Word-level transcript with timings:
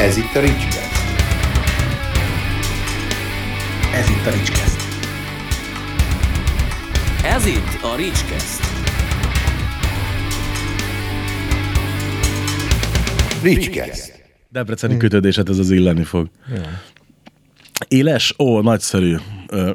Ez 0.00 0.16
itt 0.16 0.34
a 0.34 0.40
Ricskeszt. 0.40 0.92
Ez 3.94 4.08
itt 4.08 4.26
a 4.26 4.30
Ricskeszt. 4.30 4.80
Ez 7.24 7.46
itt 7.46 7.82
a 7.82 7.96
Ricskeszt. 7.96 8.62
Ricskeszt. 13.42 14.22
Debreceni 14.48 14.96
kötődéset 14.96 15.48
ez 15.48 15.58
az 15.58 15.70
illeni 15.70 16.04
fog. 16.04 16.28
Éles? 17.88 18.34
Ó, 18.38 18.60
nagyszerű. 18.60 19.16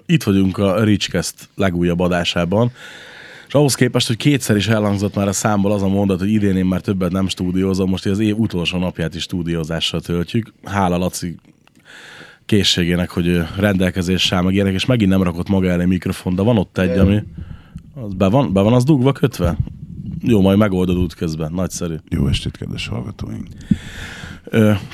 Itt 0.06 0.24
vagyunk 0.24 0.58
a 0.58 0.84
Ricskeszt 0.84 1.50
legújabb 1.56 2.00
adásában. 2.00 2.72
És 3.48 3.54
ahhoz 3.54 3.76
képest, 3.76 4.08
hogy 4.08 4.18
kétszer 4.18 4.56
is 4.56 4.68
elhangzott 4.68 5.16
már 5.16 5.28
a 5.28 5.32
számból 5.32 5.72
az 5.72 5.82
a 5.82 5.88
mondat, 5.88 6.20
hogy 6.20 6.32
idén 6.32 6.56
én 6.56 6.66
már 6.66 6.82
többet 6.82 7.12
nem 7.12 7.28
stúdiózom, 7.28 7.90
most 7.90 8.06
az 8.06 8.20
év 8.20 8.38
utolsó 8.40 8.78
napját 8.78 9.16
is 9.16 9.22
stúdiózással 9.22 10.02
töltjük. 10.02 10.54
Hála 10.64 10.98
Laci 10.98 11.36
készségének, 12.46 13.10
hogy 13.10 13.42
rendelkezéssel 13.58 14.42
meg 14.42 14.54
ilyenek, 14.54 14.74
és 14.74 14.86
megint 14.86 15.10
nem 15.10 15.24
rakott 15.24 15.50
maga 15.50 15.70
elé 15.70 15.86
mikrofon, 15.86 16.36
de 16.36 16.42
van 16.42 16.58
ott 16.58 16.78
egy, 16.78 16.98
ami... 16.98 17.24
Az 17.94 18.14
be, 18.14 18.28
van, 18.28 18.54
be 18.54 18.62
van 18.62 18.74
az 18.74 18.84
dugva 18.84 19.12
kötve? 19.12 19.58
Jó, 20.22 20.42
majd 20.42 20.58
megoldod 20.58 20.98
útközben. 20.98 21.52
Nagyszerű. 21.54 21.96
Jó 22.10 22.28
estét, 22.28 22.58
kedves 22.58 22.88
hallgatóink! 22.88 23.48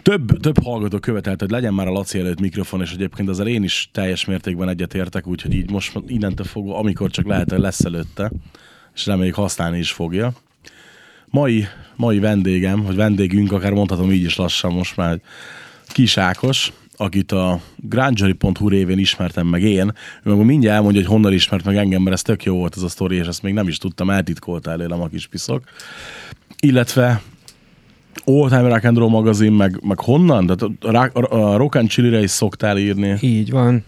Több, 0.01 0.39
több 0.39 0.63
hallgató 0.63 0.99
követelt, 0.99 1.39
hogy 1.39 1.49
legyen 1.49 1.73
már 1.73 1.87
a 1.87 1.91
Laci 1.91 2.19
előtt 2.19 2.39
mikrofon, 2.39 2.81
és 2.81 2.91
egyébként 2.91 3.29
ezzel 3.29 3.47
én 3.47 3.63
is 3.63 3.89
teljes 3.93 4.25
mértékben 4.25 4.69
egyetértek, 4.69 5.27
úgyhogy 5.27 5.53
így 5.53 5.71
most 5.71 5.99
innentől 6.07 6.45
fogva, 6.45 6.77
amikor 6.77 7.09
csak 7.09 7.25
lehet, 7.25 7.49
hogy 7.49 7.59
lesz 7.59 7.85
előtte, 7.85 8.31
és 8.95 9.05
reméljük 9.05 9.35
használni 9.35 9.77
is 9.77 9.91
fogja. 9.91 10.33
Mai, 11.25 11.65
mai 11.95 12.19
vendégem, 12.19 12.81
vagy 12.81 12.95
vendégünk, 12.95 13.51
akár 13.51 13.71
mondhatom 13.71 14.11
így 14.11 14.23
is 14.23 14.35
lassan 14.35 14.73
most 14.73 14.97
már, 14.97 15.21
Kis 15.87 16.17
Ákos, 16.17 16.71
akit 16.95 17.31
a 17.31 17.61
grangeri.hu 17.75 18.69
révén 18.69 18.97
ismertem 18.97 19.47
meg 19.47 19.61
én, 19.61 19.93
ő 20.23 20.33
meg 20.33 20.45
mindjárt 20.45 20.75
elmondja, 20.75 21.01
hogy 21.01 21.09
honnan 21.09 21.33
ismert 21.33 21.65
meg 21.65 21.75
engem, 21.75 22.01
mert 22.01 22.15
ez 22.15 22.21
tök 22.21 22.43
jó 22.43 22.55
volt 22.55 22.75
ez 22.75 22.81
a 22.81 22.89
sztori, 22.89 23.15
és 23.15 23.27
ezt 23.27 23.41
még 23.41 23.53
nem 23.53 23.67
is 23.67 23.77
tudtam, 23.77 24.09
eltitkolta 24.09 24.71
előlem 24.71 25.01
a 25.01 25.07
kis 25.07 25.27
piszok. 25.27 25.63
Illetve 26.59 27.21
Old 28.25 28.49
Time 28.49 28.67
Rock 28.67 28.83
and 28.83 28.97
Roll 28.97 29.09
magazin, 29.09 29.51
meg, 29.51 29.79
meg 29.83 29.99
honnan? 29.99 30.45
Tehát 30.45 31.11
a, 31.13 31.19
a, 31.19 31.53
a 31.53 31.57
Rock 31.57 31.75
and 31.75 31.89
Chili-re 31.89 32.21
is 32.21 32.29
szoktál 32.29 32.77
írni. 32.77 33.17
Így 33.21 33.51
van. 33.51 33.83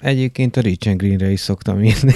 Egyébként 0.00 0.56
a 0.56 0.60
Rich 0.60 0.88
and 0.88 0.96
Greenre 0.96 1.30
is 1.30 1.40
szoktam 1.40 1.82
írni. 1.82 2.14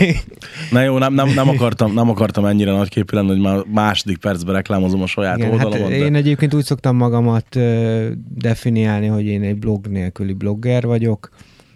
Na 0.70 0.82
jó, 0.82 0.98
nem, 0.98 1.14
nem, 1.14 1.28
nem, 1.34 1.48
akartam, 1.48 1.94
nem 1.94 2.08
akartam 2.08 2.44
ennyire 2.44 2.70
nagy 2.70 2.88
képű 2.88 3.16
lenni, 3.16 3.28
hogy 3.28 3.40
már 3.40 3.64
második 3.72 4.18
percben 4.18 4.54
reklámozom 4.54 5.02
a 5.02 5.06
saját 5.06 5.38
Igen, 5.38 5.58
hát 5.58 5.64
oldalamat. 5.64 5.92
én 5.92 6.12
de... 6.12 6.18
egyébként 6.18 6.54
úgy 6.54 6.64
szoktam 6.64 6.96
magamat 6.96 7.56
ö, 7.56 8.08
definiálni, 8.34 9.06
hogy 9.06 9.24
én 9.24 9.42
egy 9.42 9.56
blog 9.56 9.86
nélküli 9.86 10.32
blogger 10.32 10.86
vagyok. 10.86 11.28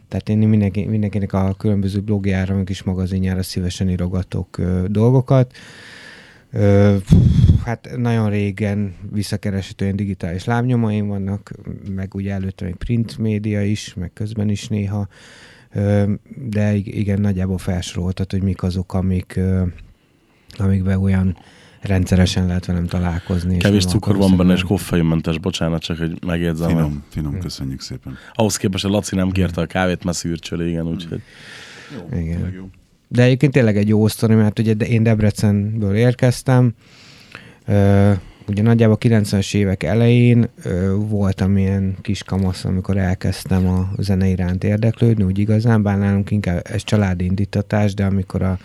Tehát 0.08 0.28
én 0.28 0.38
mindenki, 0.38 0.84
mindenkinek 0.84 1.33
a 1.33 1.55
különböző 1.58 2.00
blogjára, 2.00 2.55
meg 2.55 2.70
is 2.70 2.83
magazinjára 2.83 3.42
szívesen 3.42 3.91
írogatok 3.91 4.58
ö, 4.58 4.84
dolgokat. 4.88 5.52
Ö, 6.52 6.96
hát 7.64 7.88
nagyon 7.96 8.30
régen 8.30 8.94
visszakereshető 9.12 9.84
olyan 9.84 9.96
digitális 9.96 10.44
lábnyomaim 10.44 11.06
vannak, 11.06 11.50
meg 11.94 12.14
ugye 12.14 12.32
előtte 12.32 12.64
még 12.64 12.74
print 12.74 13.18
média 13.18 13.62
is, 13.64 13.94
meg 13.94 14.10
közben 14.12 14.48
is 14.48 14.68
néha. 14.68 15.08
Ö, 15.72 16.12
de 16.48 16.74
ig- 16.74 16.94
igen, 16.94 17.20
nagyjából 17.20 17.58
felsoroltad, 17.58 18.30
hogy 18.30 18.42
mik 18.42 18.62
azok, 18.62 18.94
amik, 18.94 19.32
ö, 19.36 19.62
amikben 20.56 21.02
olyan 21.02 21.36
rendszeresen 21.80 22.46
lehet 22.46 22.66
velem 22.66 22.86
találkozni. 22.86 23.54
és 23.54 23.62
Kevés 23.62 23.84
cukor 23.84 24.16
van 24.16 24.36
benne, 24.36 24.52
és 24.52 24.62
koffeinmentes, 24.62 25.38
bocsánat, 25.38 25.82
csak 25.82 25.98
hogy 25.98 26.18
megjegyzem. 26.26 26.68
Finom, 26.68 27.04
finom, 27.08 27.38
köszönjük 27.38 27.80
szépen. 27.80 28.16
Ahhoz 28.34 28.56
képest 28.56 28.84
a 28.84 28.88
Laci 28.88 29.14
nem 29.14 29.30
kérte 29.30 29.60
a 29.60 29.66
kávét, 29.66 30.04
mert 30.04 30.16
szűrcsöl, 30.16 30.60
igen, 30.66 30.86
úgyhogy 30.86 31.22
Igen. 32.12 32.52
Jó. 32.55 32.68
De 33.12 33.22
egyébként 33.22 33.52
tényleg 33.52 33.76
egy 33.76 33.88
jó 33.88 34.08
sztori, 34.08 34.34
mert 34.34 34.58
ugye 34.58 34.72
én 34.72 35.02
Debrecenből 35.02 35.94
érkeztem, 35.94 36.74
ugye 38.48 38.62
nagyjából 38.62 38.98
90-es 39.00 39.54
évek 39.54 39.82
elején 39.82 40.48
ö, 40.62 40.94
voltam 40.96 41.56
ilyen 41.56 41.96
kis 42.00 42.22
kamasz, 42.22 42.64
amikor 42.64 42.96
elkezdtem 42.96 43.68
a 43.68 43.90
zene 43.98 44.26
iránt 44.28 44.64
érdeklődni, 44.64 45.24
úgy 45.24 45.38
igazán, 45.38 45.82
bár 45.82 45.98
nálunk 45.98 46.30
inkább 46.30 46.66
ez 46.70 46.84
családi 46.84 47.24
indítatás, 47.24 47.94
de 47.94 48.04
amikor 48.04 48.42
a 48.42 48.58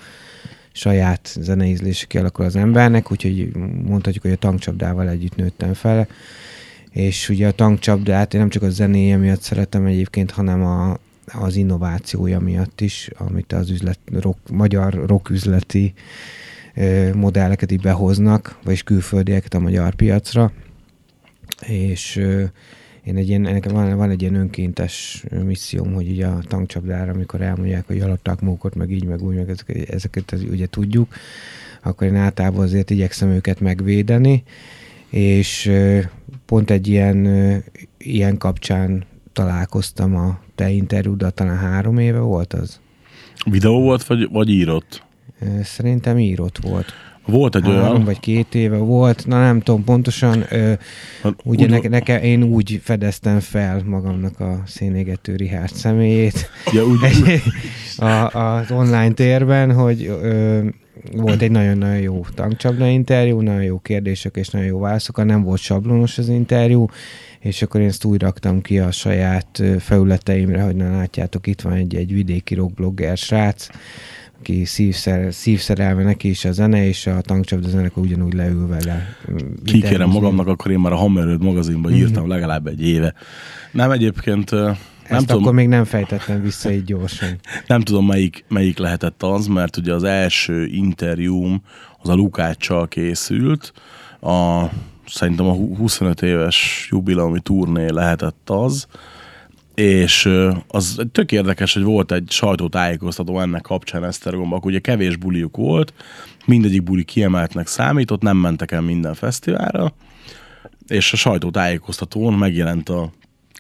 saját 0.72 1.38
zeneízlése 1.40 2.06
kialakul 2.06 2.46
az 2.46 2.56
embernek, 2.56 3.12
úgyhogy 3.12 3.52
mondhatjuk, 3.86 4.24
hogy 4.24 4.32
a 4.32 4.36
tankcsapdával 4.36 5.10
együtt 5.10 5.36
nőttem 5.36 5.74
fel, 5.74 6.08
és 6.92 7.30
ugye 7.30 7.48
a 7.48 7.52
tankcsapdát 7.52 8.34
én 8.34 8.40
nem 8.40 8.50
csak 8.50 8.64
a 8.64 8.70
zenéje 8.70 9.18
miatt 9.18 9.42
szeretem 9.42 9.86
egyébként, 9.86 10.32
hanem 10.32 10.64
a, 10.64 10.98
az 11.26 11.56
innovációja 11.56 12.40
miatt 12.40 12.82
is, 12.82 13.10
amit 13.18 13.54
az 13.54 13.70
üzlet, 13.70 14.00
rock, 14.12 14.50
magyar 14.50 14.94
rock 15.06 15.30
üzleti 15.30 15.94
ö, 16.76 17.14
modelleket 17.14 17.72
így 17.72 17.82
behoznak, 17.82 18.60
vagyis 18.64 18.84
külföldieket 18.84 19.54
a 19.54 19.60
magyar 19.60 19.96
piacra, 19.96 20.52
és 21.62 22.16
én 23.04 23.16
egy 23.16 23.28
ilyen, 23.30 23.42
nekem 23.42 23.74
van, 23.74 23.98
van 23.98 24.10
egy 24.10 24.22
ilyen 24.22 24.36
önkéntes 24.36 25.24
misszióm, 25.44 25.94
hogy 25.94 26.10
ugye 26.10 26.28
a 26.28 26.40
tankcsapdára, 26.48 27.12
amikor 27.12 27.42
elmondják, 27.42 27.88
hogy 27.88 28.00
alatták 28.00 28.42
mókot, 28.42 28.76
meg 28.76 28.92
így, 28.92 29.06
meg 29.06 29.22
úgy, 29.22 29.36
meg 29.36 29.50
ezeket, 29.50 29.90
ezeket 29.90 30.32
az, 30.32 30.44
ugye 30.44 30.68
tudjuk, 30.68 31.16
akkor 31.84 32.08
én 32.08 32.16
általában 32.16 32.64
azért 32.64 32.90
igyekszem 32.90 33.30
őket 33.30 33.60
megvédeni, 33.60 34.44
és 35.10 35.72
pont 36.46 36.72
egy 36.72 36.88
ilyen, 36.88 37.28
ilyen 37.98 38.38
kapcsán 38.38 39.06
találkoztam 39.36 40.16
a 40.16 40.40
te 40.56 40.70
interjúddal, 40.70 41.32
talán 41.32 41.58
három 41.58 41.98
éve 41.98 42.20
volt 42.20 42.54
az. 42.54 42.80
videó 43.46 43.82
volt, 43.82 44.04
vagy, 44.06 44.30
vagy 44.32 44.50
írott? 44.50 45.04
Szerintem 45.64 46.18
írott 46.20 46.58
volt. 46.58 46.86
Volt 47.26 47.56
egy 47.56 47.64
Három 47.64 47.80
olyan, 47.82 48.04
vagy 48.04 48.20
két 48.20 48.56
éve 48.56 48.78
volt, 48.78 49.26
na 49.28 49.40
nem 49.40 49.60
tudom 49.62 49.84
pontosan. 49.84 50.46
Ö, 50.50 50.74
Hát 51.22 51.34
ugye 51.44 51.64
úgy- 51.64 51.70
neke, 51.70 51.90
neke, 51.90 52.22
én 52.22 52.44
úgy 52.44 52.80
fedeztem 52.84 53.40
fel 53.40 53.82
magamnak 53.86 54.40
a 54.40 54.62
szénégető 54.66 55.36
Richard 55.36 55.74
személyét 55.74 56.50
ja, 56.72 56.86
úgy, 56.86 56.98
a, 58.08 58.40
az 58.40 58.72
online 58.72 59.12
térben, 59.14 59.74
hogy 59.74 60.06
ö, 60.06 60.60
volt 61.14 61.42
egy 61.42 61.52
nagyon-nagyon 61.52 62.00
jó 62.00 62.26
tankcsapda 62.34 62.88
interjú, 62.88 63.42
nagyon 63.42 63.64
jó 63.64 63.80
kérdések 63.80 64.36
és 64.36 64.50
nagyon 64.50 64.68
jó 64.68 64.80
válaszok, 64.80 65.26
nem 65.26 65.44
volt 65.44 65.60
sablonos 65.60 66.18
az 66.18 66.30
interjú, 66.30 66.86
és 67.40 67.62
akkor 67.62 67.82
én 67.82 67.88
ezt 67.88 68.06
úgy 68.06 68.22
raktam 68.22 68.62
ki 68.62 68.80
a 68.80 68.92
saját 68.92 69.64
felületeimre, 69.80 70.62
hogy 70.62 70.76
na 70.76 70.98
látjátok, 70.98 71.48
itt 71.48 71.62
van 71.62 71.74
egy, 71.74 71.96
egy 71.96 72.14
vidéki 72.14 72.56
rockblogger 72.56 73.18
srác, 73.18 73.68
aki 74.40 74.66
szívszer, 74.66 75.34
szívszerelme 75.34 76.04
neki 76.04 76.30
is 76.30 76.46
a 76.46 76.52
zene, 76.52 76.88
és 76.88 77.08
a 77.08 77.22
tankcsapda 77.22 77.70
zenekar 77.70 78.04
ugyanúgy 78.04 78.34
leül 78.34 78.68
vele. 78.68 79.16
kikérem 79.64 80.10
magamnak, 80.10 80.48
akkor 80.48 80.72
én 80.72 80.80
már 80.80 80.92
a 80.92 80.96
Hammerőd 80.96 81.44
magazinban 81.44 81.94
írtam 81.94 82.28
legalább 82.28 82.68
egy 82.68 82.88
éve. 82.88 83.14
Nem 83.72 83.92
egyébként, 83.92 84.52
ö, 85.06 85.10
nem 85.10 85.18
Ezt 85.18 85.28
tudom, 85.28 85.42
akkor 85.42 85.54
még 85.54 85.68
nem 85.68 85.84
fejtettem 85.84 86.42
vissza 86.42 86.72
így 86.72 86.84
gyorsan. 86.84 87.40
nem 87.68 87.82
tudom 87.82 88.06
melyik, 88.06 88.46
melyik 88.48 88.78
lehetett 88.78 89.24
az, 89.24 89.48
mert 89.48 89.78
ugye 89.78 89.94
az 89.94 90.04
első 90.04 90.66
interjúm 90.66 91.62
az 92.02 92.10
a 92.10 92.14
Lukáccsal 92.14 92.88
készült, 92.88 93.74
a, 94.22 94.66
szerintem 95.08 95.46
a 95.46 95.52
hu- 95.52 95.78
25 95.78 96.22
éves 96.22 96.88
jubileumi 96.92 97.40
turné 97.40 97.90
lehetett 97.90 98.50
az, 98.50 98.88
és 99.76 100.30
az 100.68 101.02
tök 101.12 101.32
érdekes, 101.32 101.74
hogy 101.74 101.84
volt 101.84 102.12
egy 102.12 102.32
sajtótájékoztató 102.32 103.40
ennek 103.40 103.62
kapcsán 103.62 104.04
Esztergomban, 104.04 104.58
akkor 104.58 104.72
ugye 104.72 104.80
kevés 104.80 105.16
buliuk 105.16 105.58
volt, 105.58 105.94
mindegyik 106.46 106.84
buli 106.84 107.04
kiemeltnek 107.04 107.68
számított, 107.68 108.22
nem 108.22 108.38
mentek 108.38 108.72
el 108.72 108.82
minden 108.82 109.14
fesztiválra, 109.14 109.94
és 110.88 111.14
a 111.14 111.16
sajtótájékoztatón 111.16 112.34
megjelent 112.34 112.90
a 112.90 113.12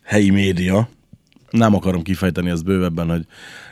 helyi 0.04 0.30
média, 0.30 0.90
nem 1.58 1.76
akarom 1.76 2.02
kifejteni 2.02 2.50
ezt 2.50 2.64
bővebben, 2.66 3.10
hogy 3.10 3.26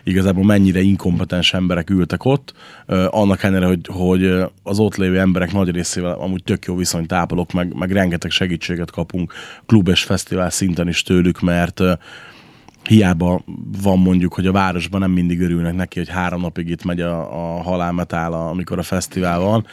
igazából 0.04 0.44
mennyire 0.44 0.82
inkompetens 0.82 1.54
emberek 1.54 1.90
ültek 1.90 2.26
ott, 2.26 2.54
annak 3.08 3.44
ellenére, 3.44 3.66
hogy, 3.66 3.88
hogy 3.88 4.44
az 4.64 4.80
ott 4.80 4.96
lévő 4.96 5.20
emberek 5.20 5.52
nagy 5.52 5.72
részével 5.72 6.14
amúgy 6.14 6.44
tök 6.44 6.66
jó 6.66 6.76
viszonyt 6.76 7.12
ápolok, 7.12 7.52
meg, 7.52 7.74
meg 7.74 7.92
rengeteg 7.92 8.32
segítséget 8.32 8.92
kapunk 8.92 9.34
klub 9.66 9.88
és 9.88 10.04
fesztivál 10.04 10.50
szinten 10.50 10.88
is 10.88 11.02
tőlük, 11.02 11.40
mert 11.40 11.82
hiába 12.84 13.44
van 13.82 14.00
mondjuk, 14.00 14.34
hogy 14.34 14.48
a 14.48 14.52
városban 14.52 15.00
nem 15.00 15.12
mindig 15.12 15.42
örülnek 15.42 15.76
neki, 15.76 16.00
hogy 16.00 16.10
három 16.10 16.42
napig 16.42 16.70
itt 16.70 16.84
megy 16.84 17.02
a, 17.02 17.20
a 17.20 17.62
halálmetál, 17.62 18.34
amikor 18.34 18.80
a 18.80 18.84
fesztivál 18.84 19.40
van. 19.40 19.66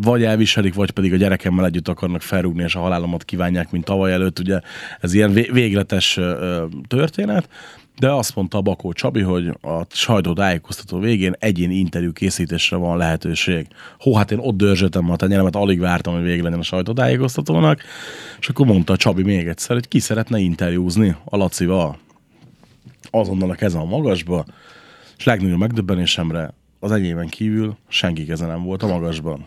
Vagy 0.00 0.22
elviselik, 0.22 0.74
vagy 0.74 0.90
pedig 0.90 1.12
a 1.12 1.16
gyerekemmel 1.16 1.64
együtt 1.64 1.88
akarnak 1.88 2.22
felrúgni, 2.22 2.62
és 2.62 2.74
a 2.74 2.80
halálomat 2.80 3.24
kívánják, 3.24 3.70
mint 3.70 3.84
tavaly 3.84 4.12
előtt. 4.12 4.38
Ugye 4.38 4.60
ez 5.00 5.14
ilyen 5.14 5.32
vé- 5.32 5.50
végletes 5.50 6.18
történet. 6.88 7.48
de 8.00 8.10
azt 8.10 8.34
mondta 8.34 8.58
a 8.58 8.60
Bakó 8.60 8.92
Csabi, 8.92 9.20
hogy 9.20 9.46
a 9.46 9.86
sajtótájékoztató 9.88 10.98
végén 10.98 11.34
egyéni 11.38 11.74
interjú 11.74 12.12
készítésre 12.12 12.76
van 12.76 12.96
lehetőség. 12.96 13.66
Hó, 13.98 14.16
hát 14.16 14.30
én 14.30 14.38
ott 14.38 14.56
dörzsöltem 14.56 15.10
a 15.10 15.16
tenyeremet, 15.16 15.56
alig 15.56 15.80
vártam, 15.80 16.14
hogy 16.14 16.22
vége 16.22 16.42
legyen 16.42 16.58
a 16.58 16.62
sajtótájékoztatónak, 16.62 17.82
és 18.40 18.48
akkor 18.48 18.66
mondta 18.66 18.92
a 18.92 18.96
Csabi 18.96 19.22
még 19.22 19.46
egyszer, 19.46 19.76
hogy 19.76 19.88
ki 19.88 19.98
szeretne 19.98 20.38
interjúzni 20.38 21.16
a 21.24 21.36
Lacival. 21.36 21.98
Azonnal 23.10 23.50
a 23.50 23.54
kezem 23.54 23.80
a 23.80 23.84
magasba, 23.84 24.44
és 25.16 25.24
legnagyobb 25.24 25.58
megdöbbenésemre 25.58 26.54
az 26.78 26.92
enyémen 26.92 27.28
kívül 27.28 27.76
senki 27.88 28.24
keze 28.24 28.46
nem 28.46 28.62
volt 28.62 28.82
a 28.82 28.86
magasban. 28.86 29.46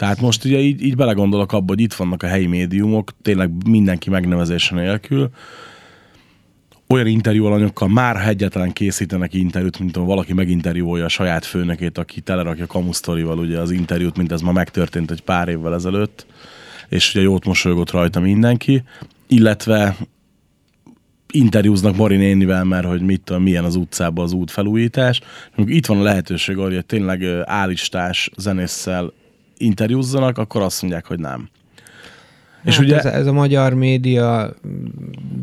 Tehát 0.00 0.20
most 0.20 0.44
ugye 0.44 0.58
így, 0.58 0.82
így 0.82 0.96
belegondolok 0.96 1.52
abba, 1.52 1.72
hogy 1.72 1.80
itt 1.80 1.92
vannak 1.92 2.22
a 2.22 2.26
helyi 2.26 2.46
médiumok, 2.46 3.10
tényleg 3.22 3.50
mindenki 3.68 4.10
megnevezése 4.10 4.74
nélkül, 4.74 5.30
olyan 6.86 7.06
interjú 7.06 7.44
alanyokkal 7.44 7.88
már 7.88 8.16
ha 8.16 8.28
egyáltalán 8.28 8.72
készítenek 8.72 9.34
interjút, 9.34 9.78
mint 9.78 9.96
ha 9.96 10.04
valaki 10.04 10.32
meginterjúolja 10.32 11.04
a 11.04 11.08
saját 11.08 11.44
főnökét, 11.44 11.98
aki 11.98 12.20
telerakja 12.20 12.66
kamusztorival 12.66 13.38
ugye 13.38 13.58
az 13.58 13.70
interjút, 13.70 14.16
mint 14.16 14.32
ez 14.32 14.40
ma 14.40 14.52
megtörtént 14.52 15.10
egy 15.10 15.22
pár 15.22 15.48
évvel 15.48 15.74
ezelőtt, 15.74 16.26
és 16.88 17.14
ugye 17.14 17.22
jót 17.22 17.44
mosolygott 17.44 17.90
rajta 17.90 18.20
mindenki, 18.20 18.82
illetve 19.26 19.96
interjúznak 21.32 21.96
Mari 21.96 22.16
nénivel, 22.16 22.64
mert 22.64 22.86
hogy 22.86 23.00
mit 23.00 23.20
tudom, 23.20 23.42
milyen 23.42 23.64
az 23.64 23.74
utcában 23.76 24.24
az 24.24 24.32
útfelújítás. 24.32 25.20
Itt 25.56 25.86
van 25.86 25.98
a 25.98 26.02
lehetőség 26.02 26.58
arra, 26.58 26.74
hogy 26.74 26.86
tényleg 26.86 27.24
állistás 27.44 28.30
zenésszel 28.36 29.12
interjúzzanak, 29.60 30.38
akkor 30.38 30.62
azt 30.62 30.82
mondják, 30.82 31.06
hogy 31.06 31.18
nem. 31.18 31.48
És 32.64 32.76
hát 32.76 32.84
ugye 32.84 32.98
ez, 32.98 33.04
ez 33.04 33.26
a 33.26 33.32
magyar 33.32 33.74
média 33.74 34.54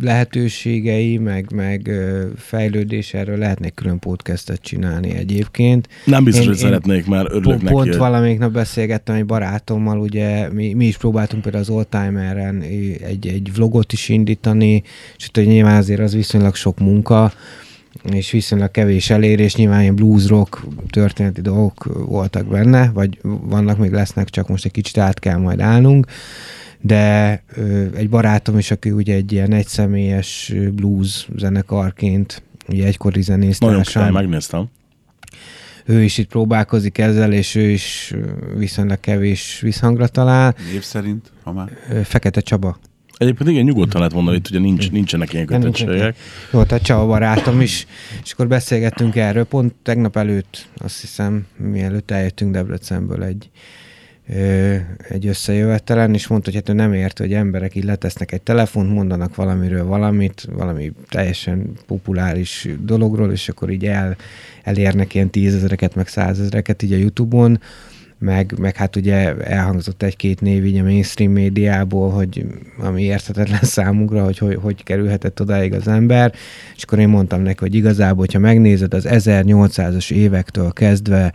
lehetőségei, 0.02 1.18
meg, 1.18 1.52
meg 1.56 1.92
fejlődés, 2.38 3.14
erről 3.14 3.38
lehetne 3.38 3.70
külön 3.70 4.00
podcastet 4.00 4.62
csinálni 4.62 5.16
egyébként. 5.16 5.88
nem 6.06 6.24
biztos, 6.24 6.46
hogy 6.46 6.56
szeretnék, 6.56 7.06
mert 7.06 7.28
örülök 7.28 7.44
pont, 7.44 7.62
neki. 7.62 7.74
Pont 7.74 7.88
hogy- 7.88 7.98
valamelyik 7.98 8.40
nap 8.40 8.52
beszélgettem 8.52 9.16
egy 9.16 9.26
barátommal, 9.26 10.00
ugye 10.00 10.52
mi, 10.52 10.74
mi 10.74 10.86
is 10.86 10.98
próbáltunk 10.98 11.42
például 11.42 11.64
az 11.64 11.70
Oldtimeren 11.70 12.62
egy, 12.62 13.28
egy 13.28 13.52
vlogot 13.56 13.94
is 13.94 14.10
indítani, 14.10 14.84
és 15.18 15.24
hát, 15.24 15.36
hogy 15.36 15.48
nyilván 15.48 15.78
azért 15.78 16.00
az 16.00 16.14
viszonylag 16.14 16.56
sok 16.56 16.80
munka, 16.80 17.32
és 18.12 18.32
viszonylag 18.32 18.72
kevés 18.72 19.10
elérés, 19.10 19.56
nyilván 19.56 19.82
ilyen 19.82 19.96
blues 19.96 20.28
rock 20.28 20.64
történeti 20.90 21.42
dolgok 21.42 21.84
voltak 22.08 22.46
benne, 22.48 22.92
vagy 22.94 23.20
vannak, 23.22 23.78
még 23.78 23.92
lesznek, 23.92 24.30
csak 24.30 24.48
most 24.48 24.66
egy 24.66 24.72
kicsit 24.72 24.98
át 24.98 25.20
kell 25.20 25.38
majd 25.38 25.60
állnunk, 25.60 26.06
de 26.82 27.44
ö, 27.56 27.86
egy 27.96 28.10
barátom 28.10 28.58
is, 28.58 28.72
aki 28.72 28.92
ugye 28.92 29.14
egy 29.14 29.32
ilyen 29.32 29.54
egyszemélyes 29.54 30.54
blues 30.72 31.28
zenekarként, 31.36 32.44
ugye 32.68 32.86
egykori 32.86 33.24
Nagyon 33.28 33.42
király, 33.42 33.54
zenésztársam, 33.74 34.14
megnéztem. 34.14 34.66
ő 35.86 36.04
is 36.04 36.18
itt 36.18 36.28
próbálkozik 36.28 36.98
ezzel, 36.98 37.34
és 37.34 37.56
ő 37.56 37.70
is 37.70 38.14
viszonylag 38.58 39.00
kevés 39.00 39.60
visszhangra 39.62 40.08
talál. 40.08 40.56
Név 40.72 40.82
szerint, 40.82 41.32
ha 41.44 41.52
már. 41.54 41.70
Fekete 42.04 42.42
Csaba. 42.42 42.80
Egyébként 43.18 43.50
igen, 43.50 43.64
nyugodtan 43.64 44.00
lehet 44.00 44.16
mondani, 44.16 44.38
itt 44.38 44.50
ugye 44.50 44.60
nincs, 44.60 44.92
nincsenek 44.92 45.34
ilyen 45.34 45.46
kötöttségek. 45.46 46.18
Jó, 46.52 46.64
tehát 46.64 46.84
Csaba 46.84 47.06
barátom 47.06 47.62
is, 47.62 47.88
és 48.24 48.32
akkor 48.32 48.48
beszélgettünk 48.48 49.16
erről, 49.16 49.44
pont 49.44 49.74
tegnap 49.84 50.18
előtt, 50.18 50.68
azt 50.78 51.00
hiszem, 51.02 51.46
mielőtt 51.58 52.12
eljöttünk 52.12 52.52
Debrecenből 52.52 53.24
egy, 53.24 53.50
ö, 54.30 54.76
egy 55.10 55.28
összejövetelen, 55.28 56.14
és 56.14 56.28
mondta, 56.28 56.52
hogy 56.52 56.60
hát 56.60 56.70
ő 56.70 56.78
nem 56.78 56.94
ért, 56.94 57.18
hogy 57.18 57.34
emberek 57.34 57.76
így 57.76 57.84
letesznek 57.84 58.32
egy 58.32 58.42
telefont, 58.42 58.94
mondanak 58.94 59.36
valamiről 59.36 59.86
valamit, 59.86 60.48
valami 60.52 60.92
teljesen 61.10 61.72
populáris 61.86 62.68
dologról, 62.82 63.32
és 63.32 63.50
akkor 63.50 63.70
így 63.70 63.86
el, 63.86 64.16
elérnek 64.64 65.14
ilyen 65.14 65.30
tízezereket, 65.30 65.96
meg 65.96 66.08
százezereket 66.08 66.84
így 66.84 66.94
a 66.94 66.98
Youtube-on, 66.98 67.60
meg, 68.20 68.54
meg 68.58 68.76
hát 68.76 68.96
ugye 68.96 69.36
elhangzott 69.36 70.04
egy-két 70.04 70.42
név 70.42 70.66
így 70.66 70.78
a 70.78 70.84
mainstream 70.84 71.32
médiából, 71.32 72.10
hogy 72.10 72.46
ami 72.80 73.04
érthetetlen 73.04 73.64
számunkra, 73.78 74.24
hogy, 74.24 74.38
hogy 74.38 74.56
hogy 74.62 74.84
kerülhetett 74.84 75.42
odáig 75.42 75.74
az 75.74 75.88
ember, 75.88 76.34
és 76.76 76.84
akkor 76.84 77.00
én 77.00 77.10
mondtam 77.10 77.42
neki, 77.42 77.58
hogy 77.60 77.76
igazából, 77.76 78.18
hogyha 78.18 78.40
megnézed 78.40 78.94
az 78.94 79.06
1800-as 79.10 80.12
évektől 80.12 80.72
kezdve 80.72 81.34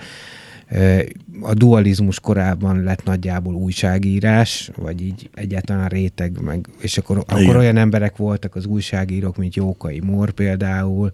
a 1.40 1.54
dualizmus 1.54 2.20
korában 2.20 2.82
lett 2.82 3.04
nagyjából 3.04 3.54
újságírás, 3.54 4.70
vagy 4.76 5.02
így 5.02 5.30
egyáltalán 5.34 5.88
réteg, 5.88 6.40
meg, 6.40 6.68
és 6.80 6.98
akkor, 6.98 7.24
akkor 7.26 7.56
olyan 7.56 7.76
emberek 7.76 8.16
voltak 8.16 8.54
az 8.54 8.66
újságírók, 8.66 9.36
mint 9.36 9.54
Jókai 9.54 10.00
Mór 10.00 10.30
például, 10.30 11.10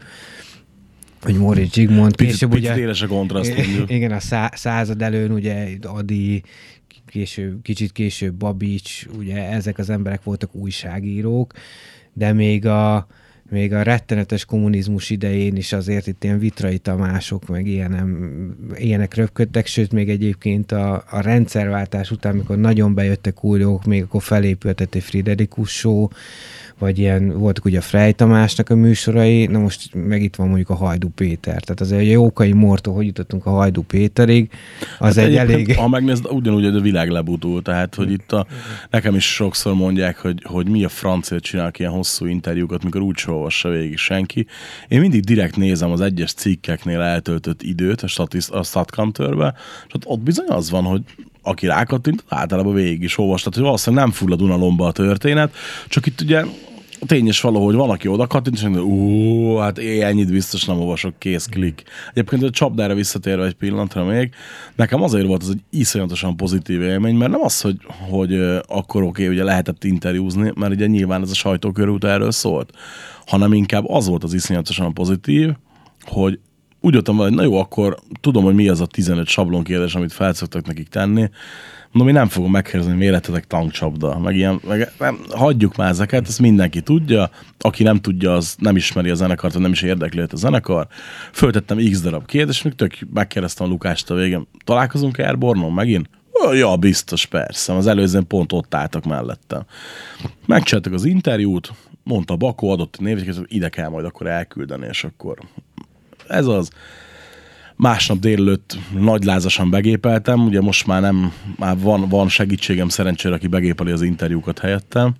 vagy 1.22 1.36
Móricz 1.36 1.72
Zsigmond, 1.72 2.16
Picit, 2.16 2.32
később 2.32 2.50
picit 2.50 2.70
ugye... 2.70 2.80
éles 2.80 3.02
a 3.02 3.06
kontraszt. 3.06 3.54
Igen, 3.86 4.12
a 4.12 4.20
szá- 4.20 4.56
század 4.56 5.02
előn 5.02 5.30
ugye 5.30 5.68
Adi, 5.82 6.42
később, 7.06 7.62
kicsit 7.62 7.92
később 7.92 8.34
Babics, 8.34 9.06
ugye 9.18 9.48
ezek 9.48 9.78
az 9.78 9.90
emberek 9.90 10.22
voltak 10.22 10.54
újságírók, 10.54 11.52
de 12.12 12.32
még 12.32 12.66
a, 12.66 13.06
még 13.50 13.72
a 13.72 13.82
rettenetes 13.82 14.44
kommunizmus 14.44 15.10
idején 15.10 15.56
is 15.56 15.72
azért 15.72 16.06
itt 16.06 16.24
ilyen 16.24 16.38
Vitrai 16.38 16.78
Tamások, 16.78 17.48
meg 17.48 17.66
ilyenem, 17.66 18.56
ilyenek 18.74 19.14
röpködtek, 19.14 19.66
sőt 19.66 19.92
még 19.92 20.08
egyébként 20.08 20.72
a, 20.72 21.04
a 21.10 21.20
rendszerváltás 21.20 22.10
után, 22.10 22.32
amikor 22.32 22.58
nagyon 22.58 22.94
bejöttek 22.94 23.44
új 23.44 23.58
dolgok, 23.58 23.84
még 23.84 24.02
akkor 24.02 24.22
felépültett 24.22 24.94
egy 24.94 25.02
Friderikus 25.02 25.70
show, 25.70 26.08
vagy 26.78 26.98
ilyen, 26.98 27.38
voltak 27.38 27.64
ugye 27.64 27.78
a 27.78 27.82
Frey 27.82 28.12
Tamásnak 28.12 28.70
a 28.70 28.74
műsorai, 28.74 29.46
na 29.46 29.58
most 29.58 29.94
meg 29.94 30.22
itt 30.22 30.36
van 30.36 30.46
mondjuk 30.46 30.70
a 30.70 30.74
Hajdú 30.74 31.08
Péter. 31.08 31.62
Tehát 31.62 31.80
azért 31.80 32.00
a 32.00 32.04
Jókai 32.04 32.52
Mortól, 32.52 32.94
hogy 32.94 33.06
jutottunk 33.06 33.46
a 33.46 33.50
Hajdú 33.50 33.82
Péterig, 33.82 34.50
az 34.98 35.16
Hát 35.16 35.24
egy 35.24 35.36
elég... 35.36 35.76
Ha 35.76 35.88
megnézd, 35.88 36.26
ugyanúgy 36.30 36.64
hogy 36.64 36.76
a 36.76 36.80
világ 36.80 37.10
lebutul, 37.10 37.62
tehát 37.62 37.94
hogy 37.94 38.12
itt 38.12 38.32
a, 38.32 38.46
nekem 38.90 39.14
is 39.14 39.34
sokszor 39.34 39.74
mondják, 39.74 40.18
hogy, 40.18 40.42
hogy 40.44 40.68
mi 40.68 40.84
a 40.84 40.88
francia 40.88 41.40
csinálnak 41.40 41.78
ilyen 41.78 41.92
hosszú 41.92 42.26
interjúkat, 42.26 42.84
mikor 42.84 43.00
úgy 43.00 43.22
olvassa 43.26 43.68
végig 43.68 43.96
senki. 43.96 44.46
Én 44.88 45.00
mindig 45.00 45.24
direkt 45.24 45.56
nézem 45.56 45.90
az 45.90 46.00
egyes 46.00 46.32
cikkeknél 46.32 47.00
eltöltött 47.00 47.62
időt 47.62 48.02
a, 48.02 48.06
statiszt, 48.06 48.50
a 48.50 48.62
StatCounter-be, 48.62 49.54
és 49.86 49.94
ott, 49.94 50.06
ott 50.06 50.20
bizony 50.20 50.48
az 50.48 50.70
van, 50.70 50.84
hogy 50.84 51.02
aki 51.42 51.66
rákattint, 51.66 52.24
általában 52.28 52.74
végig 52.74 53.02
is 53.02 53.18
olvastat, 53.18 53.54
hogy 53.54 53.62
valószínűleg 53.62 54.04
nem 54.04 54.14
fullad 54.14 54.42
unalomba 54.42 54.86
a 54.86 54.92
történet, 54.92 55.54
csak 55.88 56.06
itt 56.06 56.20
ugye 56.20 56.44
tény 57.06 57.26
is 57.26 57.40
való, 57.40 57.64
hogy 57.64 57.74
van, 57.74 57.90
aki 57.90 58.08
oda 58.08 58.26
kattint, 58.26 58.56
és 58.56 58.62
mondja, 58.62 58.82
ó, 58.82 59.56
hát 59.56 59.78
én 59.78 60.02
ennyit 60.02 60.30
biztos 60.30 60.64
nem 60.64 60.78
olvasok, 60.80 61.18
kész 61.18 61.46
klik. 61.46 61.82
Egyébként 62.10 62.42
a 62.42 62.50
csapdára 62.50 62.94
visszatérve 62.94 63.44
egy 63.44 63.54
pillanatra 63.54 64.04
még, 64.04 64.30
nekem 64.76 65.02
azért 65.02 65.26
volt 65.26 65.42
az 65.42 65.50
egy 65.50 65.60
iszonyatosan 65.70 66.36
pozitív 66.36 66.82
élmény, 66.82 67.14
mert 67.14 67.30
nem 67.30 67.42
az, 67.42 67.60
hogy, 67.60 67.76
hogy 68.10 68.34
akkor 68.66 69.02
oké, 69.02 69.22
okay, 69.22 69.34
ugye 69.34 69.44
lehetett 69.44 69.84
interjúzni, 69.84 70.52
mert 70.54 70.72
ugye 70.72 70.86
nyilván 70.86 71.22
ez 71.22 71.30
a 71.30 71.34
sajtókörút 71.34 72.04
erről 72.04 72.30
szólt, 72.30 72.72
hanem 73.26 73.52
inkább 73.52 73.88
az 73.88 74.08
volt 74.08 74.24
az 74.24 74.34
iszonyatosan 74.34 74.94
pozitív, 74.94 75.50
hogy 76.00 76.38
úgy 76.80 77.02
vele, 77.04 77.22
hogy 77.22 77.32
na 77.32 77.42
jó, 77.42 77.58
akkor 77.58 77.98
tudom, 78.20 78.44
hogy 78.44 78.54
mi 78.54 78.68
az 78.68 78.80
a 78.80 78.86
15 78.86 79.26
sablon 79.26 79.62
kérdés, 79.62 79.94
amit 79.94 80.12
fel 80.12 80.32
szoktak 80.32 80.66
nekik 80.66 80.88
tenni. 80.88 81.30
Mondom, 81.92 82.14
én 82.14 82.20
nem 82.20 82.28
fogom 82.28 82.50
megkérdezni, 82.50 82.88
hogy 82.88 82.98
miért 82.98 83.14
lettetek 83.14 83.46
tankcsapda, 83.46 84.18
meg 84.18 84.36
ilyen, 84.36 84.60
meg 84.66 84.92
nem, 84.98 85.18
hagyjuk 85.30 85.76
már 85.76 85.90
ezeket, 85.90 86.28
ezt 86.28 86.38
mindenki 86.38 86.80
tudja, 86.80 87.30
aki 87.58 87.82
nem 87.82 88.00
tudja, 88.00 88.34
az 88.34 88.56
nem 88.58 88.76
ismeri 88.76 89.10
a 89.10 89.14
zenekart, 89.14 89.52
vagy 89.52 89.62
nem 89.62 89.72
is 89.72 89.82
érdekli 89.82 90.20
a 90.20 90.36
zenekar. 90.36 90.86
Föltettem 91.32 91.78
x 91.90 92.00
darab 92.00 92.26
kérdést, 92.26 92.64
még 92.64 92.74
tök 92.74 92.98
megkérdeztem 93.14 93.66
a 93.66 93.70
Lukást 93.70 94.10
a 94.10 94.14
végén, 94.14 94.46
találkozunk 94.64 95.18
Airborne-on 95.18 95.72
megint? 95.72 96.08
Ja, 96.52 96.76
biztos, 96.76 97.26
persze. 97.26 97.74
Az 97.74 97.86
előzőn 97.86 98.26
pont 98.26 98.52
ott 98.52 98.74
álltak 98.74 99.04
mellettem. 99.04 99.62
Megcsináltak 100.46 100.92
az 100.92 101.04
interjút, 101.04 101.72
mondta 102.02 102.36
Bakó, 102.36 102.70
adott 102.70 102.98
néveket, 102.98 103.36
hogy 103.36 103.46
ide 103.48 103.68
kell 103.68 103.88
majd 103.88 104.04
akkor 104.04 104.26
elküldeni, 104.26 104.86
és 104.90 105.04
akkor 105.04 105.38
ez 106.28 106.46
az. 106.46 106.70
Másnap 107.76 108.18
délelőtt 108.18 108.78
nagylázasan 108.98 109.70
begépeltem, 109.70 110.44
ugye 110.44 110.60
most 110.60 110.86
már 110.86 111.00
nem, 111.00 111.32
már 111.56 111.78
van, 111.78 112.08
van 112.08 112.28
segítségem 112.28 112.88
szerencsére, 112.88 113.34
aki 113.34 113.46
begépeli 113.46 113.90
az 113.90 114.02
interjúkat 114.02 114.58
helyettem. 114.58 115.14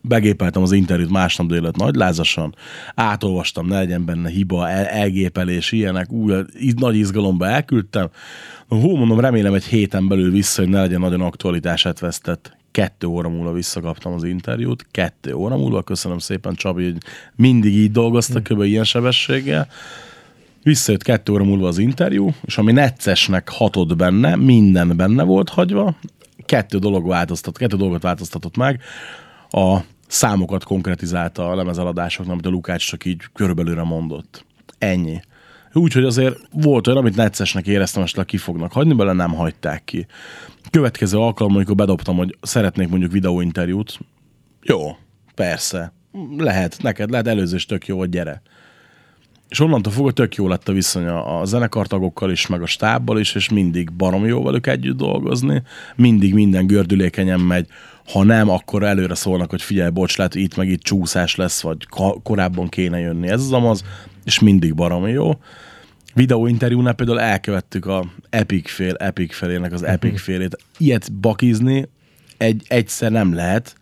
Begépeltem 0.00 0.62
az 0.62 0.72
interjút 0.72 1.10
másnap 1.10 1.46
délelőtt 1.46 1.76
nagylázasan, 1.76 2.54
átolvastam, 2.94 3.66
ne 3.66 3.78
legyen 3.78 4.04
benne 4.04 4.28
hiba, 4.28 4.68
el, 4.68 4.84
elgépelés, 4.84 5.72
ilyenek, 5.72 6.12
új, 6.12 6.34
nagy 6.76 6.96
izgalomba 6.96 7.46
elküldtem. 7.46 8.08
Hú, 8.68 8.96
mondom, 8.96 9.20
remélem 9.20 9.54
egy 9.54 9.64
héten 9.64 10.08
belül 10.08 10.30
vissza, 10.30 10.62
hogy 10.62 10.70
ne 10.70 10.80
legyen 10.80 11.00
nagyon 11.00 11.20
aktualitását 11.20 11.98
vesztett. 11.98 12.57
Kettő 12.78 13.06
óra 13.06 13.28
múlva 13.28 13.52
visszakaptam 13.52 14.12
az 14.12 14.24
interjút, 14.24 14.86
kettő 14.90 15.34
óra 15.34 15.56
múlva, 15.56 15.82
köszönöm 15.82 16.18
szépen 16.18 16.54
Csabi, 16.54 16.84
hogy 16.84 16.96
mindig 17.36 17.74
így 17.74 17.90
dolgoztak, 17.90 18.42
kb. 18.42 18.62
ilyen 18.62 18.84
sebességgel. 18.84 19.68
Visszajött 20.62 21.02
kettő 21.02 21.32
óra 21.32 21.44
múlva 21.44 21.66
az 21.68 21.78
interjú, 21.78 22.30
és 22.44 22.58
ami 22.58 22.72
neccesnek 22.72 23.48
hatott 23.48 23.96
benne, 23.96 24.36
minden 24.36 24.96
benne 24.96 25.22
volt 25.22 25.48
hagyva, 25.48 25.96
kettő 26.44 26.78
dolog 26.78 27.06
változtat, 27.06 27.58
kettő 27.58 27.76
dolgot 27.76 28.02
változtatott 28.02 28.56
meg. 28.56 28.80
A 29.50 29.78
számokat 30.06 30.64
konkretizálta 30.64 31.50
a 31.50 31.54
lemezeladásoknak, 31.54 32.32
amit 32.32 32.46
a 32.46 32.50
Lukács 32.50 32.86
csak 32.86 33.04
így 33.04 33.22
körülbelülre 33.34 33.82
mondott. 33.82 34.44
Ennyi. 34.78 35.20
Úgyhogy 35.72 36.04
azért 36.04 36.36
volt 36.52 36.86
olyan, 36.86 36.98
amit 36.98 37.16
neccesnek 37.16 37.66
éreztem, 37.66 38.00
most 38.00 38.24
ki 38.24 38.36
fognak 38.36 38.72
hagyni, 38.72 38.94
bele 38.94 39.12
nem 39.12 39.34
hagyták 39.34 39.84
ki. 39.84 40.06
Következő 40.70 41.18
alkalom, 41.18 41.54
amikor 41.54 41.74
bedobtam, 41.74 42.16
hogy 42.16 42.38
szeretnék 42.40 42.88
mondjuk 42.88 43.12
videóinterjút, 43.12 43.98
jó, 44.62 44.96
persze, 45.34 45.92
lehet, 46.36 46.76
neked 46.82 47.10
lehet, 47.10 47.26
előző 47.26 47.56
is 47.56 47.66
tök 47.66 47.86
jó, 47.86 47.98
hogy 47.98 48.08
gyere. 48.08 48.42
És 49.48 49.60
onnantól 49.60 49.92
fogva 49.92 50.10
tök 50.10 50.34
jó 50.34 50.48
lett 50.48 50.68
a 50.68 50.72
viszony 50.72 51.06
a 51.06 51.40
a 51.40 51.44
zenekartagokkal 51.44 52.30
is, 52.30 52.46
meg 52.46 52.62
a 52.62 52.66
stábbal 52.66 53.18
is, 53.18 53.34
és 53.34 53.48
mindig 53.48 53.92
barom 53.92 54.26
jó 54.26 54.42
velük 54.42 54.66
együtt 54.66 54.96
dolgozni, 54.96 55.62
mindig 55.96 56.34
minden 56.34 56.66
gördülékenyen 56.66 57.40
megy, 57.40 57.66
ha 58.12 58.22
nem, 58.22 58.48
akkor 58.48 58.82
előre 58.82 59.14
szólnak, 59.14 59.50
hogy 59.50 59.62
figyelj, 59.62 59.90
bocs, 59.90 60.16
lehet, 60.16 60.34
itt 60.34 60.56
meg 60.56 60.68
itt 60.68 60.82
csúszás 60.82 61.34
lesz, 61.34 61.60
vagy 61.60 61.86
ka- 61.86 62.22
korábban 62.22 62.68
kéne 62.68 62.98
jönni, 62.98 63.28
ez 63.28 63.40
az 63.40 63.52
amaz, 63.52 63.84
és 64.28 64.38
mindig 64.38 64.74
baromi 64.74 65.10
jó. 65.10 65.30
Videóinterjúnál 66.14 66.92
például 66.92 67.20
elkövettük 67.20 67.86
a 67.86 68.04
Epic 68.30 68.70
fél, 68.70 68.94
Epic 68.98 69.34
felének 69.34 69.72
az 69.72 69.82
Epic 69.82 70.20
félét. 70.20 70.58
Ilyet 70.78 71.12
bakizni 71.12 71.88
egy, 72.36 72.62
egyszer 72.66 73.10
nem 73.10 73.34
lehet, 73.34 73.76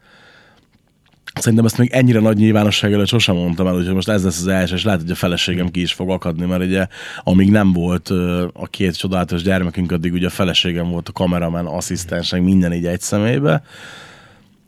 Szerintem 1.35 1.65
ezt 1.65 1.79
még 1.79 1.91
ennyire 1.93 2.21
nagy 2.21 2.37
nyilvánosság 2.37 2.93
előtt 2.93 3.07
sosem 3.07 3.35
mondtam 3.35 3.67
el, 3.67 3.75
hogy 3.75 3.95
most 3.95 4.09
ez 4.09 4.25
lesz 4.25 4.41
az 4.41 4.47
első, 4.47 4.75
és 4.75 4.85
lehet, 4.85 5.01
hogy 5.01 5.11
a 5.11 5.15
feleségem 5.15 5.69
ki 5.69 5.81
is 5.81 5.93
fog 5.93 6.11
akadni, 6.11 6.47
mert 6.47 6.63
ugye 6.63 6.87
amíg 7.23 7.51
nem 7.51 7.73
volt 7.73 8.09
a 8.53 8.67
két 8.71 8.97
csodálatos 8.97 9.43
gyermekünk, 9.43 9.93
addig 9.93 10.13
ugye 10.13 10.27
a 10.27 10.31
feleségem 10.31 10.91
volt 10.91 11.09
a 11.09 11.13
kameraman, 11.13 11.67
asszisztensek, 11.67 12.43
minden 12.43 12.73
így 12.73 12.87
egy 12.87 13.01
szemébe. 13.01 13.63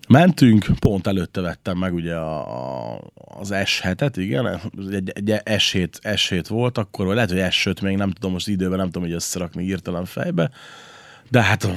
Mentünk, 0.08 0.66
pont 0.78 1.06
előtte 1.06 1.40
vettem 1.40 1.78
meg 1.78 1.94
ugye 1.94 2.14
a, 2.14 2.94
a, 2.94 3.00
az 3.14 3.50
S7-et, 3.52 4.12
igen, 4.14 4.60
egy, 4.92 5.10
egy 5.14 5.40
S7, 5.44 5.88
S7 6.02 6.44
volt 6.48 6.78
akkor, 6.78 7.06
vagy 7.06 7.14
lehet, 7.14 7.30
hogy 7.30 7.40
S5 7.40 7.82
még 7.82 7.96
nem 7.96 8.10
tudom, 8.10 8.32
most 8.32 8.48
időben 8.48 8.78
nem 8.78 8.86
tudom, 8.86 9.02
hogy 9.02 9.12
összerakni 9.12 9.64
hirtelen 9.64 10.04
fejbe, 10.04 10.50
de 11.30 11.42
hát 11.42 11.68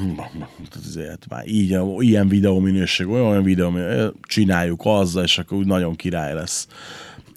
azért 0.87 1.25
már 1.29 1.47
így, 1.47 1.77
ilyen 1.97 2.27
videó 2.27 2.59
minőség, 2.59 3.07
olyan 3.07 3.43
videó 3.43 3.73
csináljuk 4.21 4.81
azzal, 4.83 5.23
és 5.23 5.37
akkor 5.37 5.57
úgy 5.57 5.65
nagyon 5.65 5.95
király 5.95 6.33
lesz. 6.33 6.67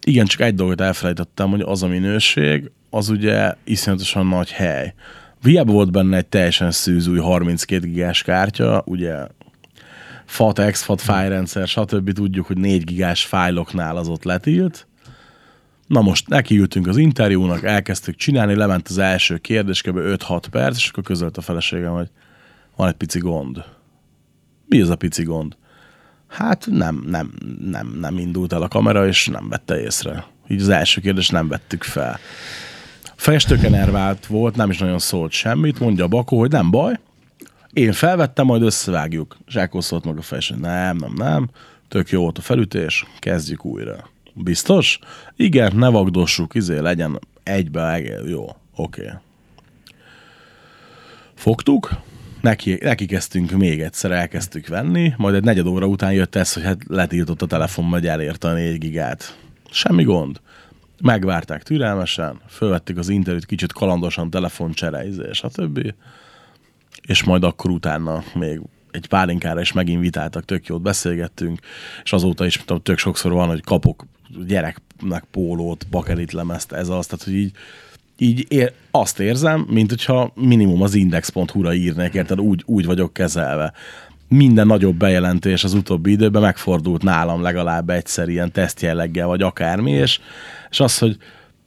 Igen, 0.06 0.26
csak 0.26 0.40
egy 0.40 0.54
dolgot 0.54 0.80
elfelejtettem, 0.80 1.50
hogy 1.50 1.60
az 1.60 1.82
a 1.82 1.86
minőség, 1.86 2.70
az 2.90 3.08
ugye 3.08 3.54
iszonyatosan 3.64 4.26
nagy 4.26 4.50
hely. 4.50 4.94
Hiába 5.42 5.72
volt 5.72 5.92
benne 5.92 6.16
egy 6.16 6.26
teljesen 6.26 6.70
szűz 6.70 7.06
új 7.06 7.18
32 7.18 7.86
gigás 7.86 8.22
kártya, 8.22 8.82
ugye 8.86 9.26
FAT, 10.24 10.58
exFAT 10.58 11.00
fájrendszer, 11.00 11.68
stb. 11.68 12.12
tudjuk, 12.12 12.46
hogy 12.46 12.58
4 12.58 12.84
gigás 12.84 13.24
fájloknál 13.24 13.96
az 13.96 14.08
ott 14.08 14.24
letilt. 14.24 14.86
Na 15.86 16.00
most 16.00 16.28
nekiültünk 16.28 16.86
az 16.86 16.96
interjúnak, 16.96 17.62
elkezdtük 17.62 18.16
csinálni, 18.16 18.54
lement 18.54 18.88
az 18.88 18.98
első 18.98 19.38
kérdés, 19.38 19.82
kb. 19.82 19.98
5-6 19.98 20.42
perc, 20.50 20.76
és 20.76 20.88
akkor 20.88 21.02
közölt 21.02 21.36
a 21.36 21.40
feleségem, 21.40 21.92
hogy 21.92 22.10
van 22.76 22.88
egy 22.88 22.94
pici 22.94 23.18
gond. 23.18 23.64
Mi 24.66 24.80
ez 24.80 24.88
a 24.88 24.96
pici 24.96 25.22
gond? 25.22 25.56
Hát 26.28 26.66
nem, 26.70 27.04
nem, 27.06 27.32
nem, 27.70 27.96
nem 28.00 28.18
indult 28.18 28.52
el 28.52 28.62
a 28.62 28.68
kamera, 28.68 29.06
és 29.06 29.26
nem 29.26 29.48
vette 29.48 29.80
észre. 29.80 30.26
Így 30.48 30.60
az 30.60 30.68
első 30.68 31.00
kérdést 31.00 31.32
nem 31.32 31.48
vettük 31.48 31.82
fel. 31.82 32.18
Festőke 33.16 33.68
nervált 33.68 34.26
volt, 34.26 34.56
nem 34.56 34.70
is 34.70 34.78
nagyon 34.78 34.98
szólt 34.98 35.32
semmit, 35.32 35.80
mondja 35.80 36.06
Bakó, 36.06 36.38
hogy 36.38 36.50
nem 36.50 36.70
baj, 36.70 36.98
én 37.74 37.92
felvettem, 37.92 38.46
majd 38.46 38.62
összevágjuk. 38.62 39.36
És 39.46 39.54
akkor 39.54 39.84
szólt 39.84 40.04
meg 40.04 40.18
a 40.18 40.22
festő, 40.22 40.54
nem, 40.54 40.96
nem, 40.96 41.12
nem, 41.16 41.48
tök 41.88 42.10
jó 42.10 42.20
volt 42.20 42.38
a 42.38 42.40
felütés, 42.40 43.04
kezdjük 43.18 43.64
újra. 43.64 44.10
Biztos? 44.34 44.98
Igen, 45.36 45.76
ne 45.76 45.88
vagdossuk, 45.88 46.54
izé 46.54 46.78
legyen 46.78 47.18
egybe, 47.42 48.00
jó, 48.26 48.44
oké. 48.74 49.02
Okay. 49.02 49.12
Fogtuk, 51.34 51.90
neki, 52.40 52.78
neki 52.82 53.06
kezdtünk 53.06 53.50
még 53.50 53.80
egyszer, 53.80 54.10
elkezdtük 54.10 54.66
venni, 54.66 55.14
majd 55.16 55.34
egy 55.34 55.44
negyed 55.44 55.66
óra 55.66 55.86
után 55.86 56.12
jött 56.12 56.34
ez, 56.34 56.52
hogy 56.52 56.62
hát 56.62 56.78
letiltott 56.86 57.42
a 57.42 57.46
telefon, 57.46 57.84
hogy 57.84 58.06
elérte 58.06 58.48
a 58.48 58.52
4 58.52 58.78
gigát. 58.78 59.38
Semmi 59.70 60.02
gond. 60.02 60.40
Megvárták 61.00 61.62
türelmesen, 61.62 62.40
fölvettük 62.48 62.98
az 62.98 63.08
interjút 63.08 63.46
kicsit 63.46 63.72
kalandosan, 63.72 64.30
telefoncsere, 64.30 65.06
izé, 65.06 65.32
stb. 65.32 65.94
És 67.06 67.22
majd 67.22 67.44
akkor 67.44 67.70
utána 67.70 68.22
még 68.34 68.60
egy 68.90 69.06
pálinkára 69.06 69.60
is 69.60 69.72
meginvitáltak, 69.72 70.44
tök 70.44 70.66
jót 70.66 70.82
beszélgettünk, 70.82 71.60
és 72.04 72.12
azóta 72.12 72.46
is 72.46 72.56
tudom, 72.56 72.82
tök 72.82 72.98
sokszor 72.98 73.32
van, 73.32 73.48
hogy 73.48 73.62
kapok 73.64 74.06
gyereknek 74.46 75.24
pólót, 75.30 75.86
bakelit 75.90 76.32
lemezt, 76.32 76.72
ez 76.72 76.88
az, 76.88 77.06
tehát 77.06 77.24
hogy 77.24 77.34
így, 77.34 77.52
így 78.18 78.46
ér, 78.48 78.72
azt 78.90 79.20
érzem, 79.20 79.66
mint 79.70 79.90
hogyha 79.90 80.32
minimum 80.34 80.82
az 80.82 80.94
index.hu-ra 80.94 81.74
írnék, 81.74 82.14
érted, 82.14 82.40
úgy, 82.40 82.62
úgy 82.66 82.86
vagyok 82.86 83.12
kezelve. 83.12 83.72
Minden 84.28 84.66
nagyobb 84.66 84.96
bejelentés 84.96 85.64
az 85.64 85.74
utóbbi 85.74 86.10
időben 86.10 86.42
megfordult 86.42 87.02
nálam 87.02 87.42
legalább 87.42 87.90
egyszer 87.90 88.28
ilyen 88.28 88.52
tesztjelleggel, 88.52 89.26
vagy 89.26 89.42
akármi, 89.42 89.90
és, 89.90 90.20
és 90.70 90.80
az, 90.80 90.98
hogy 90.98 91.16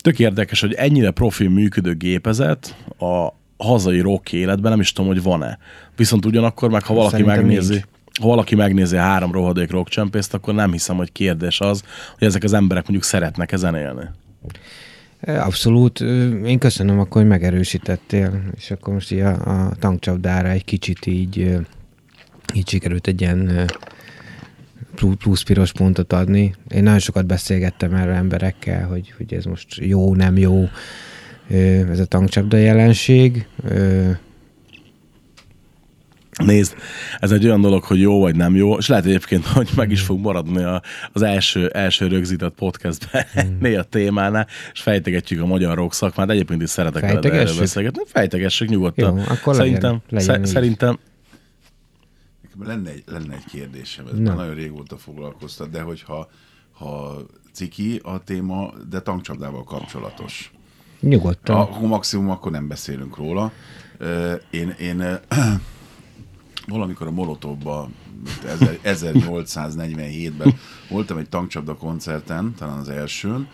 tök 0.02 0.20
érdekes, 0.20 0.62
hogy 0.62 0.74
ennyire 0.74 1.12
profil 1.12 1.50
működő 1.50 1.96
gépezet 1.96 2.76
a 3.00 3.28
hazai 3.58 4.00
rock 4.00 4.34
életben 4.34 4.72
nem 4.72 4.80
is 4.80 4.92
tudom, 4.92 5.12
hogy 5.12 5.24
van-e. 5.24 5.58
Viszont 5.96 6.26
ugyanakkor 6.26 6.70
meg, 6.70 6.84
ha 6.84 6.94
valaki 6.94 7.12
Szerintem 7.12 7.36
megnézi, 7.36 7.72
nincs. 7.72 7.84
ha 8.20 8.28
valaki 8.28 8.56
megnézi 8.56 8.98
a 8.98 9.02
három 9.02 9.32
rohadék 9.32 9.72
rockcsempészt, 9.72 10.34
akkor 10.34 10.54
nem 10.54 10.72
hiszem, 10.72 10.96
hogy 10.96 11.12
kérdés 11.12 11.60
az, 11.60 11.84
hogy 12.18 12.28
ezek 12.28 12.44
az 12.44 12.54
emberek 12.54 12.84
mondjuk 12.84 13.04
szeretnek 13.04 13.52
ezen 13.52 13.76
élni. 13.76 14.04
Abszolút. 15.22 16.00
Én 16.46 16.60
köszönöm 16.60 17.00
akkor, 17.00 17.22
hogy 17.22 17.30
megerősítettél, 17.30 18.42
és 18.56 18.72
akkor 18.72 18.94
most 18.94 19.12
így 19.12 19.20
a, 19.20 19.66
a 19.68 19.76
tankcsapdára 19.80 20.50
egy 20.50 20.66
kicsit 20.66 21.06
így, 21.06 21.58
így 22.54 22.70
sikerült 22.70 23.08
egy 23.08 23.22
ilyen 23.22 23.70
plusz 24.96 25.44
piros 25.44 25.72
pontot 25.72 26.14
adni. 26.14 26.56
Én 26.70 26.84
nagyon 26.84 27.00
sokat 27.00 27.26
beszélgettem 27.26 27.94
erről 27.94 28.14
emberekkel, 28.14 28.88
hogy, 28.88 29.14
hogy 29.18 29.34
ez 29.34 29.46
most 29.46 29.76
jó, 29.76 30.16
nem 30.16 30.38
jó, 30.38 30.70
ez 31.50 32.00
a 32.00 32.06
tankcsapda 32.06 32.58
jelenség. 32.58 33.48
Nézd, 36.46 36.76
ez 37.20 37.32
egy 37.32 37.46
olyan 37.46 37.62
dolog, 37.62 37.84
hogy 37.84 38.00
jó 38.00 38.20
vagy 38.20 38.36
nem 38.36 38.56
jó, 38.56 38.78
és 38.78 38.88
lehet 38.88 39.06
egyébként, 39.06 39.46
hogy 39.46 39.70
meg 39.76 39.92
is 39.92 40.02
fog 40.02 40.20
maradni 40.20 40.64
a, 40.64 40.82
az 41.14 41.22
első, 41.22 41.68
első 41.68 42.08
rögzített 42.08 42.54
podcastben 42.54 43.26
ennél 43.34 43.80
a 43.80 43.84
témánál, 43.84 44.48
és 44.74 44.82
fejtegetjük 44.82 45.42
a 45.42 45.46
magyar 45.46 45.76
rock 45.76 45.94
szakmát. 45.94 46.30
Egyébként 46.30 46.62
is 46.62 46.70
szeretek 46.70 47.04
erről 47.04 47.58
beszélgetni. 47.58 48.02
Fejtegessük 48.06 48.70
nyugodtan. 48.70 49.18
Jó, 49.18 49.24
akkor 49.28 49.56
legyen- 49.56 49.56
szerintem, 49.56 50.02
legyen 50.10 50.40
így. 50.40 50.46
szerintem 50.46 51.00
Lenne 52.66 52.90
egy, 52.90 53.04
lenne 53.06 53.34
egy 53.34 53.46
kérdésem, 53.52 54.06
ez 54.08 54.18
Na. 54.18 54.24
már 54.24 54.36
nagyon 54.36 54.54
régóta 54.54 54.98
foglalkoztat, 54.98 55.70
de 55.70 55.82
hogyha 55.82 56.30
ha 56.72 57.18
ciki 57.54 58.00
a 58.04 58.24
téma, 58.24 58.74
de 58.90 59.00
tankcsapdával 59.00 59.64
kapcsolatos. 59.64 60.52
Nyugodtan. 61.00 61.56
Akkor 61.56 61.88
maximum 61.88 62.30
akkor 62.30 62.52
nem 62.52 62.68
beszélünk 62.68 63.18
róla. 63.18 63.52
Én, 64.50 64.70
én 64.80 65.04
valamikor 66.68 67.08
a 67.08 67.12
ezer- 68.48 68.80
1847-ben 68.94 70.54
voltam 70.90 71.18
egy 71.18 71.30
tankcsapda 71.30 71.76
koncerten, 71.76 72.54
talán 72.58 72.78
az 72.78 72.90
elsőn, 72.90 73.48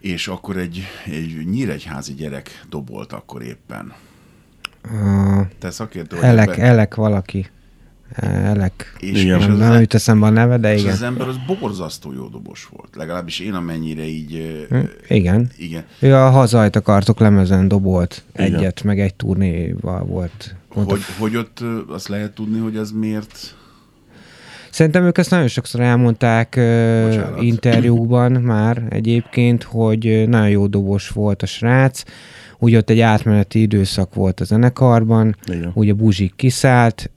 és 0.00 0.28
akkor 0.28 0.56
egy, 0.56 0.82
egy 1.04 1.48
nyíregyházi 1.50 2.14
gyerek 2.14 2.64
dobolt 2.68 3.12
akkor 3.12 3.42
éppen. 3.42 3.92
Te 5.58 5.70
szakértő 5.70 6.16
vagy 6.16 6.24
elek, 6.24 6.48
ebben? 6.48 6.64
elek 6.64 6.94
valaki. 6.94 7.50
Elek. 8.14 8.94
És, 8.98 9.22
Igen. 9.22 9.38
és, 9.38 9.46
Nem, 9.46 9.54
az, 9.54 9.58
nem 9.58 9.80
jut 9.80 9.94
eszembe 9.94 10.26
a 10.26 10.30
neve, 10.30 10.58
de 10.58 10.74
és 10.74 10.80
igen. 10.80 10.92
az 10.92 11.02
ember 11.02 11.28
az 11.28 11.36
borzasztó 11.46 12.12
jó 12.12 12.28
dobos 12.28 12.68
volt. 12.76 12.96
Legalábbis 12.96 13.38
én 13.40 13.52
amennyire 13.54 14.04
így... 14.04 14.64
Hm, 14.68 14.78
Igen. 15.08 15.50
Igen. 15.56 15.84
Ő 15.98 16.14
a 16.14 16.30
hazajt 16.30 16.76
akartok 16.76 17.18
lemezen 17.20 17.68
dobolt 17.68 18.22
Igen. 18.36 18.54
egyet, 18.54 18.82
meg 18.82 19.00
egy 19.00 19.14
turnéval 19.14 20.04
volt. 20.04 20.54
Mondta, 20.74 20.94
Hogy, 20.94 21.02
hogy 21.18 21.36
ott 21.36 21.58
azt 21.88 22.08
lehet 22.08 22.32
tudni, 22.32 22.58
hogy 22.58 22.76
az 22.76 22.90
miért... 22.90 23.56
Szerintem 24.70 25.04
ők 25.04 25.18
ezt 25.18 25.30
nagyon 25.30 25.48
sokszor 25.48 25.80
elmondták 25.80 26.48
Bocsánat. 26.48 27.42
interjúkban 27.42 28.32
már 28.54 28.82
egyébként, 28.90 29.62
hogy 29.62 30.24
nagyon 30.28 30.48
jó 30.48 30.66
dobos 30.66 31.08
volt 31.08 31.42
a 31.42 31.46
srác, 31.46 32.02
úgy 32.58 32.74
ott 32.76 32.90
egy 32.90 33.00
átmeneti 33.00 33.60
időszak 33.60 34.14
volt 34.14 34.40
a 34.40 34.44
zenekarban, 34.44 35.36
Igen. 35.46 35.70
ugye 35.74 35.92
Buzsik 35.92 36.32
kiszállt, 36.36 37.10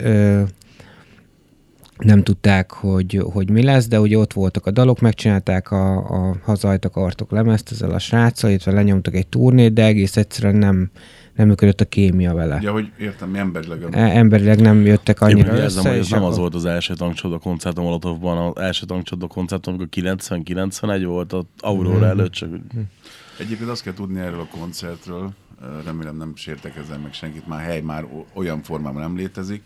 nem 1.98 2.24
tudták, 2.24 2.72
hogy, 2.72 3.22
hogy 3.34 3.50
mi 3.50 3.64
lesz, 3.64 3.88
de 3.88 4.00
ugye 4.00 4.18
ott 4.18 4.34
voltak 4.34 4.66
a 4.66 4.72
dalok, 4.72 5.00
megcsinálták 5.00 5.72
a, 5.72 5.98
a 5.98 6.36
hazajt 6.44 6.86
akartok 6.86 7.32
lemezt 7.32 7.72
ezzel 7.72 7.92
a 7.92 8.00
sráccal, 8.00 8.50
illetve 8.50 8.72
lenyomtak 8.72 9.16
egy 9.16 9.28
turnét, 9.28 9.74
de 9.74 9.84
egész 9.84 10.18
egyszerűen 10.18 10.56
nem, 10.56 10.90
nem 11.36 11.48
működött 11.48 11.82
a 11.82 11.86
kémia 11.86 12.34
vele. 12.34 12.56
Ugye, 12.56 12.70
hogy 12.70 12.92
értem, 13.00 13.30
mi 13.30 13.38
emberileg. 13.38 13.86
E- 13.92 14.18
Emberileg 14.18 14.62
nem 14.62 14.86
jöttek 14.86 15.18
Én 15.22 15.28
annyira 15.28 15.54
érzem, 15.54 15.66
össze, 15.66 15.90
hogy 15.90 15.98
ez 15.98 16.10
nem 16.10 16.20
akkor- 16.20 16.32
az 16.32 16.38
volt 16.38 16.56
az 16.56 16.66
első 16.66 16.94
tankcsoda 16.94 17.38
koncert 17.38 17.78
a 17.78 17.82
Molotovban, 17.82 18.38
az 18.38 18.62
első 18.64 18.86
tankcsoda 18.86 19.28
koncert, 19.28 19.68
amikor 19.68 19.88
90-91 19.92 21.04
volt 21.06 21.34
az 21.34 21.44
Aurora 21.60 22.06
előtt, 22.06 22.32
csak 22.32 22.50
Egyébként 23.40 23.70
azt 23.70 23.84
kell 23.84 23.94
tudni 23.94 24.20
erről 24.20 24.40
a 24.40 24.58
koncertről, 24.58 25.32
remélem 25.86 26.18
nem 26.18 26.32
sértek 26.36 26.75
ezzel 26.75 26.98
meg 26.98 27.14
senkit, 27.14 27.48
már 27.48 27.62
hely 27.62 27.82
már 27.82 28.06
olyan 28.34 28.64
formában 28.64 29.02
nem 29.02 29.16
létezik, 29.16 29.62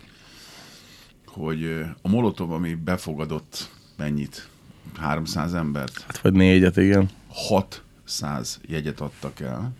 hogy 1.29 1.85
a 2.01 2.07
Molotov, 2.09 2.51
ami 2.51 2.73
befogadott 2.73 3.69
mennyit? 3.97 4.47
300 4.97 5.53
embert? 5.53 6.03
hát 6.07 6.19
vagy 6.19 6.33
négyet, 6.33 6.77
igen. 6.77 7.09
600 7.27 8.59
jegyet 8.67 8.99
adtak 8.99 9.39
el. 9.39 9.71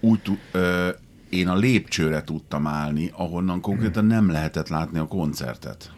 Úgy 0.00 0.20
ö, 0.52 0.88
én 1.28 1.48
a 1.48 1.54
lépcsőre 1.56 2.22
tudtam 2.24 2.66
állni, 2.66 3.10
ahonnan 3.16 3.60
konkrétan 3.60 4.04
nem 4.04 4.30
lehetett 4.30 4.68
látni 4.68 4.98
a 4.98 5.06
koncertet. 5.06 5.90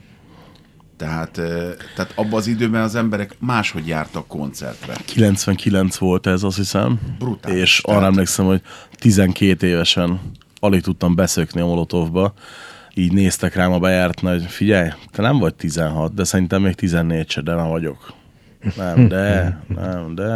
Tehát, 0.96 1.30
tehát 1.94 2.12
abban 2.14 2.32
az 2.38 2.46
időben 2.46 2.82
az 2.82 2.94
emberek 2.94 3.36
máshogy 3.40 3.86
jártak 3.86 4.26
koncertre. 4.26 4.94
99 5.04 5.96
volt 5.96 6.26
ez, 6.26 6.42
azt 6.42 6.56
hiszem. 6.56 7.00
Brutális, 7.18 7.60
És 7.60 7.80
tehát- 7.80 7.98
arra 8.00 8.10
emlékszem, 8.10 8.46
hogy 8.46 8.62
12 8.96 9.66
évesen 9.66 10.20
alig 10.60 10.82
tudtam 10.82 11.14
beszökni 11.14 11.60
a 11.60 11.66
Molotovba. 11.66 12.34
Így 12.98 13.12
néztek 13.12 13.54
rám 13.54 13.72
a 13.72 13.78
bejártnál, 13.78 14.32
hogy 14.32 14.46
figyelj, 14.46 14.88
te 15.10 15.22
nem 15.22 15.38
vagy 15.38 15.54
16, 15.54 16.14
de 16.14 16.24
szerintem 16.24 16.62
még 16.62 16.74
14 16.74 17.30
se, 17.30 17.40
de 17.40 17.54
nem 17.54 17.68
vagyok. 17.68 18.12
Nem, 18.76 19.08
de, 19.08 19.58
nem, 19.74 20.14
de. 20.14 20.30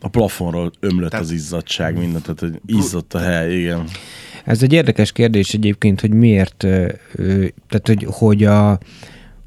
A 0.00 0.08
plafonról 0.10 0.70
ömlött 0.80 1.10
Tehát- 1.10 1.24
az 1.24 1.32
izzadság, 1.32 1.98
mindent, 1.98 2.22
tehát 2.22 2.40
hogy 2.40 2.60
izzott 2.66 3.14
a 3.14 3.18
hely, 3.18 3.58
igen. 3.58 3.84
Ez 4.44 4.62
egy 4.62 4.72
érdekes 4.72 5.12
kérdés 5.12 5.54
egyébként, 5.54 6.00
hogy 6.00 6.12
miért, 6.12 6.56
tehát 7.68 7.86
hogy, 7.86 8.06
hogy 8.08 8.44
a, 8.44 8.78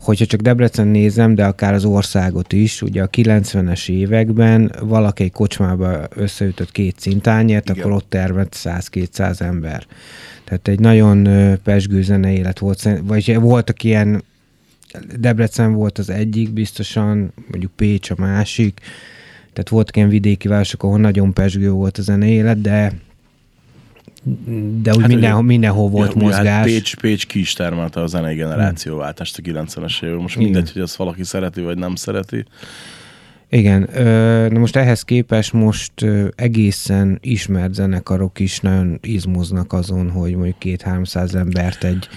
hogyha 0.01 0.25
csak 0.25 0.41
Debrecen 0.41 0.87
nézem, 0.87 1.35
de 1.35 1.45
akár 1.45 1.73
az 1.73 1.85
országot 1.85 2.53
is, 2.53 2.81
ugye 2.81 3.03
a 3.03 3.09
90-es 3.09 3.89
években 3.89 4.71
valaki 4.79 5.23
egy 5.23 5.31
kocsmába 5.31 6.07
összeütött 6.15 6.71
két 6.71 6.95
cintányért, 6.97 7.69
Igen. 7.69 7.81
akkor 7.81 7.91
ott 7.91 8.09
termett 8.09 8.55
100-200 8.63 9.41
ember. 9.41 9.85
Tehát 10.43 10.67
egy 10.67 10.79
nagyon 10.79 11.27
pesgő 11.63 12.01
zene 12.01 12.33
élet 12.33 12.59
volt, 12.59 12.89
vagy 13.03 13.35
voltak 13.35 13.83
ilyen, 13.83 14.23
Debrecen 15.19 15.73
volt 15.73 15.97
az 15.97 16.09
egyik 16.09 16.53
biztosan, 16.53 17.33
mondjuk 17.47 17.71
Pécs 17.75 18.09
a 18.09 18.15
másik, 18.17 18.79
tehát 19.53 19.69
voltak 19.69 19.95
ilyen 19.95 20.09
vidéki 20.09 20.47
városok, 20.47 20.83
ahol 20.83 20.99
nagyon 20.99 21.33
pesgő 21.33 21.69
volt 21.71 21.97
a 21.97 22.01
zene 22.01 22.27
élet, 22.27 22.61
de 22.61 22.93
de 24.23 24.29
úgy 24.29 24.85
Hát 24.85 24.97
hát 24.99 25.07
mindenhol, 25.07 25.41
mindenhol 25.41 25.89
volt 25.89 26.09
Ja, 26.09 26.15
ugye 26.15 26.25
mozgás. 26.25 26.47
Hát 26.47 26.63
Pécs, 26.63 26.95
Pécs 26.95 27.27
ki 27.27 27.39
is 27.39 27.53
termelte 27.53 28.01
a 28.01 28.07
zenei 28.07 28.35
generációváltást 28.35 29.37
a 29.37 29.41
90-es 29.41 30.03
években. 30.03 30.21
Most 30.21 30.37
mindegy, 30.37 30.61
Igen. 30.61 30.73
hogy 30.73 30.81
azt 30.81 30.95
valaki 30.95 31.23
szereti, 31.23 31.61
vagy 31.61 31.77
nem 31.77 31.95
szereti. 31.95 32.45
Igen, 33.53 33.89
na 34.51 34.59
most 34.59 34.75
ehhez 34.75 35.01
képest 35.01 35.53
most 35.53 35.93
egészen 36.35 37.17
ismert 37.21 37.73
zenekarok 37.73 38.39
is 38.39 38.59
nagyon 38.59 38.99
izmoznak 39.01 39.73
azon, 39.73 40.09
hogy 40.09 40.35
mondjuk 40.35 40.59
két-háromszáz 40.59 41.35
embert 41.35 41.83
egy 41.83 42.07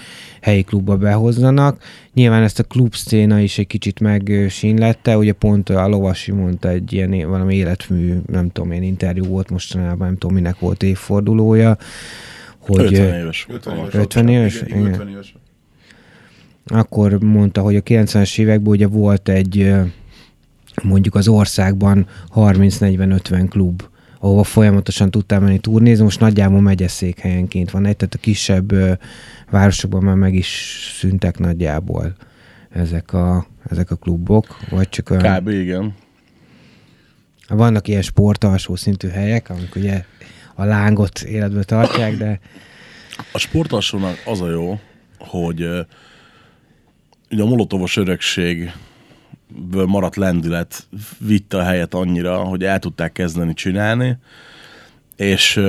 helyi 0.41 0.63
klubba 0.63 0.97
behozzanak. 0.97 1.83
Nyilván 2.13 2.43
ezt 2.43 2.59
a 2.59 2.63
klub 2.63 2.95
széna 2.95 3.39
is 3.39 3.57
egy 3.57 3.67
kicsit 3.67 3.99
megsínlette, 3.99 5.17
ugye 5.17 5.33
pont 5.33 5.69
a 5.69 5.87
Lovasi 5.87 6.31
mondta 6.31 6.69
egy 6.69 6.93
ilyen 6.93 7.29
valami 7.29 7.55
életmű, 7.55 8.17
nem 8.31 8.51
tudom, 8.51 8.71
én 8.71 8.83
interjú 8.83 9.25
volt 9.25 9.49
mostanában, 9.49 10.07
nem 10.07 10.17
tudom, 10.17 10.35
minek 10.35 10.59
volt 10.59 10.83
évfordulója, 10.83 11.77
hogy 12.59 12.93
50 12.93 13.13
ö, 13.13 13.19
éves 13.19 13.43
volt. 13.43 13.65
50 13.65 13.77
éves. 13.77 13.93
50 13.93 14.27
éves? 14.27 14.61
Igen, 14.61 14.79
Igen. 14.79 14.91
50 14.91 15.07
éves. 15.09 15.35
akkor 16.65 17.23
mondta, 17.23 17.61
hogy 17.61 17.75
a 17.75 17.81
90-es 17.81 18.39
években 18.39 18.73
ugye 18.73 18.87
volt 18.87 19.29
egy 19.29 19.73
mondjuk 20.83 21.15
az 21.15 21.27
országban 21.27 22.07
30-40-50 22.35 23.45
klub, 23.49 23.83
ahova 24.19 24.43
folyamatosan 24.43 25.11
tudtál 25.11 25.39
menni 25.39 25.59
turnézni, 25.59 26.03
most 26.03 26.19
nagyjából 26.19 26.61
megyeszékhelyenként 26.61 27.71
van 27.71 27.85
egy, 27.85 27.95
tehát 27.95 28.13
a 28.13 28.17
kisebb 28.17 28.71
ö, 28.71 28.93
városokban 29.49 30.03
már 30.03 30.15
meg 30.15 30.33
is 30.33 30.79
szüntek 30.99 31.39
nagyjából 31.39 32.15
ezek 32.69 33.13
a, 33.13 33.47
ezek 33.69 33.91
a 33.91 33.95
klubok, 33.95 34.59
vagy 34.69 34.89
csak 34.89 35.09
olyan, 35.09 35.39
Kb. 35.39 35.47
igen. 35.47 35.93
vannak 37.47 37.87
ilyen 37.87 38.01
sportalsó 38.01 38.75
szintű 38.75 39.07
helyek, 39.07 39.49
amik 39.49 39.75
ugye 39.75 40.03
a 40.55 40.63
lángot 40.63 41.19
életbe 41.19 41.63
tartják, 41.63 42.17
de 42.17 42.39
A 43.31 43.37
sportalsónak 43.37 44.21
az 44.25 44.41
a 44.41 44.49
jó, 44.49 44.79
hogy 45.17 45.61
ugye 47.31 47.43
a 47.43 47.45
molotovos 47.45 47.97
örökségből 47.97 48.71
maradt 49.87 50.15
lendület 50.15 50.87
vitte 51.19 51.57
a 51.57 51.63
helyet 51.63 51.93
annyira, 51.93 52.37
hogy 52.37 52.63
el 52.63 52.79
tudták 52.79 53.11
kezdeni 53.11 53.53
csinálni, 53.53 54.17
és 55.15 55.61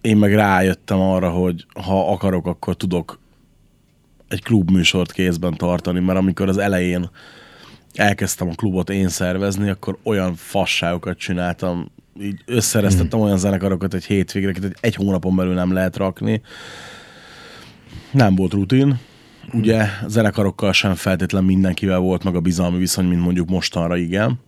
én 0.00 0.16
meg 0.16 0.34
rájöttem 0.34 1.00
arra, 1.00 1.30
hogy 1.30 1.66
ha 1.84 2.12
akarok, 2.12 2.46
akkor 2.46 2.76
tudok 2.76 3.18
egy 4.28 4.42
klubműsort 4.42 5.12
kézben 5.12 5.54
tartani, 5.54 6.00
mert 6.00 6.18
amikor 6.18 6.48
az 6.48 6.58
elején 6.58 7.10
elkezdtem 7.94 8.48
a 8.48 8.54
klubot 8.54 8.90
én 8.90 9.08
szervezni, 9.08 9.68
akkor 9.68 9.98
olyan 10.02 10.34
fasságokat 10.34 11.18
csináltam, 11.18 11.90
így 12.20 12.42
összereztettem 12.46 13.20
olyan 13.20 13.38
zenekarokat 13.38 13.94
egy 13.94 14.04
hétvégre, 14.04 14.50
egy, 14.50 14.76
egy 14.80 14.94
hónapon 14.94 15.36
belül 15.36 15.54
nem 15.54 15.72
lehet 15.72 15.96
rakni. 15.96 16.42
Nem 18.10 18.34
volt 18.34 18.52
rutin. 18.52 18.98
Ugye 19.52 19.86
zenekarokkal 20.06 20.72
sem 20.72 20.94
feltétlen 20.94 21.44
mindenkivel 21.44 21.98
volt 21.98 22.24
meg 22.24 22.34
a 22.34 22.40
bizalmi 22.40 22.78
viszony, 22.78 23.04
mint 23.04 23.22
mondjuk 23.22 23.48
mostanra 23.48 23.96
igen. 23.96 24.40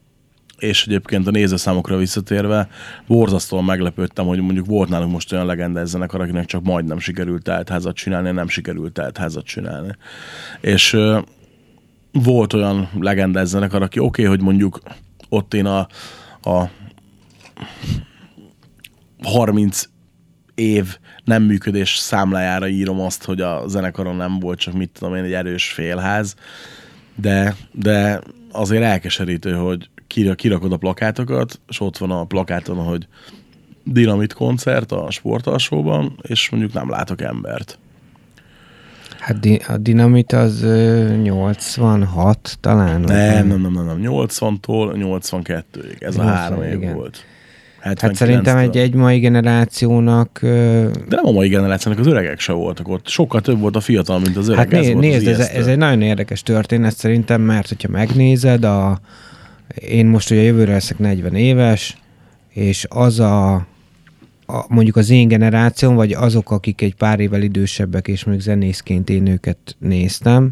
És 0.59 0.87
egyébként 0.87 1.27
a 1.27 1.31
nézőszámokra 1.31 1.97
visszatérve 1.97 2.69
borzasztóan 3.07 3.65
meglepődtem, 3.65 4.27
hogy 4.27 4.41
mondjuk 4.41 4.67
volt 4.67 4.89
nálunk 4.89 5.13
most 5.13 5.33
olyan 5.33 5.47
legendás 5.47 5.89
zenekar, 5.89 6.21
akinek 6.21 6.47
csak 6.47 6.63
majdnem 6.63 6.99
sikerült 6.99 7.43
teltházat 7.43 7.95
csinálni, 7.95 8.31
nem 8.31 8.49
sikerült 8.49 8.93
teltházat 8.93 9.45
csinálni. 9.45 9.97
És 10.61 10.93
ö, 10.93 11.19
volt 12.13 12.53
olyan 12.53 12.89
legendás 13.01 13.47
zenekar, 13.47 13.83
aki 13.83 13.99
oké, 13.99 14.23
okay, 14.23 14.37
hogy 14.37 14.45
mondjuk 14.45 14.81
ott 15.29 15.55
én 15.55 15.67
a, 15.67 15.87
a 16.43 16.71
30 19.23 19.85
év 20.55 20.99
nem 21.25 21.43
működés 21.43 21.97
számlájára 21.97 22.69
írom 22.69 23.01
azt, 23.01 23.25
hogy 23.25 23.41
a 23.41 23.63
zenekaron 23.67 24.17
nem 24.17 24.39
volt 24.39 24.59
csak 24.59 24.75
mit 24.75 24.91
tudom 24.99 25.15
én, 25.15 25.25
egy 25.25 25.33
erős 25.33 25.71
félház, 25.71 26.35
de, 27.15 27.57
de 27.73 28.21
azért 28.53 28.83
elkeserítő, 28.83 29.53
hogy 29.55 29.89
kira- 30.07 30.35
kirakod 30.35 30.73
a 30.73 30.77
plakátokat, 30.77 31.61
és 31.69 31.81
ott 31.81 31.99
van 31.99 32.11
a 32.11 32.25
plakáton, 32.25 32.77
hogy 32.77 33.07
dinamit 33.85 34.33
koncert 34.33 34.93
a 34.93 35.11
sportalsóban, 35.11 36.19
és 36.23 36.51
mondjuk 36.51 36.73
nem 36.73 36.91
látok 36.91 37.21
embert. 37.23 37.79
hát 39.19 39.41
di- 39.41 39.63
a 39.69 39.77
dinamit 39.77 40.33
az 40.33 40.63
ö, 40.63 41.15
86 41.23 42.57
talán. 42.61 43.01
Nem, 43.01 43.47
nem, 43.47 43.61
nem, 43.61 43.73
nem, 43.73 43.85
nem. 43.85 43.99
80-tól 44.03 44.93
82-ig. 44.97 46.03
Ez 46.03 46.17
a 46.17 46.23
80, 46.23 46.27
három 46.37 46.63
év 46.63 46.73
igen. 46.73 46.95
volt. 46.95 47.25
Hát 47.83 48.15
szerintem 48.15 48.57
egy, 48.57 48.69
79-től. 48.69 48.77
egy 48.77 48.95
mai 48.95 49.19
generációnak... 49.19 50.39
De 50.43 50.93
nem 51.09 51.27
a 51.27 51.31
mai 51.31 51.49
generációnak, 51.49 52.01
az 52.01 52.07
öregek 52.07 52.41
se 52.41 52.53
voltak 52.53 52.89
ott. 52.89 53.09
Sokkal 53.09 53.41
több 53.41 53.61
volt 53.61 53.77
a 53.77 53.81
fiatal, 53.81 54.19
mint 54.19 54.37
az 54.37 54.49
öreg. 54.49 54.59
Hát 54.59 54.81
ez 54.81 54.87
né, 54.87 54.93
az 54.93 55.01
nézd, 55.01 55.27
ez, 55.27 55.39
ez 55.39 55.67
egy 55.67 55.77
nagyon 55.77 56.03
érdekes 56.03 56.43
történet 56.43 56.97
szerintem, 56.97 57.41
mert 57.41 57.69
hogyha 57.69 57.89
megnézed, 57.89 58.65
a, 58.65 59.01
én 59.75 60.07
most 60.07 60.31
ugye 60.31 60.43
jövőre 60.43 60.73
leszek 60.73 60.99
40 60.99 61.35
éves, 61.35 61.97
és 62.49 62.87
az 62.89 63.21
a, 63.21 63.55
a 64.47 64.65
mondjuk 64.69 64.97
az 64.97 65.11
én 65.11 65.29
generációm, 65.29 65.95
vagy 65.95 66.13
azok, 66.13 66.51
akik 66.51 66.81
egy 66.81 66.95
pár 66.95 67.21
évvel 67.21 67.43
idősebbek, 67.43 68.09
és 68.09 68.25
mondjuk 68.25 68.47
zenészként 68.47 69.11
én 69.11 69.27
őket 69.27 69.77
néztem, 69.79 70.51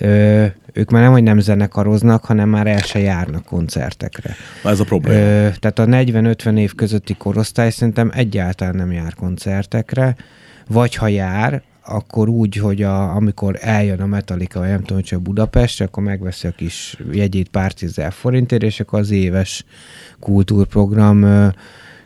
ö, 0.00 0.46
ők 0.72 0.90
már 0.90 1.02
nem, 1.02 1.12
hogy 1.12 1.22
nem 1.22 1.38
zenekaroznak, 1.38 2.24
hanem 2.24 2.48
már 2.48 2.66
el 2.66 2.78
se 2.78 2.98
járnak 2.98 3.44
koncertekre. 3.44 4.34
Ez 4.64 4.80
a 4.80 4.84
probléma. 4.84 5.18
Ö, 5.18 5.48
tehát 5.58 5.78
a 5.78 5.84
40-50 5.84 6.58
év 6.58 6.74
közötti 6.74 7.14
korosztály 7.14 7.70
szerintem 7.70 8.10
egyáltalán 8.14 8.74
nem 8.74 8.92
jár 8.92 9.14
koncertekre, 9.14 10.16
vagy 10.68 10.94
ha 10.94 11.08
jár, 11.08 11.62
akkor 11.84 12.28
úgy, 12.28 12.56
hogy 12.56 12.82
a, 12.82 13.14
amikor 13.14 13.58
eljön 13.60 14.00
a 14.00 14.06
Metallica, 14.06 14.58
vagy 14.58 14.68
nem 14.68 14.80
tudom, 14.80 14.96
hogy 14.96 15.06
csak 15.06 15.22
Budapestre, 15.22 15.84
akkor 15.84 16.02
megveszi 16.02 16.46
a 16.46 16.50
kis 16.50 16.96
jegyét 17.12 17.48
pár 17.48 17.72
tízezer 17.72 18.12
forintért, 18.12 18.62
és 18.62 18.80
akkor 18.80 18.98
az 18.98 19.10
éves 19.10 19.64
kultúrprogram 20.20 21.22
ö, 21.22 21.48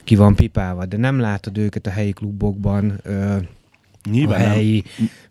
ki 0.05 0.17
van 0.17 0.35
pipálva, 0.35 0.85
de 0.85 0.97
nem 0.97 1.19
látod 1.19 1.59
őket 1.59 1.87
a 1.87 1.91
helyi 1.91 2.13
klubokban, 2.13 2.99
ö, 3.03 3.37
Nyilván 4.11 4.41
a 4.41 4.45
nem. 4.45 4.53
helyi, 4.53 4.85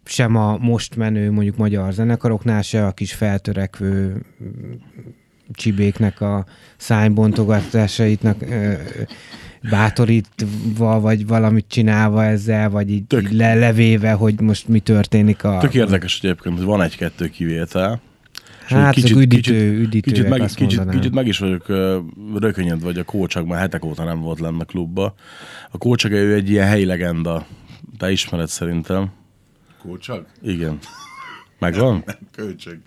sem 0.06 0.36
a 0.36 0.58
most 0.58 0.96
menő 0.96 1.32
mondjuk 1.32 1.58
magyar 1.58 1.94
zenekaroknál, 1.94 2.62
se 2.62 2.86
a 2.86 2.92
kis 2.92 3.14
feltörekvő 3.14 4.22
csibéknek 5.54 6.22
a 6.22 6.46
szánybontogatásaitnak 6.78 8.42
ö, 8.42 8.74
bátorítva, 9.70 11.00
vagy 11.00 11.28
valamit 11.28 11.66
csinálva 11.68 12.24
ezzel, 12.24 12.70
vagy 12.70 12.92
így, 12.92 13.04
Tök. 13.04 13.24
így 13.24 13.32
le, 13.32 13.56
levéve, 13.56 14.12
hogy 14.12 14.42
most 14.42 14.68
mi 14.68 14.80
történik 14.80 15.44
a... 15.44 15.58
Tök 15.58 15.74
érdekes 15.74 16.20
egyébként, 16.22 16.58
hogy 16.58 16.66
van 16.66 16.82
egy-kettő 16.82 17.30
kivétel. 17.30 18.02
Hát, 18.66 18.96
azok 18.98 19.20
üdítő, 19.20 19.80
üdítőek, 19.80 20.16
kicsit, 20.16 20.30
meg, 20.30 20.40
kicsit, 20.40 20.60
mondanám. 20.60 20.96
kicsit 20.96 21.14
meg 21.14 21.28
is 21.28 21.38
vagyok 21.38 21.66
rökönyödve, 22.36 22.86
vagy 22.86 22.98
a 22.98 23.04
kócsak 23.04 23.46
már 23.48 23.60
hetek 23.60 23.86
óta 23.86 24.04
nem 24.04 24.22
volt 24.22 24.40
lenne 24.40 24.64
klubba. 24.64 25.14
A 25.72 25.78
kócsak 25.78 26.12
ő 26.12 26.34
egy 26.34 26.50
ilyen 26.50 26.68
helyi 26.68 26.86
legenda. 26.86 27.46
Te 28.04 28.12
ismered 28.12 28.48
szerintem. 28.48 29.12
Kócsag? 29.82 30.26
Igen. 30.42 30.78
Megvan? 31.60 32.04
Kölcsög. 32.32 32.78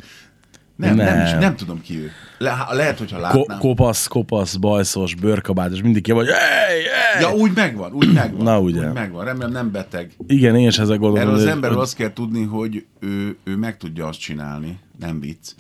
Nem, 0.77 0.95
nem, 0.95 1.17
Nem. 1.17 1.25
is, 1.27 1.33
nem 1.33 1.57
tudom 1.57 1.81
ki 1.81 1.99
ő. 1.99 2.11
Le, 2.39 2.67
lehet, 2.71 2.99
hogyha 2.99 3.17
Ko- 3.17 3.25
látnám. 3.47 3.59
kopasz, 3.59 4.07
kopasz, 4.07 4.57
bajszos, 4.57 5.15
bőrkabát, 5.15 5.73
és 5.73 5.83
mindig 5.83 6.03
ki 6.03 6.13
vagy, 6.13 6.27
hey, 6.27 6.83
hey! 6.83 7.23
ja, 7.23 7.35
úgy 7.35 7.53
megvan, 7.55 7.93
úgy 7.93 8.13
megvan. 8.13 8.43
Na, 8.43 8.61
ugye. 8.61 8.89
Úgy 8.89 8.95
megvan. 8.95 9.25
Remélem 9.25 9.51
nem 9.53 9.71
beteg. 9.71 10.13
Igen, 10.27 10.57
én 10.57 10.69
is 10.69 10.79
ezzel 10.79 10.97
gondolom. 10.99 11.29
Erről 11.29 11.41
az 11.41 11.47
emberről 11.47 11.77
hogy- 11.77 11.87
azt 11.87 11.97
kell 11.97 12.13
tudni, 12.13 12.43
hogy 12.45 12.87
ő, 13.01 13.37
ő 13.45 13.57
meg 13.57 13.77
tudja 13.77 14.07
azt 14.07 14.21
csinálni, 14.21 14.79
nem 14.99 15.21
vicc, 15.21 15.53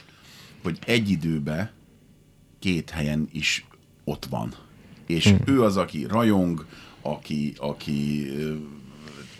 hogy 0.62 0.78
egy 0.86 1.10
időben 1.10 1.70
két 2.58 2.90
helyen 2.90 3.28
is 3.32 3.66
ott 4.04 4.24
van. 4.30 4.52
És 5.06 5.26
Hm. 5.26 5.50
ő 5.52 5.62
az, 5.62 5.76
aki 5.76 6.06
rajong, 6.08 6.64
aki, 7.02 7.52
aki 7.58 8.26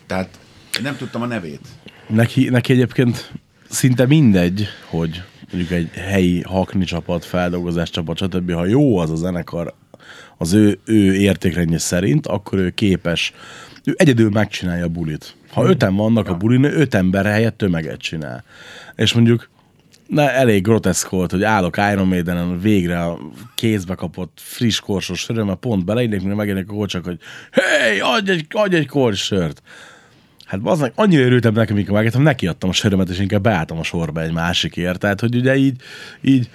tehát 0.06 0.38
nem 0.82 0.96
tudtam 0.96 1.22
a 1.22 1.26
nevét. 1.26 1.60
Neki, 2.06 2.48
neki 2.48 2.72
egyébként 2.72 3.32
szinte 3.68 4.06
mindegy, 4.06 4.68
hogy 4.86 5.22
mondjuk 5.52 5.72
egy 5.72 5.90
helyi 5.90 6.42
hakni 6.42 6.84
csapat, 6.84 7.24
feldolgozás 7.24 7.90
csapat, 7.90 8.16
stb. 8.16 8.52
Ha 8.52 8.66
jó 8.66 8.98
az 8.98 9.10
a 9.10 9.16
zenekar 9.16 9.74
az 10.36 10.52
ő, 10.52 10.78
ő 10.84 11.14
értékrendje 11.14 11.78
szerint, 11.78 12.26
akkor 12.26 12.58
ő 12.58 12.70
képes, 12.70 13.32
ő 13.84 13.94
egyedül 13.96 14.30
megcsinálja 14.30 14.84
a 14.84 14.88
bulit. 14.88 15.36
Ha 15.50 15.68
öten 15.68 15.94
vannak 15.94 16.28
a 16.28 16.36
bulin, 16.36 16.64
öt 16.64 16.94
ember 16.94 17.24
helyett 17.24 17.56
tömeget 17.56 18.00
csinál. 18.00 18.44
És 18.96 19.12
mondjuk 19.12 19.48
Na, 20.06 20.30
elég 20.30 20.62
groteszk 20.62 21.08
volt, 21.08 21.30
hogy 21.30 21.42
állok 21.42 21.76
Iron 21.76 22.06
Maiden-en, 22.06 22.60
végre 22.60 23.02
a 23.02 23.18
kézbe 23.54 23.94
kapott 23.94 24.38
friss 24.42 24.80
korsos 24.80 25.20
söröm, 25.20 25.46
mert 25.46 25.58
pont 25.58 25.84
beleindek, 25.84 26.22
mire 26.22 26.34
megjelenik 26.34 26.70
a 26.70 26.74
kocsak, 26.74 27.04
hogy 27.04 27.18
hey, 27.50 28.00
adj 28.00 28.30
egy, 28.30 28.46
adj 28.50 28.76
egy 28.76 28.86
kors 28.86 29.24
sört. 29.24 29.62
Hát 30.46 30.60
az 30.62 30.90
annyira 30.94 31.22
örültem 31.22 31.52
nekem, 31.54 31.74
amikor 31.74 31.94
megettem, 31.94 32.22
neki 32.22 32.46
adtam 32.46 32.68
a 32.70 32.72
sörömet, 32.72 33.08
és 33.08 33.18
inkább 33.18 33.42
beálltam 33.42 33.78
a 33.78 33.82
sorba 33.82 34.22
egy 34.22 34.32
másikért. 34.32 34.98
Tehát, 34.98 35.20
hogy 35.20 35.34
ugye 35.36 35.56
így, 35.56 35.80
így 36.20 36.48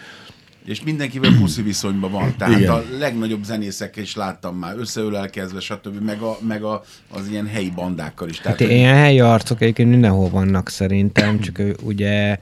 És 0.66 0.84
mindenkivel 0.84 1.32
puszi 1.40 1.62
viszonyban 1.62 2.12
van. 2.12 2.34
Tehát 2.38 2.60
Igen. 2.60 2.72
a 2.72 2.84
legnagyobb 3.00 3.44
zenészekkel 3.44 4.04
is 4.04 4.16
láttam 4.16 4.56
már, 4.56 4.78
összeölelkezve, 4.78 5.60
stb. 5.60 6.04
Meg, 6.06 6.22
a, 6.22 6.38
meg 6.48 6.64
a, 6.64 6.84
az 7.12 7.28
ilyen 7.30 7.48
helyi 7.48 7.70
bandákkal 7.76 8.30
is. 8.30 8.38
Tehát, 8.38 8.60
Hát 8.60 8.68
hogy- 8.68 8.78
ilyen 8.78 8.96
helyi 8.96 9.20
arcok 9.20 9.62
egyébként 9.62 9.90
mindenhol 9.90 10.30
vannak 10.30 10.70
szerintem, 10.70 11.40
csak 11.40 11.60
ő, 11.60 11.76
ugye 11.84 12.38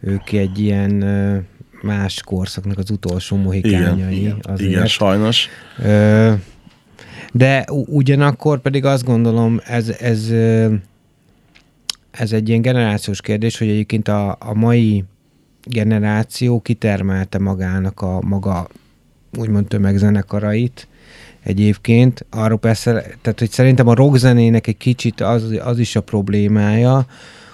ők 0.00 0.32
egy 0.32 0.58
ilyen 0.58 0.92
más 1.82 2.20
korszaknak 2.24 2.78
az 2.78 2.90
utolsó 2.90 3.36
mohikányai. 3.36 4.20
igen, 4.20 4.38
azért. 4.42 4.70
igen, 4.70 4.86
sajnos. 4.86 5.48
Ö, 5.82 6.32
de 7.32 7.64
ugyanakkor 7.86 8.60
pedig 8.60 8.84
azt 8.84 9.04
gondolom, 9.04 9.60
ez, 9.64 9.88
ez, 9.88 10.30
ez 12.10 12.32
egy 12.32 12.48
ilyen 12.48 12.62
generációs 12.62 13.20
kérdés, 13.20 13.58
hogy 13.58 13.68
egyébként 13.68 14.08
a, 14.08 14.36
a 14.40 14.54
mai 14.54 15.04
generáció 15.64 16.60
kitermelte 16.60 17.38
magának 17.38 18.00
a 18.00 18.20
maga 18.20 18.68
úgymond 19.38 19.66
tömegzenekarait 19.66 20.88
egyébként. 21.42 22.26
Arról 22.30 22.58
persze, 22.58 22.92
tehát 23.22 23.38
hogy 23.38 23.50
szerintem 23.50 23.88
a 23.88 23.94
rockzenének 23.94 24.66
egy 24.66 24.76
kicsit 24.76 25.20
az, 25.20 25.58
az 25.64 25.78
is 25.78 25.96
a 25.96 26.00
problémája, 26.00 27.06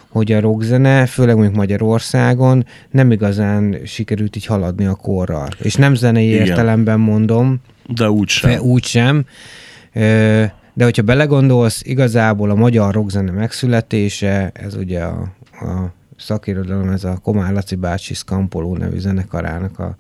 hogy 0.08 0.32
a 0.32 0.40
rockzene, 0.40 1.06
főleg 1.06 1.34
mondjuk 1.34 1.56
Magyarországon 1.56 2.66
nem 2.90 3.10
igazán 3.10 3.76
sikerült 3.84 4.36
így 4.36 4.46
haladni 4.46 4.86
a 4.86 4.94
korral. 4.94 5.48
És 5.58 5.74
nem 5.74 5.94
zenei 5.94 6.28
Igen. 6.28 6.46
értelemben 6.46 7.00
mondom, 7.00 7.60
De 7.94 8.10
úgy 8.10 8.28
sem. 8.28 8.50
Fe, 8.50 8.60
úgy 8.60 8.84
sem. 8.84 9.24
De 10.74 10.84
hogyha 10.84 11.02
belegondolsz, 11.02 11.82
igazából 11.84 12.50
a 12.50 12.54
magyar 12.54 12.94
rockzene 12.94 13.30
megszületése, 13.30 14.50
ez 14.54 14.74
ugye 14.74 15.02
a, 15.02 15.32
a 15.52 15.92
szakirodalom, 16.16 16.88
ez 16.88 17.04
a 17.04 17.18
Komár 17.22 17.52
Laci 17.52 17.74
bácsi 17.74 18.14
Skampoló 18.14 18.76
nevű 18.76 18.98
zenekarának 18.98 19.78
a, 19.78 19.94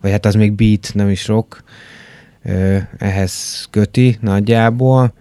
vagy 0.00 0.10
hát 0.10 0.26
az 0.26 0.34
még 0.34 0.52
beat, 0.52 0.90
nem 0.94 1.08
is 1.08 1.26
rock, 1.26 1.64
ehhez 2.98 3.66
köti 3.70 4.18
nagyjából. 4.20 5.12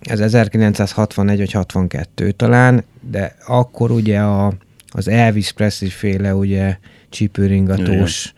Ez 0.00 0.20
1961 0.20 1.38
vagy 1.38 1.52
62 1.52 2.30
talán, 2.30 2.84
de 3.10 3.34
akkor 3.46 3.90
ugye 3.90 4.20
a, 4.20 4.52
az 4.88 5.08
Elvis 5.08 5.52
Presley 5.52 5.90
féle 5.90 6.34
ugye 6.34 6.78
csípőringatós 7.08 8.34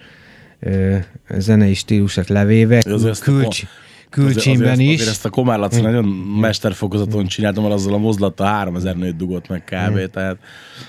ö, 0.60 0.96
zenei 1.38 1.74
stílusát 1.74 2.28
levéve, 2.28 2.82
külcs, 3.20 3.62
külcsimben 4.14 4.70
azért, 4.72 4.88
is. 4.88 4.94
Azért 4.94 5.10
ezt 5.10 5.24
a 5.24 5.28
Komár 5.30 5.58
Laci 5.58 5.80
nagyon 5.80 6.04
mesterfokozaton 6.40 7.26
csináltam, 7.26 7.62
mert 7.62 7.74
azzal 7.74 7.94
a 7.94 7.98
mozlattal 7.98 8.46
3000 8.46 8.96
nőt 8.96 9.16
dugott 9.16 9.48
meg 9.48 9.64
kb. 9.64 10.10
Tehát 10.10 10.36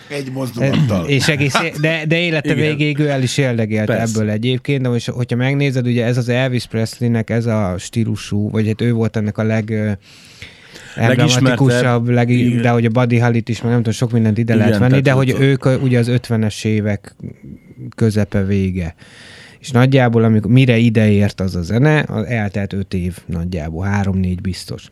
Egy 0.07 0.31
mozdulattal. 0.31 1.07
És 1.07 1.27
egész, 1.27 1.53
de, 1.81 2.05
de 2.07 2.19
élete 2.19 2.53
Igen. 2.53 2.67
végéig 2.67 2.99
ő 2.99 3.09
el 3.09 3.21
is 3.21 3.35
Persze. 3.35 3.93
ebből 3.93 4.29
egyébként, 4.29 4.81
de 4.81 4.89
most, 4.89 5.09
hogyha 5.09 5.35
megnézed, 5.35 5.87
ugye 5.87 6.05
ez 6.05 6.17
az 6.17 6.29
Elvis 6.29 6.65
Presleynek 6.65 7.29
ez 7.29 7.45
a 7.45 7.75
stílusú, 7.77 8.49
vagy 8.49 8.67
hát 8.67 8.81
ő 8.81 8.93
volt 8.93 9.15
ennek 9.15 9.37
a 9.37 9.43
leg 9.43 9.97
emblematikusabb, 10.95 12.09
leg, 12.09 12.27
de 12.61 12.69
hogy 12.69 12.85
a 12.85 12.89
Buddy 12.89 13.19
Holly-t 13.19 13.49
is, 13.49 13.61
meg 13.61 13.69
nem 13.71 13.77
tudom, 13.77 13.93
sok 13.93 14.11
mindent 14.11 14.37
ide 14.37 14.53
Igen, 14.53 14.65
lehet 14.65 14.81
venni, 14.81 15.01
de 15.01 15.11
hogy 15.11 15.31
ott- 15.31 15.39
ők 15.39 15.65
ugye 15.81 15.99
az 15.99 16.07
50-es 16.11 16.65
évek 16.65 17.15
közepe 17.95 18.43
vége. 18.43 18.95
És 19.65 19.71
nagyjából, 19.71 20.23
amikor 20.23 20.51
mire 20.51 20.77
ideért 20.77 21.41
az 21.41 21.55
a 21.55 21.61
zene, 21.61 22.03
az 22.07 22.25
eltelt 22.25 22.73
öt 22.73 22.93
év 22.93 23.17
nagyjából, 23.25 23.85
három-négy 23.85 24.41
biztos. 24.41 24.91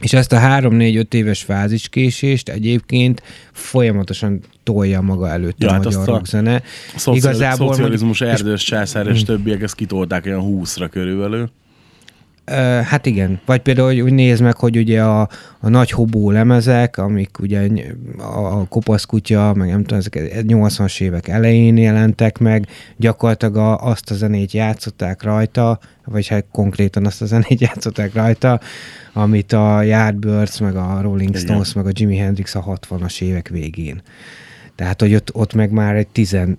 És 0.00 0.12
ezt 0.12 0.32
a 0.32 0.38
három-négy-öt 0.38 1.14
éves 1.14 1.42
fáziskésést 1.42 2.48
egyébként 2.48 3.22
folyamatosan 3.52 4.40
tolja 4.62 5.00
maga 5.00 5.28
előtt 5.28 5.62
Ja, 5.62 5.68
a 5.68 5.72
hát 5.72 5.84
magyar 5.84 5.98
azt 5.98 6.08
a 6.08 6.12
rockzene. 6.12 6.62
szociál, 6.96 7.16
Igazából 7.16 7.72
szocializmus, 7.72 8.20
mondjuk- 8.20 8.40
erdős 8.40 8.62
császár 8.64 9.06
és 9.06 9.22
többiek 9.22 9.62
ezt 9.62 9.74
kitolták 9.74 10.26
olyan 10.26 10.42
20-ra 10.44 10.88
körülbelül. 10.90 11.50
Hát 12.84 13.06
igen. 13.06 13.40
Vagy 13.44 13.60
például, 13.60 13.86
hogy 13.86 14.00
úgy 14.00 14.12
nézd 14.12 14.42
meg, 14.42 14.56
hogy 14.56 14.76
ugye 14.76 15.02
a, 15.02 15.28
a 15.60 15.68
nagy 15.68 15.90
hobó 15.90 16.30
lemezek, 16.30 16.96
amik 16.98 17.38
ugye 17.40 17.68
a, 18.18 18.58
a 18.58 18.66
kopaszkutya, 18.68 19.54
meg 19.54 19.68
nem 19.68 19.80
tudom, 19.80 19.98
ezek 19.98 20.42
80-as 20.46 21.00
évek 21.00 21.28
elején 21.28 21.76
jelentek 21.76 22.38
meg, 22.38 22.66
gyakorlatilag 22.96 23.56
a, 23.56 23.78
azt 23.78 24.10
a 24.10 24.14
zenét 24.14 24.52
játszották 24.52 25.22
rajta, 25.22 25.78
vagy 26.04 26.26
hát 26.26 26.44
konkrétan 26.52 27.06
azt 27.06 27.22
a 27.22 27.26
zenét 27.26 27.60
játszották 27.68 28.14
rajta, 28.14 28.60
amit 29.12 29.52
a 29.52 29.82
Yardbirds, 29.82 30.58
meg 30.58 30.76
a 30.76 30.98
Rolling 31.00 31.28
Igen. 31.28 31.40
Stones, 31.40 31.72
meg 31.72 31.86
a 31.86 31.90
Jimi 31.92 32.16
Hendrix 32.16 32.54
a 32.54 32.78
60-as 32.88 33.22
évek 33.22 33.48
végén. 33.48 34.02
Tehát, 34.74 35.00
hogy 35.00 35.14
ott, 35.14 35.34
ott 35.34 35.54
meg 35.54 35.70
már 35.70 35.94
egy 35.94 36.08
15 36.08 36.56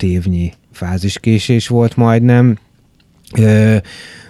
évnyi 0.00 0.52
fáziskésés 0.72 1.68
volt 1.68 1.96
majdnem, 1.96 2.58
Ö, 3.38 3.76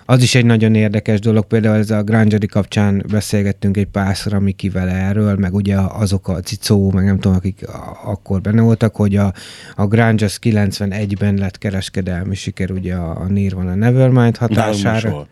az 0.06 0.22
is 0.22 0.34
egy 0.34 0.44
nagyon 0.44 0.74
érdekes 0.74 1.20
dolog, 1.20 1.46
például 1.46 1.76
ez 1.76 1.90
a 1.90 2.02
Grangeri 2.02 2.46
kapcsán 2.46 3.04
beszélgettünk 3.10 3.76
egy 3.76 3.86
párszor, 3.86 4.38
Mikivel 4.38 4.88
erről, 4.88 5.36
meg 5.36 5.54
ugye 5.54 5.76
azok 5.76 6.28
a 6.28 6.40
Cicó, 6.40 6.90
meg 6.90 7.04
nem 7.04 7.18
tudom, 7.18 7.36
akik 7.36 7.66
akkor 8.04 8.40
benne 8.40 8.60
voltak, 8.60 8.96
hogy 8.96 9.16
a, 9.16 9.32
a 9.74 9.86
Grunge 9.86 10.24
az 10.24 10.38
91-ben 10.42 11.34
lett 11.34 11.58
kereskedelmi 11.58 12.34
siker, 12.34 12.70
ugye 12.70 12.94
a, 12.94 13.20
a 13.20 13.24
Nirvana 13.24 13.74
Nevermind 13.74 14.36
hatására. 14.36 15.26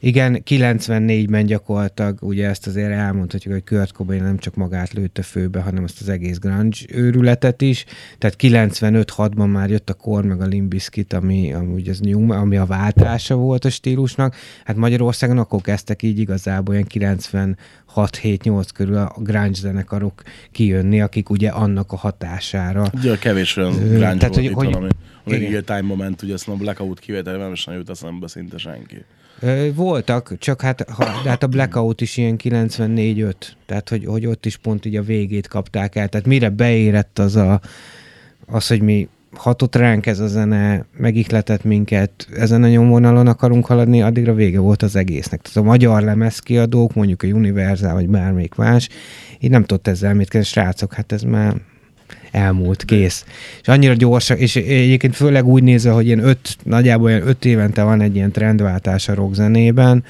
Igen, 0.00 0.42
94-ben 0.46 1.46
gyakorlatilag, 1.46 2.18
ugye 2.22 2.48
ezt 2.48 2.66
azért 2.66 2.90
elmondhatjuk, 2.90 3.52
hogy 3.54 3.64
Kurt 3.64 3.92
Cobain 3.92 4.22
nem 4.22 4.38
csak 4.38 4.54
magát 4.54 4.92
lőtte 4.92 5.22
főbe, 5.22 5.60
hanem 5.60 5.84
azt 5.84 6.00
az 6.00 6.08
egész 6.08 6.38
grunge 6.38 6.76
őrületet 6.88 7.62
is. 7.62 7.84
Tehát 8.18 8.36
95-6-ban 8.40 9.52
már 9.52 9.70
jött 9.70 9.90
a 9.90 9.94
Kor 9.94 10.24
meg 10.24 10.40
a 10.40 10.44
Limp 10.46 10.68
Bizkit, 10.68 11.12
ami, 11.12 11.52
ami, 11.52 11.72
ugye 11.72 11.90
az 11.90 12.00
new, 12.00 12.32
ami 12.32 12.56
a 12.56 12.64
váltása 12.64 13.34
volt 13.34 13.64
a 13.64 13.70
stílusnak. 13.70 14.34
Hát 14.64 14.76
Magyarországon 14.76 15.38
akkor 15.38 15.60
kezdtek 15.60 16.02
így 16.02 16.18
igazából 16.18 16.74
olyan 16.74 16.86
96-7-8 16.94 18.68
körül 18.74 18.96
a 18.96 19.16
grunge 19.18 19.52
zenekarok 19.60 20.22
kijönni, 20.52 21.00
akik 21.00 21.30
ugye 21.30 21.48
annak 21.48 21.92
a 21.92 21.96
hatására 21.96 22.90
Ugye 22.94 23.12
a 23.12 23.18
kevés 23.18 23.56
olyan 23.56 23.72
grunge 23.72 23.98
tehát, 23.98 24.20
volt 24.20 24.34
hogy- 24.34 24.44
itt, 24.44 24.52
hogy- 24.52 24.72
ami, 24.74 24.88
ami 25.24 25.62
time 25.64 25.80
moment, 25.82 26.22
ugye 26.22 26.32
ezt 26.32 26.48
a 26.48 26.54
blackout 26.54 26.98
kivétel, 26.98 27.36
nem 27.36 27.52
is 27.52 27.64
nagyon 27.64 27.80
jut 27.80 27.90
eszembe 27.90 28.28
szinte 28.28 28.58
senki. 28.58 29.04
Voltak, 29.74 30.38
csak 30.38 30.60
hát, 30.60 30.90
ha, 30.90 31.04
hát 31.04 31.42
a 31.42 31.46
Blackout 31.46 32.00
is 32.00 32.16
ilyen 32.16 32.36
94-5, 32.42 33.34
tehát 33.66 33.88
hogy, 33.88 34.04
hogy 34.04 34.26
ott 34.26 34.46
is 34.46 34.56
pont 34.56 34.84
így 34.84 34.96
a 34.96 35.02
végét 35.02 35.48
kapták 35.48 35.94
el. 35.96 36.08
Tehát 36.08 36.26
mire 36.26 36.48
beérett 36.48 37.18
az 37.18 37.36
a, 37.36 37.60
az, 38.46 38.66
hogy 38.66 38.82
mi 38.82 39.08
hatott 39.32 39.76
ránk 39.76 40.06
ez 40.06 40.20
a 40.20 40.26
zene, 40.26 40.84
megihletett 40.96 41.64
minket, 41.64 42.28
ezen 42.36 42.62
a 42.62 42.68
nyomvonalon 42.68 43.26
akarunk 43.26 43.66
haladni, 43.66 44.02
addigra 44.02 44.34
vége 44.34 44.58
volt 44.58 44.82
az 44.82 44.96
egésznek. 44.96 45.40
Tehát 45.42 45.58
a 45.58 45.70
magyar 45.70 46.02
lemezkiadók, 46.02 46.94
mondjuk 46.94 47.22
a 47.22 47.26
Universal, 47.26 47.92
vagy 47.92 48.08
bármelyik 48.08 48.54
más, 48.54 48.88
így 49.40 49.50
nem 49.50 49.64
tudott 49.64 49.86
ezzel 49.86 50.14
mit 50.14 50.28
kezdeni, 50.28 50.44
srácok, 50.44 50.92
hát 50.92 51.12
ez 51.12 51.22
már 51.22 51.54
elmúlt, 52.30 52.84
kész. 52.84 53.24
És 53.62 53.68
annyira 53.68 53.94
gyorsak, 53.94 54.38
és 54.38 54.56
egyébként 54.56 55.16
főleg 55.16 55.46
úgy 55.46 55.62
nézve, 55.62 55.90
hogy 55.90 56.06
ilyen 56.06 56.24
öt, 56.24 56.56
nagyjából 56.62 57.10
ilyen 57.10 57.28
öt 57.28 57.44
évente 57.44 57.82
van 57.82 58.00
egy 58.00 58.14
ilyen 58.14 58.30
trendváltás 58.30 59.08
a 59.08 59.14
rockzenében, 59.14 60.04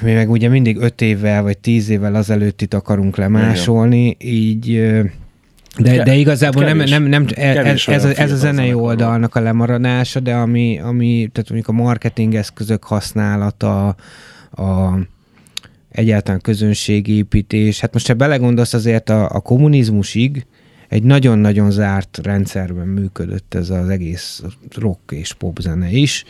mi 0.00 0.12
meg 0.12 0.30
ugye 0.30 0.48
mindig 0.48 0.76
öt 0.76 1.00
évvel 1.00 1.42
vagy 1.42 1.58
tíz 1.58 1.88
évvel 1.88 2.14
azelőttit 2.14 2.74
akarunk 2.74 3.16
lemásolni, 3.16 4.16
így 4.20 4.82
de, 5.78 6.02
de 6.02 6.14
igazából 6.14 6.64
nem, 6.64 6.72
kevés- 6.72 6.90
nem, 6.90 7.02
nem 7.02 7.26
ez, 7.34 7.54
kevés 7.54 7.88
ez, 7.88 8.04
a, 8.04 8.10
ez 8.16 8.32
a 8.32 8.36
zenei 8.36 8.72
oldalnak 8.72 9.34
a 9.34 9.40
lemaradása, 9.40 10.20
de 10.20 10.34
ami, 10.34 10.78
ami 10.78 11.28
tehát 11.32 11.50
mondjuk 11.50 11.68
a 11.68 11.82
marketing 11.82 12.34
eszközök 12.34 12.84
használata, 12.84 13.86
a 14.50 14.92
egyáltalán 15.92 16.40
közönségépítés, 16.40 17.80
hát 17.80 17.92
most 17.92 18.06
ha 18.06 18.14
belegondolsz 18.14 18.74
azért 18.74 19.10
a, 19.10 19.30
a 19.30 19.40
kommunizmusig 19.40 20.46
egy 20.88 21.02
nagyon-nagyon 21.02 21.70
zárt 21.70 22.20
rendszerben 22.22 22.86
működött 22.86 23.54
ez 23.54 23.70
az 23.70 23.88
egész 23.88 24.42
rock 24.74 25.12
és 25.12 25.32
pop 25.32 25.58
zene 25.60 25.90
is, 25.90 26.24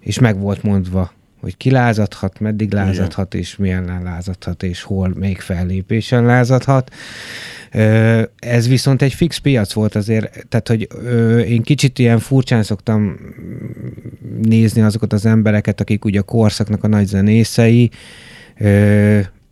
és 0.00 0.18
meg 0.18 0.38
volt 0.38 0.62
mondva, 0.62 1.12
hogy 1.40 1.56
ki 1.56 1.70
lázadhat, 1.70 2.40
meddig 2.40 2.72
lázadhat, 2.72 3.34
és 3.34 3.56
milyen 3.56 4.00
lázadhat, 4.02 4.62
és 4.62 4.82
hol, 4.82 5.12
még 5.18 5.40
fellépésen 5.40 6.24
lázadhat. 6.24 6.94
Ez 8.38 8.68
viszont 8.68 9.02
egy 9.02 9.14
fix 9.14 9.36
piac 9.36 9.72
volt 9.72 9.94
azért, 9.94 10.46
tehát 10.48 10.68
hogy 10.68 10.88
én 11.48 11.62
kicsit 11.62 11.98
ilyen 11.98 12.18
furcsán 12.18 12.62
szoktam 12.62 13.18
nézni 14.42 14.80
azokat 14.80 15.12
az 15.12 15.26
embereket, 15.26 15.80
akik 15.80 16.04
ugye 16.04 16.20
a 16.20 16.22
korszaknak 16.22 16.84
a 16.84 16.88
nagy 16.88 17.06
zenészei, 17.06 17.90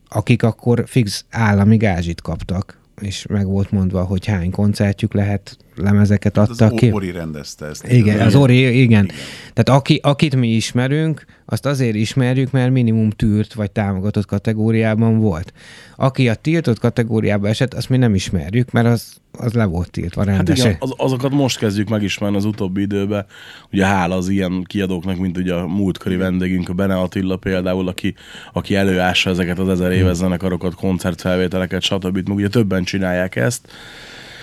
akik 0.09 0.43
akkor 0.43 0.85
fix 0.87 1.25
állami 1.31 1.77
gázsit 1.77 2.21
kaptak, 2.21 2.79
és 3.01 3.27
meg 3.27 3.47
volt 3.47 3.71
mondva, 3.71 4.03
hogy 4.03 4.27
hány 4.27 4.51
koncertjük 4.51 5.13
lehet, 5.13 5.57
lemezeket 5.77 6.37
Az 6.39 6.51
adtak 6.51 6.77
ki. 6.77 6.93
Ori 6.93 7.11
rendezte 7.11 7.67
ezt. 7.67 7.87
Igen, 7.93 8.21
az 8.21 8.35
Ori. 8.35 8.59
Igen. 8.59 8.73
igen. 8.73 9.07
Tehát 9.53 9.81
aki, 9.81 10.01
akit 10.03 10.37
mi 10.37 10.49
ismerünk, 10.49 11.25
azt 11.45 11.67
azért 11.67 11.95
ismerjük, 11.95 12.51
mert 12.51 12.71
minimum 12.71 13.11
tűrt 13.11 13.55
vagy 13.55 13.71
támogatott 13.71 14.27
kategóriában 14.27 15.19
volt. 15.19 15.53
Aki 15.97 16.29
a 16.29 16.35
tiltott 16.35 16.79
kategóriába 16.79 17.49
esett, 17.49 17.75
azt 17.75 17.89
mi 17.89 17.97
nem 17.97 18.15
ismerjük, 18.15 18.71
mert 18.71 18.87
az, 18.87 19.21
az 19.39 19.53
le 19.53 19.65
volt 19.65 19.91
tiltva 19.91 20.25
Hát 20.25 20.35
rendesen. 20.37 20.67
igen, 20.67 20.77
az, 20.81 20.93
azokat 20.97 21.31
most 21.33 21.59
kezdjük 21.59 21.89
megismerni 21.89 22.37
az 22.37 22.45
utóbbi 22.45 22.81
időben. 22.81 23.27
Ugye 23.73 23.87
hála 23.87 24.15
az 24.15 24.29
ilyen 24.29 24.65
kiadóknak, 24.67 25.17
mint 25.19 25.37
ugye 25.39 25.55
a 25.55 25.67
múltkori 25.67 26.17
vendégünk, 26.17 26.69
a 26.69 26.73
Bene 26.73 26.99
Attila 26.99 27.37
például, 27.37 27.89
aki, 27.89 28.15
aki 28.53 28.75
előássa 28.75 29.31
ezeket 29.31 29.59
az 29.59 29.69
ezer 29.69 29.93
éves 29.93 30.17
zenekarokat, 30.17 30.75
koncertfelvételeket, 30.75 31.83
stb. 31.83 32.29
Meg 32.29 32.37
ugye 32.37 32.49
többen 32.49 32.85
csinálják 32.85 33.37
ezt. 33.37 33.69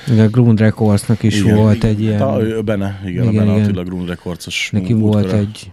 Igen, 0.07 0.25
a 0.25 0.29
Grund 0.29 0.59
Recordsnak 0.59 1.23
is 1.23 1.39
Igen. 1.39 1.55
volt 1.55 1.83
egy 1.83 2.01
ilyen... 2.01 2.21
A, 2.21 2.61
Bene, 2.61 2.99
igen, 3.05 3.09
igen, 3.09 3.23
Igen, 3.23 3.27
a 3.27 3.31
Bene 3.31 3.51
igen. 3.51 3.63
Attila 3.63 3.83
Grund 3.83 4.07
Recordsos 4.07 4.69
Neki 4.71 4.93
volt 4.93 5.31
egy 5.31 5.71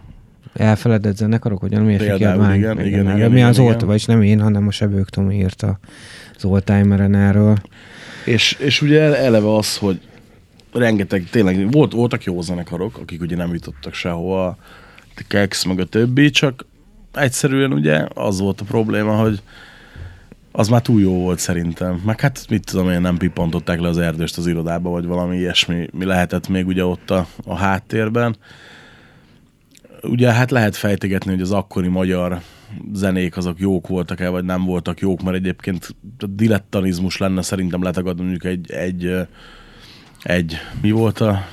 elfeledett 0.54 1.16
zenekarok, 1.16 1.60
hogy 1.60 1.80
miért 1.80 1.98
Például, 1.98 2.18
kiadvány. 2.18 2.56
igen, 2.56 2.80
igen, 2.86 3.16
igen, 3.16 3.30
Mi 3.30 3.36
igen, 3.36 3.48
az 3.48 3.58
igen. 3.58 3.70
Olt, 3.70 3.80
vagyis 3.80 4.04
nem 4.04 4.22
én, 4.22 4.40
hanem 4.40 4.66
a 4.66 4.70
Sebők 4.70 5.10
Tomi 5.10 5.36
írta 5.36 5.78
az 6.36 6.44
Oldtimeren 6.44 7.14
erről. 7.14 7.56
És, 8.26 8.52
és 8.52 8.82
ugye 8.82 9.00
eleve 9.00 9.54
az, 9.54 9.76
hogy 9.76 10.00
rengeteg, 10.72 11.28
tényleg 11.30 11.70
volt, 11.70 11.92
voltak 11.92 12.24
jó 12.24 12.40
zenekarok, 12.40 12.98
akik 12.98 13.20
ugye 13.20 13.36
nem 13.36 13.52
jutottak 13.52 13.94
sehova, 13.94 14.56
Kex 15.28 15.64
meg 15.64 15.80
a 15.80 15.84
többi, 15.84 16.30
csak 16.30 16.66
egyszerűen 17.14 17.72
ugye 17.72 18.06
az 18.14 18.40
volt 18.40 18.60
a 18.60 18.64
probléma, 18.64 19.16
hogy 19.16 19.42
az 20.52 20.68
már 20.68 20.82
túl 20.82 21.00
jó 21.00 21.12
volt 21.12 21.38
szerintem. 21.38 22.02
Meg 22.04 22.20
hát 22.20 22.44
mit 22.48 22.64
tudom 22.64 22.90
én, 22.90 23.00
nem 23.00 23.16
pippantották 23.16 23.80
le 23.80 23.88
az 23.88 23.98
erdőst 23.98 24.38
az 24.38 24.46
irodába, 24.46 24.90
vagy 24.90 25.06
valami 25.06 25.36
ilyesmi 25.36 25.88
mi 25.92 26.04
lehetett 26.04 26.48
még 26.48 26.66
ugye 26.66 26.84
ott 26.84 27.10
a, 27.10 27.26
a 27.44 27.56
háttérben. 27.56 28.36
Ugye 30.02 30.32
hát 30.32 30.50
lehet 30.50 30.76
fejtegetni, 30.76 31.30
hogy 31.30 31.40
az 31.40 31.52
akkori 31.52 31.88
magyar 31.88 32.40
zenék 32.92 33.36
azok 33.36 33.58
jók 33.58 33.88
voltak-e, 33.88 34.28
vagy 34.28 34.44
nem 34.44 34.64
voltak 34.64 35.00
jók, 35.00 35.22
mert 35.22 35.36
egyébként 35.36 35.96
dilettanizmus 36.28 37.16
lenne 37.16 37.42
szerintem 37.42 37.82
letagadni 37.82 38.22
mondjuk 38.22 38.44
egy, 38.44 38.70
egy, 38.70 39.12
egy 40.22 40.56
mi 40.80 40.90
volt 40.90 41.20
a 41.20 41.44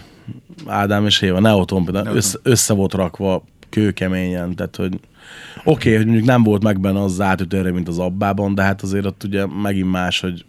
Ádám 0.65 1.05
és 1.05 1.21
Éva, 1.21 1.39
Neoton 1.39 1.83
például, 1.83 2.03
Neoton. 2.03 2.23
össze, 2.23 2.39
össze 2.43 2.73
volt 2.73 2.93
rakva 2.93 3.43
kőkeményen, 3.69 4.55
tehát 4.55 4.75
hogy 4.75 4.99
oké, 5.63 5.71
okay, 5.71 5.95
hogy 5.95 6.05
mondjuk 6.05 6.27
nem 6.27 6.43
volt 6.43 6.63
meg 6.63 6.79
benne 6.79 7.01
az 7.01 7.21
átütőre, 7.21 7.71
mint 7.71 7.87
az 7.87 7.99
abbában, 7.99 8.55
de 8.55 8.61
hát 8.61 8.81
azért 8.81 9.05
ott 9.05 9.23
ugye 9.23 9.45
megint 9.45 9.91
más, 9.91 10.19
hogy 10.19 10.45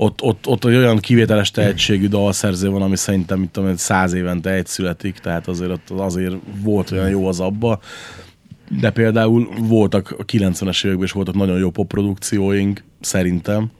ott, 0.00 0.22
ott, 0.22 0.46
ott 0.46 0.64
egy 0.64 0.74
olyan 0.74 0.98
kivételes 0.98 1.50
tehetségű 1.50 2.08
dalszerző 2.08 2.70
van, 2.70 2.82
ami 2.82 2.96
szerintem, 2.96 3.38
mit 3.38 3.50
tudom, 3.50 3.76
száz 3.76 4.12
évente 4.12 4.50
egy 4.50 4.66
születik, 4.66 5.18
tehát 5.18 5.48
azért 5.48 5.70
ott 5.70 5.90
azért 5.90 6.34
volt 6.62 6.90
olyan 6.90 7.08
jó 7.08 7.26
az 7.26 7.40
abba. 7.40 7.80
De 8.70 8.90
például 8.90 9.48
voltak 9.60 10.14
a 10.18 10.24
90-es 10.24 10.84
években 10.84 11.04
is 11.04 11.12
voltak 11.12 11.34
nagyon 11.34 11.58
jó 11.58 11.70
popprodukcióink, 11.70 12.84
szerintem. 13.00 13.70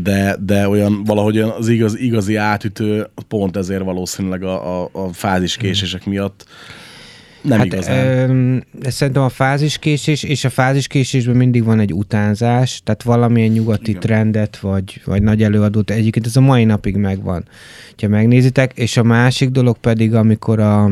De, 0.00 0.36
de 0.40 0.68
olyan 0.68 1.04
valahogy 1.04 1.36
olyan 1.36 1.50
az 1.50 1.68
igaz, 1.68 1.98
igazi 1.98 2.36
átütő 2.36 3.08
pont 3.28 3.56
ezért 3.56 3.82
valószínűleg 3.82 4.42
a, 4.42 4.82
a, 4.82 4.88
a 4.92 5.12
fáziskésések 5.12 6.06
miatt 6.06 6.46
nem 7.42 7.58
hát, 7.58 7.66
igazán. 7.66 8.06
Ö, 8.06 8.88
szerintem 8.90 9.22
a 9.22 9.28
fáziskésés, 9.28 10.22
és 10.22 10.44
a 10.44 10.50
fáziskésésben 10.50 11.36
mindig 11.36 11.64
van 11.64 11.80
egy 11.80 11.92
utánzás, 11.92 12.80
tehát 12.84 13.02
valamilyen 13.02 13.50
nyugati. 13.50 13.90
Igen. 13.90 14.00
trendet, 14.00 14.58
vagy, 14.58 15.00
vagy 15.04 15.22
nagy 15.22 15.42
előadót, 15.42 15.90
egyébként 15.90 16.26
ez 16.26 16.36
a 16.36 16.40
mai 16.40 16.64
napig 16.64 16.96
megvan, 16.96 17.48
ha 18.00 18.08
megnézitek, 18.08 18.72
és 18.74 18.96
a 18.96 19.02
másik 19.02 19.48
dolog 19.48 19.78
pedig, 19.78 20.14
amikor 20.14 20.60
a 20.60 20.90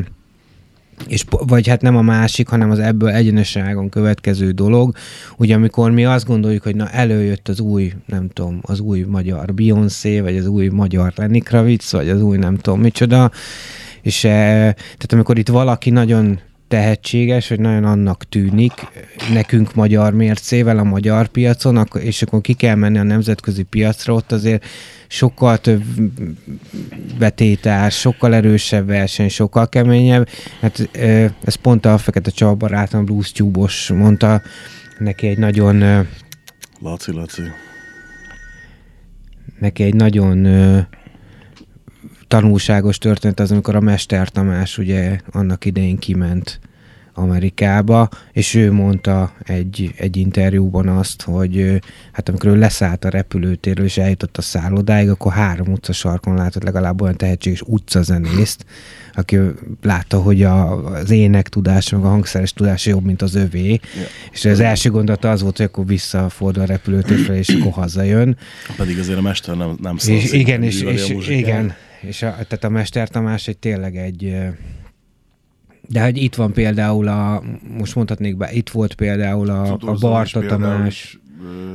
és, 1.07 1.25
vagy 1.29 1.69
hát 1.69 1.83
nem 1.83 1.97
a 1.97 2.03
másik, 2.03 2.49
hanem 2.49 2.71
az 2.71 2.79
ebből 2.79 3.09
egyeneságon 3.09 3.89
következő 3.89 4.51
dolog, 4.51 4.95
ugye 5.37 5.55
amikor 5.55 5.91
mi 5.91 6.05
azt 6.05 6.27
gondoljuk, 6.27 6.63
hogy 6.63 6.77
na 6.77 6.89
előjött 6.89 7.49
az 7.49 7.61
új, 7.61 7.93
nem 8.07 8.29
tudom, 8.29 8.59
az 8.63 8.81
új 8.81 9.01
magyar 9.01 9.55
Beyoncé, 9.55 10.21
vagy 10.21 10.37
az 10.37 10.47
új 10.47 10.69
magyar 10.69 11.13
Lenny 11.17 11.43
Kravitz, 11.43 11.93
vagy 11.93 12.09
az 12.09 12.23
új 12.23 12.37
nem 12.37 12.57
tudom 12.57 12.81
micsoda, 12.81 13.31
és 14.03 14.25
eh, 14.25 14.31
tehát 14.73 15.13
amikor 15.13 15.39
itt 15.39 15.49
valaki 15.49 15.91
nagyon 15.91 16.41
tehetséges, 16.69 17.49
vagy 17.49 17.61
nagyon 17.61 17.85
annak 17.85 18.25
tűnik, 18.29 18.73
nekünk 19.33 19.75
magyar 19.75 20.13
mércével 20.13 20.79
a 20.79 20.85
magyar 20.85 21.27
piacon, 21.27 21.89
és 22.01 22.23
akkor 22.23 22.41
ki 22.41 22.53
kell 22.53 22.75
menni 22.75 22.99
a 22.99 23.03
nemzetközi 23.03 23.63
piacra, 23.63 24.15
ott 24.15 24.33
azért 24.33 24.65
sokkal 25.11 25.59
több 25.59 25.83
betétás, 27.19 27.99
sokkal 27.99 28.35
erősebb 28.35 28.87
verseny, 28.87 29.29
sokkal 29.29 29.69
keményebb. 29.69 30.29
Hát 30.61 30.89
ez 31.45 31.55
pont 31.55 31.87
a 31.87 31.99
Fekete 31.99 32.31
Csaba 32.31 32.55
barátom 32.55 33.05
Blues 33.05 33.33
Tube-os 33.33 33.89
mondta, 33.89 34.43
neki 34.99 35.27
egy 35.27 35.39
nagyon 35.39 36.07
Laci, 36.81 37.13
Laci. 37.13 37.43
neki 39.59 39.83
egy 39.83 39.95
nagyon 39.95 40.47
tanulságos 42.29 42.99
történet 42.99 43.41
az, 43.41 43.53
amikor 43.53 43.77
a 43.77 43.81
Mester 43.81 44.29
Tamás 44.29 44.79
ugye 44.79 45.21
annak 45.31 45.65
idején 45.65 45.99
kiment 45.99 46.61
Amerikába, 47.15 48.09
és 48.33 48.55
ő 48.55 48.73
mondta 48.73 49.33
egy, 49.45 49.95
egy 49.97 50.17
interjúban 50.17 50.89
azt, 50.89 51.23
hogy 51.23 51.81
hát 52.13 52.29
amikor 52.29 52.51
ő 52.51 52.57
leszállt 52.57 53.05
a 53.05 53.09
repülőtérről 53.09 53.85
és 53.85 53.99
eljutott 53.99 54.37
a 54.37 54.43
szállodáig, 54.43 55.09
akkor 55.09 55.33
három 55.33 55.73
utca 55.73 55.93
sarkon 55.93 56.35
látott 56.35 56.63
legalább 56.63 57.01
olyan 57.03 57.17
tehetséges 57.17 57.63
utcazenészt, 57.67 58.65
aki 59.15 59.39
látta, 59.83 60.21
hogy 60.21 60.43
a, 60.43 60.85
az 60.87 61.11
ének 61.11 61.49
tudása, 61.49 61.97
meg 61.97 62.07
a 62.07 62.09
hangszeres 62.09 62.53
tudása 62.53 62.91
jobb, 62.91 63.05
mint 63.05 63.23
az 63.23 63.35
övé, 63.35 63.67
yeah. 63.67 63.81
és 64.33 64.45
az 64.45 64.61
első 64.61 64.91
gondolata 64.91 65.31
az 65.31 65.43
volt, 65.43 65.57
hogy 65.57 65.67
akkor 65.67 65.87
visszafordul 65.87 66.63
a 66.63 66.67
repülőtér 66.67 67.19
felé, 67.19 67.39
és 67.39 67.49
akkor 67.49 67.73
hazajön. 67.73 68.37
Pedig 68.77 68.99
azért 68.99 69.19
a 69.19 69.23
mester 69.23 69.57
nem, 69.57 69.77
nem 69.83 69.97
szól. 69.97 70.15
És, 70.15 70.33
igen, 70.33 70.63
és, 70.63 70.81
és, 70.81 71.29
igen, 71.29 71.75
és 72.01 72.23
a, 72.23 72.31
tehát 72.31 72.65
a 72.65 72.69
Mester 72.69 73.09
Tamás 73.09 73.49
egy 73.49 73.59
tényleg 73.59 73.97
egy, 73.97 74.37
de 75.93 76.03
hogy 76.03 76.23
itt 76.23 76.35
van 76.35 76.53
például 76.53 77.09
a, 77.09 77.43
most 77.79 77.95
mondhatnék 77.95 78.37
be, 78.37 78.53
itt 78.53 78.69
volt 78.69 78.95
például 78.95 79.51
a, 79.51 79.79
a 79.81 79.93
Barta 80.01 80.41
Tamás, 80.41 81.19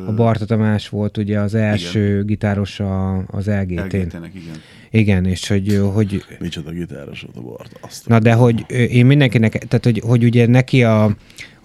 a 0.08 0.14
Barta 0.14 0.46
Tamás 0.46 0.90
volt 0.90 1.18
ugye 1.18 1.40
az 1.40 1.54
első 1.54 2.12
igen. 2.14 2.26
gitáros 2.26 2.80
a, 2.80 3.24
az 3.28 3.48
LGT-n. 3.48 3.98
LGT-nek, 3.98 4.32
igen. 4.34 4.56
Igen, 4.90 5.26
és 5.26 5.48
hogy, 5.48 5.82
hogy 5.94 6.24
Micsoda 6.40 6.72
gitáros 6.72 7.22
volt 7.22 7.38
a 7.38 7.42
Bart. 7.42 7.80
Azt 7.82 8.08
Na 8.08 8.20
de 8.20 8.34
hogy 8.34 8.66
én 8.70 9.06
mindenkinek, 9.06 9.52
tehát 9.52 9.84
hogy, 9.84 10.02
hogy 10.06 10.24
ugye 10.24 10.48
neki 10.48 10.84
a, 10.84 11.16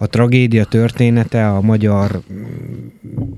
a 0.01 0.07
tragédia 0.07 0.63
története 0.63 1.49
a 1.49 1.61
magyar 1.61 2.21
mm, 2.33 2.41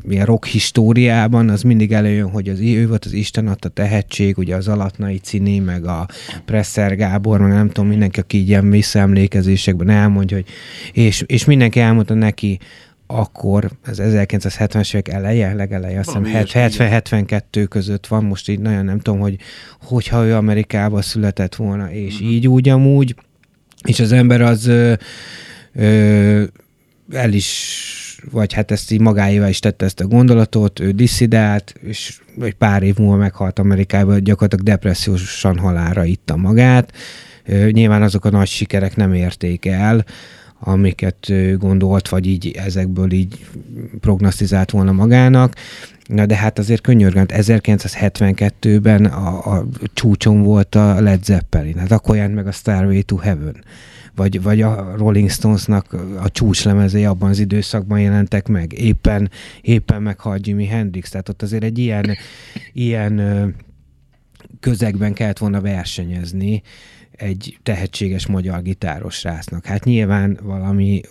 ilyen 0.10 0.26
rock 0.26 0.46
históriában, 0.46 1.50
az 1.50 1.62
mindig 1.62 1.92
előjön, 1.92 2.30
hogy 2.30 2.50
az, 2.50 2.60
ő 2.60 2.88
volt 2.88 3.06
az 3.06 3.14
Isten 3.14 3.48
adta 3.48 3.70
tehetség, 3.70 4.38
ugye 4.38 4.56
az 4.56 4.68
Alatnai 4.68 5.18
Cini, 5.18 5.60
meg 5.60 5.86
a 5.86 6.08
Presser 6.46 6.96
Gábor, 6.96 7.40
meg 7.40 7.52
nem 7.52 7.68
tudom, 7.68 7.90
mindenki, 7.90 8.20
aki 8.20 8.38
így 8.38 8.48
ilyen 8.48 8.70
visszaemlékezésekben 8.70 9.90
elmondja, 9.90 10.38
hogy 10.38 10.46
és, 10.94 11.24
és 11.26 11.46
mindenki 11.46 11.80
elmondta 11.80 12.14
neki, 12.14 12.60
akkor, 13.08 13.72
ez 13.86 13.98
1970-es 14.02 14.94
évek 14.94 15.08
eleje, 15.08 15.54
legeleje, 15.54 16.00
azt 16.00 16.08
hiszem 16.08 16.26
ilyesmi, 16.26 16.62
70-72 16.90 17.66
között 17.70 18.08
van, 18.08 18.24
most 18.24 18.50
így 18.50 18.60
nagyon 18.60 18.86
nem 18.86 19.00
tudom, 19.00 19.20
hogy 19.20 19.38
hogyha 19.82 20.26
ő 20.26 20.36
Amerikába 20.36 21.02
született 21.02 21.56
volna, 21.56 21.92
és 21.92 22.22
így 22.22 22.48
úgy 22.48 22.70
amúgy, 22.70 23.16
és 23.84 24.00
az 24.00 24.12
ember 24.12 24.42
az 24.42 24.72
el 27.12 27.34
is, 27.34 28.20
vagy 28.32 28.54
hát 28.54 28.72
ezt 28.72 28.92
így 28.92 29.00
magáévá 29.00 29.50
is 29.50 29.60
tette 29.60 29.86
ezt 29.86 30.00
a 30.00 30.08
gondolatot, 30.08 30.80
ő 30.80 30.92
diszidált, 30.92 31.76
és 31.82 32.22
egy 32.42 32.56
pár 32.56 32.84
év 32.84 32.98
múlva 32.98 33.16
meghalt 33.16 33.60
Amerikában, 33.60 34.24
gyakorlatilag 34.24 34.66
depressziósan 34.66 35.58
halára 35.58 36.06
itta 36.06 36.36
magát. 36.36 36.94
Nyilván 37.72 38.02
azok 38.02 38.26
a 38.26 38.30
nagy 38.30 38.48
sikerek 38.48 38.96
nem 38.96 39.14
érték 39.14 39.66
el, 39.66 40.06
amiket 40.60 41.32
gondolt, 41.58 42.10
vagy 42.10 42.28
így 42.28 42.52
ezekből 42.52 43.12
így 43.12 43.46
prognosztizált 44.00 44.72
volna 44.72 44.92
magának. 44.92 45.56
Na 46.08 46.26
de 46.26 46.36
hát 46.36 46.60
azért 46.60 46.82
könyörgönt, 46.82 47.34
1972-ben 47.36 49.06
a, 49.06 49.56
a 49.56 49.66
csúcson 49.94 50.42
volt 50.42 50.76
a 50.76 51.02
Led 51.02 51.24
Zeppelin, 51.24 51.78
hát 51.78 51.92
akkor 51.92 52.16
jelent 52.16 52.36
meg 52.36 52.48
a 52.48 52.52
Starway 52.52 53.02
to 53.02 53.16
Heaven. 53.16 53.64
Vagy, 54.16 54.42
vagy 54.42 54.62
a 54.62 54.96
Rolling 54.98 55.30
Stonesnak 55.30 55.94
a 56.18 56.30
csúcslemezei 56.30 57.06
abban 57.06 57.30
az 57.30 57.40
időszakban 57.40 58.00
jelentek 58.00 58.48
meg. 58.48 58.74
Éppen, 58.74 59.32
éppen 59.62 60.02
meghalt 60.02 60.48
Jimi 60.48 60.66
Hendrix, 60.66 61.10
tehát 61.10 61.30
ott 61.30 61.42
azért 61.42 61.64
egy 61.64 61.78
ilyen, 61.78 62.18
ilyen 62.74 63.22
közegben 64.60 65.14
kellett 65.14 65.38
volna 65.38 65.62
versenyezni 65.62 66.62
egy 67.12 67.60
tehetséges 67.64 68.28
magyar 68.28 68.62
gitáros 68.62 69.16
srácnak. 69.16 69.66
Hát 69.66 69.84
nyilván 69.84 70.40
valami 70.42 71.02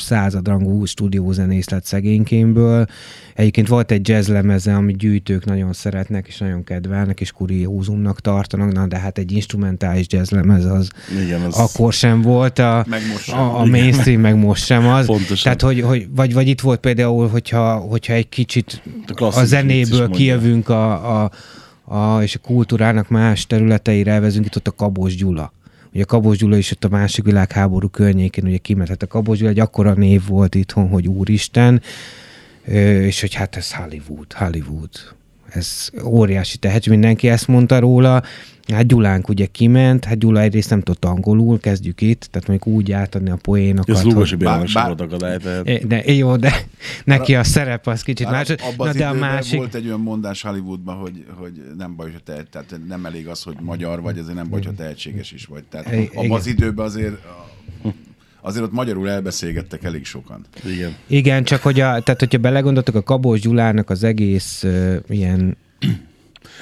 századrangú 0.00 0.84
stúdiózenész 0.84 1.68
lett 1.68 1.84
szegénykémből. 1.84 2.86
Egyébként 3.34 3.68
volt 3.68 3.90
egy 3.90 4.08
jazz 4.08 4.28
lemeze, 4.28 4.74
amit 4.74 4.96
gyűjtők 4.96 5.44
nagyon 5.44 5.72
szeretnek, 5.72 6.26
és 6.26 6.38
nagyon 6.38 6.64
kedvelnek, 6.64 7.20
és 7.20 7.32
kuriózumnak 7.32 8.20
tartanak, 8.20 8.72
na 8.72 8.86
de 8.86 8.98
hát 8.98 9.18
egy 9.18 9.32
instrumentális 9.32 10.06
jazz 10.08 10.30
lemez 10.30 10.64
az, 10.64 10.90
Igen, 11.24 11.40
az 11.40 11.54
akkor 11.54 11.92
sem 11.92 12.22
volt 12.22 12.58
a, 12.58 12.84
Meg 12.88 13.00
most 13.12 13.24
sem. 13.24 13.38
a, 13.38 13.60
a 13.60 13.64
mainstream, 13.64 14.20
meg 14.20 14.36
most 14.36 14.64
sem 14.64 14.86
az. 14.86 15.06
Pontosan. 15.06 15.42
Tehát, 15.42 15.62
hogy, 15.62 15.80
hogy 15.80 16.08
vagy, 16.14 16.32
vagy 16.32 16.48
itt 16.48 16.60
volt 16.60 16.80
például, 16.80 17.28
hogyha, 17.28 17.76
hogyha 17.76 18.12
egy 18.12 18.28
kicsit 18.28 18.82
A 19.14 19.24
a, 19.24 19.44
zenéből 19.44 20.10
kijövünk 20.10 20.68
a, 20.68 21.22
a, 21.22 21.30
a, 21.84 22.22
és 22.22 22.34
a 22.34 22.38
kultúrának 22.38 23.08
más 23.08 23.46
területeire 23.46 24.12
elvezünk, 24.12 24.46
itt 24.46 24.56
ott 24.56 24.68
a 24.68 24.72
Kabos 24.72 25.16
Gyula. 25.16 25.52
Ugye 25.92 26.04
Kabos 26.04 26.36
Gyula 26.36 26.56
is 26.56 26.70
ott 26.70 26.84
a 26.84 26.88
másik 26.88 27.24
világháború 27.24 27.88
környékén 27.88 28.44
ugye 28.44 28.56
kiment. 28.56 28.88
Hát 28.88 29.02
a 29.02 29.06
Kabos 29.06 29.38
Gyula 29.38 29.50
egy 29.50 29.60
akkora 29.60 29.92
név 29.92 30.26
volt 30.26 30.54
itthon, 30.54 30.88
hogy 30.88 31.08
úristen, 31.08 31.82
és 32.64 33.20
hogy 33.20 33.34
hát 33.34 33.56
ez 33.56 33.74
Hollywood, 33.74 34.32
Hollywood. 34.32 34.90
Ez 35.50 35.88
óriási 36.04 36.56
tehetség, 36.56 36.92
mindenki 36.92 37.28
ezt 37.28 37.48
mondta 37.48 37.78
róla. 37.78 38.22
Hát 38.72 38.86
Gyulánk 38.86 39.28
ugye 39.28 39.46
kiment, 39.46 40.04
hát 40.04 40.18
Gyula 40.18 40.40
egyrészt 40.40 40.70
nem 40.70 40.80
tudott 40.80 41.04
angolul, 41.04 41.60
kezdjük 41.60 42.00
itt, 42.00 42.28
tehát 42.30 42.48
mondjuk 42.48 42.74
úgy 42.74 42.92
átadni 42.92 43.30
a 43.30 43.36
poénokat. 43.36 43.96
Ez 43.96 44.02
Lugosi 44.02 44.36
sem 44.66 44.86
volt 44.86 45.00
akadály, 45.00 45.38
tehát 45.38 45.86
De 45.86 46.12
jó, 46.12 46.36
de 46.36 46.52
neki 47.04 47.34
a 47.34 47.44
szerep 47.44 47.86
az 47.86 48.02
kicsit 48.02 48.26
Bár 48.26 48.48
más. 48.48 48.58
abban 48.72 48.86
Na 48.86 48.88
az 48.88 48.96
de 48.96 49.06
a 49.06 49.12
másik... 49.12 49.58
volt 49.58 49.74
egy 49.74 49.86
olyan 49.86 50.00
mondás 50.00 50.42
Hollywoodban, 50.42 50.96
hogy, 50.96 51.24
hogy 51.36 51.52
nem 51.78 51.96
baj, 51.96 52.10
hogy 52.12 52.22
te, 52.22 52.42
tehát 52.50 52.74
nem 52.88 53.06
elég 53.06 53.28
az, 53.28 53.42
hogy 53.42 53.56
magyar 53.60 54.00
vagy, 54.02 54.18
ezért 54.18 54.34
nem 54.34 54.48
baj, 54.48 54.62
hogy 54.64 54.74
tehetséges 54.74 55.32
is 55.32 55.44
vagy. 55.44 55.62
Tehát 55.64 56.08
abban 56.14 56.38
az 56.38 56.46
időben 56.46 56.84
azért 56.84 57.16
azért 58.40 58.64
ott 58.64 58.72
magyarul 58.72 59.10
elbeszélgettek 59.10 59.84
elég 59.84 60.04
sokan. 60.04 60.44
igen. 60.64 60.94
Igen, 61.06 61.44
csak 61.44 61.62
hogy 61.62 61.80
a, 61.80 62.00
tehát 62.00 62.16
hogyha 62.18 62.38
belegondoltok, 62.38 62.94
a 62.94 63.02
Kabós 63.02 63.40
Gyulának 63.40 63.90
az 63.90 64.04
egész 64.04 64.62
uh, 64.64 64.94
ilyen 65.08 65.56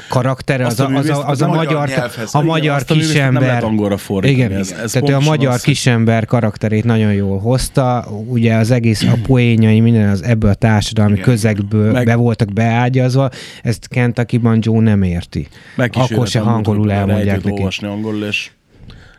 karaktere, 0.08 0.66
Azt 0.66 0.80
az 0.80 0.90
a 0.90 0.94
a, 0.94 0.98
az 0.98 1.08
a, 1.08 1.28
az 1.28 1.42
a 1.42 1.44
a 1.50 1.54
magyar 1.54 1.88
nyelvhez- 1.88 2.34
a 2.34 2.38
igen, 2.38 2.46
magyar 2.46 2.74
a 2.74 2.84
művészt 2.88 2.88
nem 2.88 2.98
kisember. 2.98 3.42
lehet 3.42 3.62
angolra 3.62 3.96
fordítani, 3.96 4.38
Igen, 4.44 4.58
ez- 4.58 4.72
ez 4.72 4.92
tehát 4.92 5.08
ő 5.10 5.14
a 5.14 5.20
magyar 5.20 5.52
az- 5.52 5.62
kisember 5.62 6.24
karakterét 6.24 6.84
nagyon 6.84 7.12
jól 7.12 7.38
hozta. 7.38 8.06
Ugye 8.28 8.54
az 8.54 8.70
egész, 8.70 9.02
a 9.02 9.16
poénjai, 9.26 9.80
minden 9.80 10.08
az 10.08 10.22
ebből 10.22 10.50
a 10.50 10.54
társadalmi 10.54 11.12
Igen. 11.12 11.24
közegből 11.24 11.92
Meg- 11.92 12.04
be 12.06 12.14
voltak 12.14 12.52
beágyazva. 12.52 13.30
Ezt 13.62 13.88
Kentucky-ban 13.88 14.58
Joe 14.62 14.80
nem 14.80 15.02
érti. 15.02 15.46
Akkor 15.76 16.26
se 16.26 16.38
hangolul 16.40 16.92
elmondják 16.92 17.36
neki. 17.42 17.50
olvasni 17.58 17.86
angolul, 17.86 18.24
és 18.24 18.50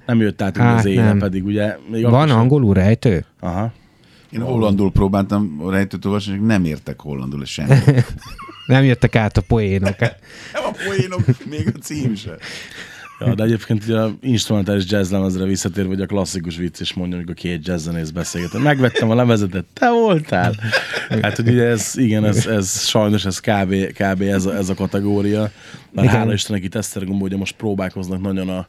nem 0.07 0.19
jött 0.21 0.41
át 0.41 0.57
Hát 0.57 0.79
az 0.79 0.85
éle, 0.85 1.03
nem. 1.03 1.17
pedig 1.19 1.45
ugye... 1.45 1.77
Még 1.91 2.03
Van 2.03 2.27
sem- 2.27 2.37
angolul 2.37 2.73
rejtő? 2.73 3.25
Aha. 3.39 3.71
Én 4.29 4.41
hollandul 4.41 4.91
próbáltam 4.91 5.61
a 5.63 5.71
rejtőt 5.71 6.05
olvasni, 6.05 6.33
és 6.33 6.39
nem 6.41 6.65
értek 6.65 7.01
hollandul 7.01 7.45
semmi. 7.45 7.75
Nem 8.67 8.83
jöttek 8.83 9.15
át 9.15 9.37
a 9.37 9.41
poénok. 9.41 9.99
nem 10.53 10.63
a 10.63 10.71
poénok, 10.87 11.21
még 11.49 11.71
a 11.75 11.79
cím 11.79 12.15
se. 12.15 12.37
Ja, 13.19 13.35
de 13.35 13.43
egyébként 13.43 13.83
ugye 13.83 13.97
a 13.99 14.11
instrumentális 14.21 14.83
jazz 14.89 15.11
lemezre 15.11 15.45
visszatérve, 15.45 15.89
hogy 15.89 16.01
a 16.01 16.05
klasszikus 16.05 16.57
vicc 16.57 16.79
is 16.79 16.93
mondja, 16.93 17.15
amikor 17.17 17.35
két 17.35 17.67
jazzzenész 17.67 18.09
beszélget. 18.09 18.63
Megvettem 18.63 19.09
a 19.09 19.15
lemezetet, 19.15 19.65
te 19.73 19.89
voltál? 19.89 20.53
Hát, 21.21 21.35
hogy 21.35 21.47
ugye 21.49 21.63
ez, 21.63 21.93
igen, 21.95 22.25
ez, 22.25 22.45
ez 22.45 22.79
sajnos 22.87 23.25
ez 23.25 23.39
kb, 23.39 23.73
kb 23.93 24.21
ez, 24.21 24.45
a, 24.45 24.55
ez 24.55 24.69
a 24.69 24.73
kategória. 24.73 25.39
Mert 25.91 26.07
Igen. 26.07 26.19
hála 26.19 26.33
Istennek 26.33 26.63
itt 26.63 26.75
Esztergomban 26.75 27.27
ugye 27.27 27.37
most 27.37 27.55
próbálkoznak 27.55 28.21
nagyon 28.21 28.49
a, 28.49 28.67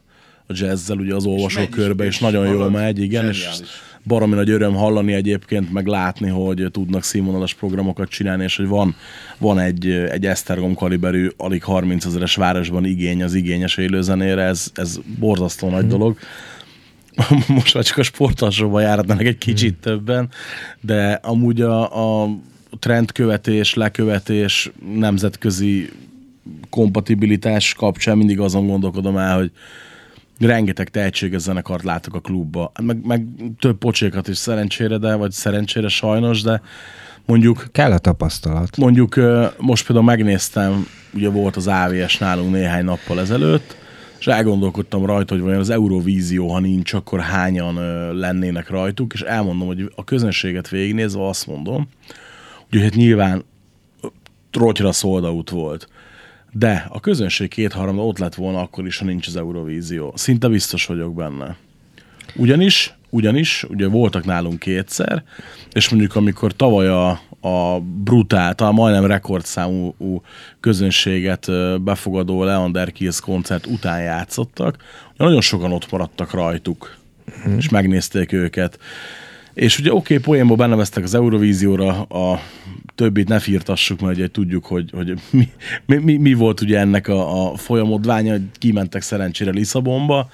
a 0.48 0.54
jazzzel, 0.54 0.96
ugye 0.96 1.14
az 1.14 1.26
olvasókörbe, 1.26 2.04
is, 2.04 2.08
és 2.08 2.14
és 2.16 2.22
nagyon 2.22 2.46
jól 2.46 2.56
halad. 2.56 2.72
megy, 2.72 2.98
igen, 2.98 3.28
és 3.28 3.36
Zseniális. 3.36 3.68
baromi 4.04 4.34
nagy 4.34 4.50
öröm 4.50 4.74
hallani 4.74 5.12
egyébként, 5.12 5.72
meg 5.72 5.86
látni, 5.86 6.28
hogy 6.28 6.66
tudnak 6.70 7.04
színvonalas 7.04 7.54
programokat 7.54 8.08
csinálni, 8.08 8.42
és 8.42 8.56
hogy 8.56 8.66
van, 8.66 8.94
van 9.38 9.58
egy, 9.58 9.90
egy 9.90 10.26
Esztergom 10.26 10.74
kaliberű, 10.74 11.28
alig 11.36 11.62
30 11.62 12.04
ezeres 12.04 12.34
városban 12.34 12.84
igény 12.84 13.22
az 13.22 13.34
igényes 13.34 13.76
élőzenére, 13.76 14.42
ez, 14.42 14.70
ez 14.74 14.98
borzasztó 15.18 15.70
nagy 15.70 15.86
dolog. 15.86 16.18
Most 17.48 17.74
már 17.74 17.84
csak 17.84 17.96
a 17.96 18.02
sportalsóban 18.02 18.82
járatnának 18.82 19.24
egy 19.24 19.38
kicsit 19.38 19.74
többen, 19.74 20.28
de 20.80 21.12
amúgy 21.12 21.60
a, 21.60 22.22
a 22.22 22.28
trendkövetés, 22.78 23.74
lekövetés, 23.74 24.70
nemzetközi 24.94 25.90
kompatibilitás 26.70 27.74
kapcsán 27.74 28.16
mindig 28.16 28.40
azon 28.40 28.66
gondolkodom 28.66 29.16
el, 29.16 29.36
hogy 29.36 29.50
rengeteg 30.38 30.88
tehetséges 30.88 31.40
zenekart 31.40 31.82
látok 31.82 32.14
a 32.14 32.20
klubba. 32.20 32.72
Meg, 32.82 33.06
meg 33.06 33.26
több 33.58 33.78
pocsékat 33.78 34.28
is 34.28 34.36
szerencsére, 34.36 34.98
de, 34.98 35.14
vagy 35.14 35.30
szerencsére 35.30 35.88
sajnos, 35.88 36.42
de 36.42 36.60
mondjuk 37.26 37.66
Kell 37.72 37.92
a 37.92 37.98
tapasztalat. 37.98 38.76
Mondjuk 38.76 39.20
most 39.58 39.86
például 39.86 40.06
megnéztem, 40.06 40.86
ugye 41.14 41.28
volt 41.28 41.56
az 41.56 41.66
AVS 41.66 42.18
nálunk 42.18 42.52
néhány 42.52 42.84
nappal 42.84 43.20
ezelőtt, 43.20 43.76
és 44.18 44.26
elgondolkodtam 44.26 45.06
rajta, 45.06 45.34
hogy 45.34 45.42
vajon 45.42 45.60
az 45.60 45.70
Eurovízió, 45.70 46.48
ha 46.48 46.58
nincs, 46.58 46.92
akkor 46.92 47.20
hányan 47.20 47.74
lennének 48.16 48.70
rajtuk, 48.70 49.12
és 49.12 49.20
elmondom, 49.20 49.66
hogy 49.66 49.92
a 49.96 50.04
közönséget 50.04 50.68
végignézve 50.68 51.26
azt 51.26 51.46
mondom, 51.46 51.88
hogy 52.70 52.82
hát 52.82 52.94
nyilván 52.94 53.44
rotyra 54.52 54.92
sold 54.92 55.24
out 55.24 55.50
volt. 55.50 55.88
De 56.58 56.86
a 56.88 57.00
közönség 57.00 57.48
kétharmada 57.48 58.06
ott 58.06 58.18
lett 58.18 58.34
volna 58.34 58.60
akkor 58.60 58.86
is, 58.86 58.98
ha 58.98 59.04
nincs 59.04 59.26
az 59.26 59.36
Eurovízió. 59.36 60.12
Szinte 60.16 60.48
biztos 60.48 60.86
vagyok 60.86 61.14
benne. 61.14 61.56
Ugyanis, 62.36 62.94
ugyanis, 63.10 63.64
ugye 63.68 63.88
voltak 63.88 64.24
nálunk 64.24 64.58
kétszer, 64.58 65.22
és 65.72 65.88
mondjuk 65.88 66.16
amikor 66.16 66.52
tavaly 66.56 66.88
a, 66.88 67.08
a 67.48 67.80
brutál, 67.80 68.54
talán 68.54 68.74
majdnem 68.74 69.06
rekordszámú 69.06 69.94
közönséget 70.60 71.46
befogadó 71.82 72.44
Leander 72.44 72.92
Kills 72.92 73.20
koncert 73.20 73.66
után 73.66 74.02
játszottak, 74.02 74.76
nagyon 75.16 75.40
sokan 75.40 75.72
ott 75.72 75.90
maradtak 75.90 76.30
rajtuk, 76.30 76.96
és 77.56 77.68
megnézték 77.68 78.32
őket. 78.32 78.78
És 79.54 79.78
ugye 79.78 79.92
oké, 79.92 80.14
okay, 80.14 80.24
poénból 80.24 80.56
beneveztek 80.56 81.04
az 81.04 81.14
Eurovízióra, 81.14 82.02
a 82.02 82.40
többit 82.98 83.28
ne 83.28 83.38
firtassuk, 83.38 84.00
mert 84.00 84.16
ugye 84.16 84.28
tudjuk, 84.28 84.66
hogy, 84.66 84.90
hogy 84.90 85.14
mi, 85.86 85.96
mi, 85.96 86.16
mi, 86.16 86.34
volt 86.34 86.60
ugye 86.60 86.78
ennek 86.78 87.08
a, 87.08 87.50
a 87.50 87.56
folyamodványa, 87.56 88.32
hogy 88.32 88.42
kimentek 88.52 89.02
szerencsére 89.02 89.50
Lisszabonba, 89.50 90.30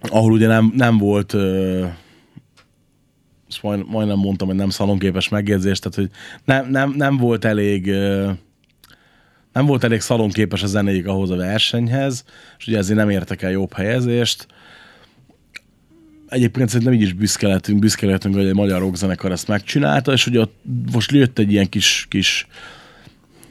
ahol 0.00 0.32
ugye 0.32 0.46
nem, 0.46 0.72
nem 0.76 0.98
volt 0.98 1.32
ö, 1.32 1.86
ezt 3.48 3.62
majd, 3.62 3.88
majdnem 3.88 4.18
mondtam, 4.18 4.48
hogy 4.48 4.56
nem 4.56 4.70
szalonképes 4.70 5.28
megjegyzés, 5.28 5.78
tehát 5.78 5.96
hogy 5.96 6.10
nem, 6.44 6.70
nem, 6.70 6.94
nem 6.96 7.16
volt 7.16 7.44
elég 7.44 7.86
nem 9.52 9.66
volt 9.66 9.84
elég 9.84 10.00
szalonképes 10.00 10.62
a 10.62 10.66
zenéjük 10.66 11.06
ahhoz 11.06 11.30
a 11.30 11.36
versenyhez, 11.36 12.24
és 12.58 12.66
ugye 12.66 12.78
ezért 12.78 12.98
nem 12.98 13.10
értek 13.10 13.42
el 13.42 13.50
jobb 13.50 13.72
helyezést. 13.72 14.46
Egyébként 16.28 16.68
szerintem 16.68 16.94
így 16.94 17.02
is 17.02 17.12
büszke 17.12 17.46
lehetünk, 17.46 17.78
büszke 17.78 18.06
lehetünk, 18.06 18.34
hogy 18.34 18.46
egy 18.46 18.54
magyar 18.54 18.80
rockzenekar 18.80 19.32
ezt 19.32 19.48
megcsinálta, 19.48 20.12
és 20.12 20.26
ugye 20.26 20.40
ott 20.40 20.54
most 20.92 21.12
jött 21.12 21.38
egy 21.38 21.52
ilyen 21.52 21.68
kis, 21.68 22.06
kis 22.10 22.46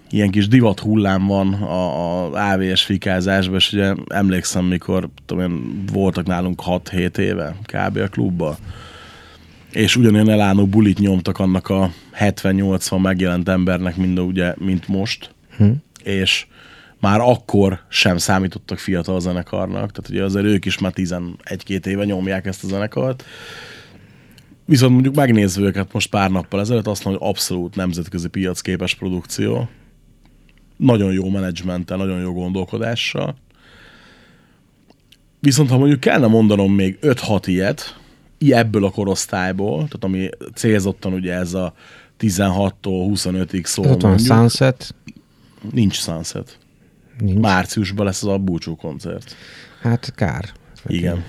ilyen 0.10 0.32
kis 0.32 0.48
divat 0.48 0.80
hullám 0.80 1.28
van 1.28 1.54
a, 1.54 2.24
a 2.34 2.52
AVS 2.52 2.84
fikázásban, 2.84 3.56
és 3.56 3.74
ugye 3.74 3.94
emlékszem, 4.08 4.66
mikor 4.66 5.10
tudom 5.26 5.44
én, 5.44 5.84
voltak 5.92 6.26
nálunk 6.26 6.62
6-7 6.66 7.18
éve 7.18 7.56
kb. 7.62 7.98
a 7.98 8.08
klubban, 8.08 8.56
és 9.72 9.96
ugyanilyen 9.96 10.30
elánó 10.30 10.66
bulit 10.66 11.00
nyomtak 11.00 11.40
annak 11.40 11.70
a 11.70 11.92
70-80 12.20 13.02
megjelent 13.02 13.50
embernek, 13.50 13.96
mind, 13.96 14.20
ugye, 14.20 14.54
mint 14.58 14.88
most, 14.88 15.32
hm. 15.58 15.72
és 16.04 16.46
már 17.00 17.20
akkor 17.20 17.80
sem 17.90 18.18
számítottak 18.18 18.78
fiatal 18.78 19.20
zenekarnak, 19.20 19.92
tehát 19.92 20.10
ugye 20.10 20.24
azért 20.24 20.46
ők 20.46 20.66
is 20.66 20.78
már 20.78 20.94
11-2 20.96 21.86
éve 21.86 22.06
nyomják 22.06 22.46
ezt 22.46 22.64
a 22.64 22.68
zenekart. 22.68 23.24
Viszont 24.66 24.94
mondjuk 24.94 25.16
megnézve 25.16 25.62
őket 25.62 25.94
most 25.94 26.10
pár 26.10 26.32
nappal 26.32 26.60
ezelőtt, 26.60 26.88
azt 26.88 27.04
mondom, 27.04 27.22
hogy 27.22 27.32
abszolút 27.32 27.76
nemzetközi 27.76 28.28
piacképes 28.28 28.96
produkció. 28.96 29.70
Nagyon 30.78 31.14
jó 31.14 31.30
menedzsmenttel, 31.30 31.98
nagyon 31.98 32.20
jó 32.20 32.34
gondolkodással. 32.34 33.36
Viszont 35.40 35.70
ha 35.70 35.78
mondjuk 35.78 36.00
kellene 36.00 36.28
mondanom 36.28 36.74
még 36.74 36.98
5-6 37.02 37.44
ilyet, 37.46 38.00
ebből 38.40 38.86
a 38.86 38.92
korosztályból, 38.92 39.76
tehát 39.76 40.04
ami 40.04 40.30
célzottan 40.54 41.14
ugye 41.14 41.34
ez 41.34 41.54
a 41.54 41.74
16-tól 42.20 42.72
25-ig 42.84 43.66
szól. 43.66 43.88
Ott 43.88 44.02
van 44.02 44.18
Sunset. 44.18 44.96
Nincs 45.72 45.96
Sunset. 45.96 46.58
Nincs. 47.20 47.40
Márciusban 47.40 48.06
lesz 48.06 48.24
az 48.24 48.30
a 48.30 48.38
búcsú 48.38 48.76
koncert. 48.76 49.36
Hát 49.82 50.14
kár. 50.16 50.46
Igen. 50.88 51.24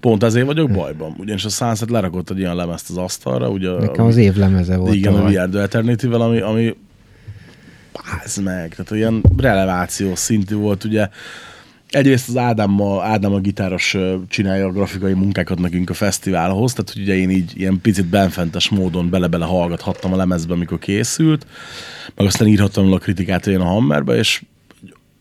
Pont 0.00 0.22
ezért 0.22 0.46
vagyok 0.46 0.70
bajban, 0.70 1.14
ugyanis 1.18 1.44
a 1.44 1.48
Sunset 1.48 1.90
lerakott 1.90 2.30
egy 2.30 2.38
ilyen 2.38 2.56
lemezt 2.56 2.90
az 2.90 2.96
asztalra. 2.96 3.48
Ugye, 3.48 3.70
Nekem 3.70 4.04
az 4.04 4.16
év 4.16 4.36
lemeze 4.36 4.76
volt. 4.76 4.94
Igen, 4.94 5.14
a 5.14 5.28
VR 5.28 5.48
The 5.48 5.60
Eternity-vel, 5.60 6.20
ami, 6.20 6.40
ami 6.40 6.76
Pász 7.92 8.38
meg, 8.38 8.70
tehát 8.70 8.90
olyan 8.90 9.22
relevációs 9.36 10.18
szintű 10.18 10.54
volt, 10.54 10.84
ugye 10.84 11.08
egyrészt 11.90 12.28
az 12.28 12.36
Ádám 12.36 12.80
a, 12.80 13.04
Ádám 13.04 13.32
a 13.32 13.38
gitáros 13.38 13.96
csinálja 14.28 14.66
a 14.66 14.72
grafikai 14.72 15.12
munkákat 15.12 15.58
nekünk 15.58 15.90
a 15.90 15.94
fesztiválhoz, 15.94 16.72
tehát 16.72 16.94
ugye 16.96 17.14
én 17.14 17.30
így 17.30 17.52
ilyen 17.56 17.80
picit 17.80 18.06
benfentes 18.06 18.68
módon 18.68 19.10
bele-bele 19.10 19.44
hallgathattam 19.44 20.12
a 20.12 20.16
lemezbe, 20.16 20.52
amikor 20.52 20.78
készült, 20.78 21.46
meg 22.14 22.26
aztán 22.26 22.48
írhattam 22.48 22.92
a 22.92 22.98
kritikát 22.98 23.46
én 23.46 23.60
a 23.60 23.64
Hammerbe, 23.64 24.16
és 24.16 24.42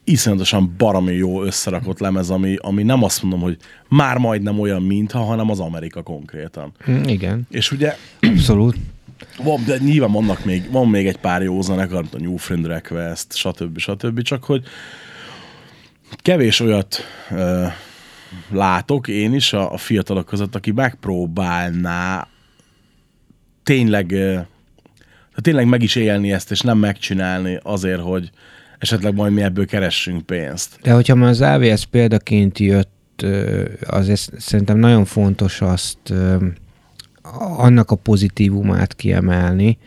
iszonyatosan 0.10 0.74
barami 0.78 1.14
jó 1.14 1.43
összerakott 1.43 1.99
lemez, 1.99 2.30
ami, 2.30 2.55
ami 2.62 2.84
nem 2.84 3.03
azt 3.03 3.22
mondom, 3.22 3.41
hogy 3.41 3.57
már 3.88 4.18
majdnem 4.18 4.60
olyan, 4.60 4.82
mintha, 4.82 5.20
hanem 5.20 5.49
az 5.49 5.60
Amerika 5.60 6.01
konkrétan. 6.01 6.72
Mm, 6.89 7.03
igen. 7.03 7.47
És 7.49 7.72
ugye... 7.72 7.95
Abszolút. 8.22 8.76
Van, 9.43 9.64
de 9.66 9.78
nyilván 9.78 10.12
vannak 10.12 10.45
még, 10.45 10.72
van 10.72 10.88
még 10.88 11.07
egy 11.07 11.18
pár 11.18 11.41
jó 11.41 11.62
zenekar, 11.62 12.05
a 12.12 12.18
New 12.20 12.36
Friend 12.36 12.66
Request, 12.66 13.36
stb. 13.36 13.78
stb. 13.78 14.22
Csak 14.22 14.43
hogy 14.43 14.64
kevés 16.16 16.60
olyat 16.60 16.99
ö, 17.32 17.66
látok 18.49 19.07
én 19.07 19.34
is 19.34 19.53
a, 19.53 19.74
a 19.74 19.78
fiatalok 19.78 20.26
között, 20.26 20.55
aki 20.55 20.72
megpróbálná 20.72 22.28
tényleg, 23.64 24.12
ö, 24.12 24.39
tényleg 25.36 25.68
meg 25.68 25.84
is 25.84 25.95
élni 25.95 26.32
ezt, 26.32 26.51
és 26.51 26.62
nem 26.62 26.78
megcsinálni 26.78 27.60
azért, 27.64 28.01
hogy 28.01 28.32
esetleg 28.80 29.14
majd 29.14 29.34
mi 29.34 29.42
ebből 29.42 29.66
keressünk 29.66 30.26
pénzt. 30.26 30.80
De 30.82 30.94
hogyha 30.94 31.16
már 31.16 31.30
az 31.30 31.42
AVS 31.42 31.86
példaként 31.86 32.60
jött, 32.60 33.26
azért 33.86 34.32
szerintem 34.38 34.78
nagyon 34.78 35.06
fontos 35.06 35.62
azt 35.62 36.14
annak 37.58 37.92
a 37.92 37.96
pozitívumát 37.96 38.96
kiemelni, 38.96 39.78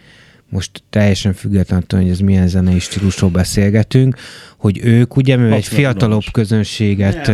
most 0.48 0.82
teljesen 0.90 1.32
függetlenül, 1.32 1.86
hogy 1.88 2.08
ez 2.08 2.18
milyen 2.18 2.48
zenei 2.48 2.78
stílusról 2.78 3.30
beszélgetünk, 3.30 4.16
hogy 4.56 4.80
ők 4.84 5.16
ugye, 5.16 5.36
mivel 5.36 5.52
egy 5.52 5.66
fiatalabb 5.66 6.22
közönséget 6.32 7.28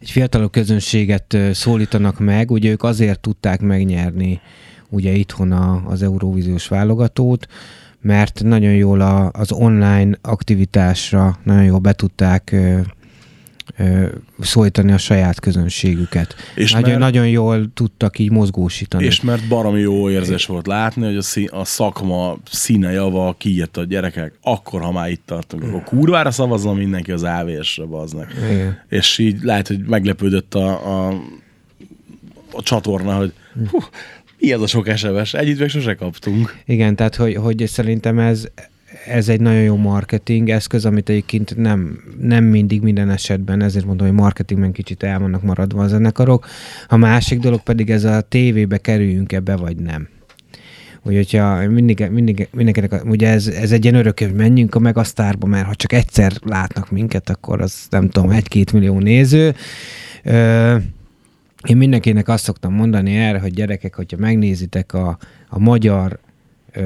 egy 0.00 0.10
fiatalabb 0.10 0.50
közönséget 0.50 1.36
szólítanak 1.52 2.18
meg, 2.18 2.50
ugye 2.50 2.70
ők 2.70 2.82
azért 2.82 3.20
tudták 3.20 3.60
megnyerni 3.60 4.40
ugye 4.88 5.12
itthon 5.12 5.52
a, 5.52 5.82
az 5.86 6.02
Eurovíziós 6.02 6.68
válogatót, 6.68 7.46
mert 8.06 8.42
nagyon 8.44 8.72
jól 8.72 9.00
a, 9.00 9.30
az 9.32 9.52
online 9.52 10.18
aktivitásra 10.22 11.38
nagyon 11.42 11.64
jól 11.64 11.78
be 11.78 11.92
tudták 11.92 12.50
ö, 12.52 12.78
ö, 13.76 14.06
szólítani 14.40 14.92
a 14.92 14.98
saját 14.98 15.40
közönségüket. 15.40 16.34
És 16.54 16.72
nagyon, 16.72 16.88
mert, 16.88 17.00
nagyon 17.00 17.28
jól 17.28 17.70
tudtak 17.74 18.18
így 18.18 18.30
mozgósítani. 18.30 19.04
És 19.04 19.20
mert 19.20 19.48
baromi 19.48 19.80
jó 19.80 20.10
érzés 20.10 20.46
volt 20.46 20.66
látni, 20.66 21.04
hogy 21.04 21.16
a, 21.16 21.22
szí, 21.22 21.44
a 21.44 21.64
szakma 21.64 22.38
színe 22.50 22.90
java 22.90 23.34
kijött 23.38 23.76
a 23.76 23.84
gyerekek, 23.84 24.38
akkor, 24.42 24.80
ha 24.80 24.92
már 24.92 25.10
itt 25.10 25.22
tartunk, 25.26 25.62
akkor 25.62 25.82
kurvára 25.82 26.30
szavazom 26.30 26.76
mindenki 26.76 27.12
az 27.12 27.22
AVS-re, 27.22 27.84
baznak. 27.84 28.32
Igen. 28.50 28.78
És 28.88 29.18
így 29.18 29.42
lehet, 29.42 29.66
hogy 29.68 29.78
meglepődött 29.78 30.54
a, 30.54 30.68
a, 30.68 31.22
a 32.52 32.62
csatorna, 32.62 33.16
hogy 33.16 33.32
hú, 33.70 33.78
mi 34.46 34.52
ez 34.52 34.60
a 34.60 34.66
sok 34.66 34.96
SMS? 34.96 35.34
Együtt 35.34 35.58
meg 35.58 35.68
sose 35.68 35.94
kaptunk. 35.94 36.56
Igen, 36.64 36.96
tehát 36.96 37.14
hogy, 37.16 37.34
hogy 37.34 37.66
szerintem 37.66 38.18
ez, 38.18 38.46
ez 39.06 39.28
egy 39.28 39.40
nagyon 39.40 39.62
jó 39.62 39.76
marketing 39.76 40.50
eszköz, 40.50 40.84
amit 40.84 41.08
egyébként 41.08 41.56
nem, 41.56 41.98
nem 42.20 42.44
mindig 42.44 42.82
minden 42.82 43.10
esetben, 43.10 43.62
ezért 43.62 43.84
mondom, 43.84 44.06
hogy 44.06 44.16
marketingben 44.16 44.72
kicsit 44.72 45.02
el 45.02 45.18
vannak 45.18 45.42
maradva 45.42 45.82
a 45.82 45.88
zenekarok. 45.88 46.46
A 46.88 46.96
másik 46.96 47.38
dolog 47.38 47.62
pedig 47.62 47.90
ez 47.90 48.04
a 48.04 48.20
tévébe 48.20 48.78
kerüljünk 48.78 49.32
ebbe, 49.32 49.56
vagy 49.56 49.76
nem. 49.76 50.08
Úgy, 51.02 51.14
hogyha 51.14 51.68
mindig, 51.68 52.08
mindig, 52.10 52.48
mindenkinek, 52.52 53.04
ugye 53.04 53.28
ez, 53.28 53.46
ez 53.46 53.72
egy 53.72 53.84
ilyen 53.84 53.96
örök, 53.96 54.18
hogy 54.18 54.34
menjünk 54.34 54.74
a 54.74 54.78
Megasztárba, 54.78 55.46
mert 55.46 55.66
ha 55.66 55.74
csak 55.74 55.92
egyszer 55.92 56.32
látnak 56.44 56.90
minket, 56.90 57.30
akkor 57.30 57.60
az 57.60 57.86
nem 57.90 58.08
tudom, 58.08 58.30
egy-két 58.30 58.72
millió 58.72 58.98
néző. 58.98 59.54
Ö, 60.22 60.76
én 61.66 61.76
mindenkinek 61.76 62.28
azt 62.28 62.44
szoktam 62.44 62.74
mondani 62.74 63.16
erre, 63.16 63.38
hogy 63.38 63.52
gyerekek, 63.52 63.94
hogyha 63.94 64.16
megnézitek 64.16 64.92
a, 64.92 65.18
a 65.48 65.58
magyar, 65.58 66.18
ö, 66.72 66.80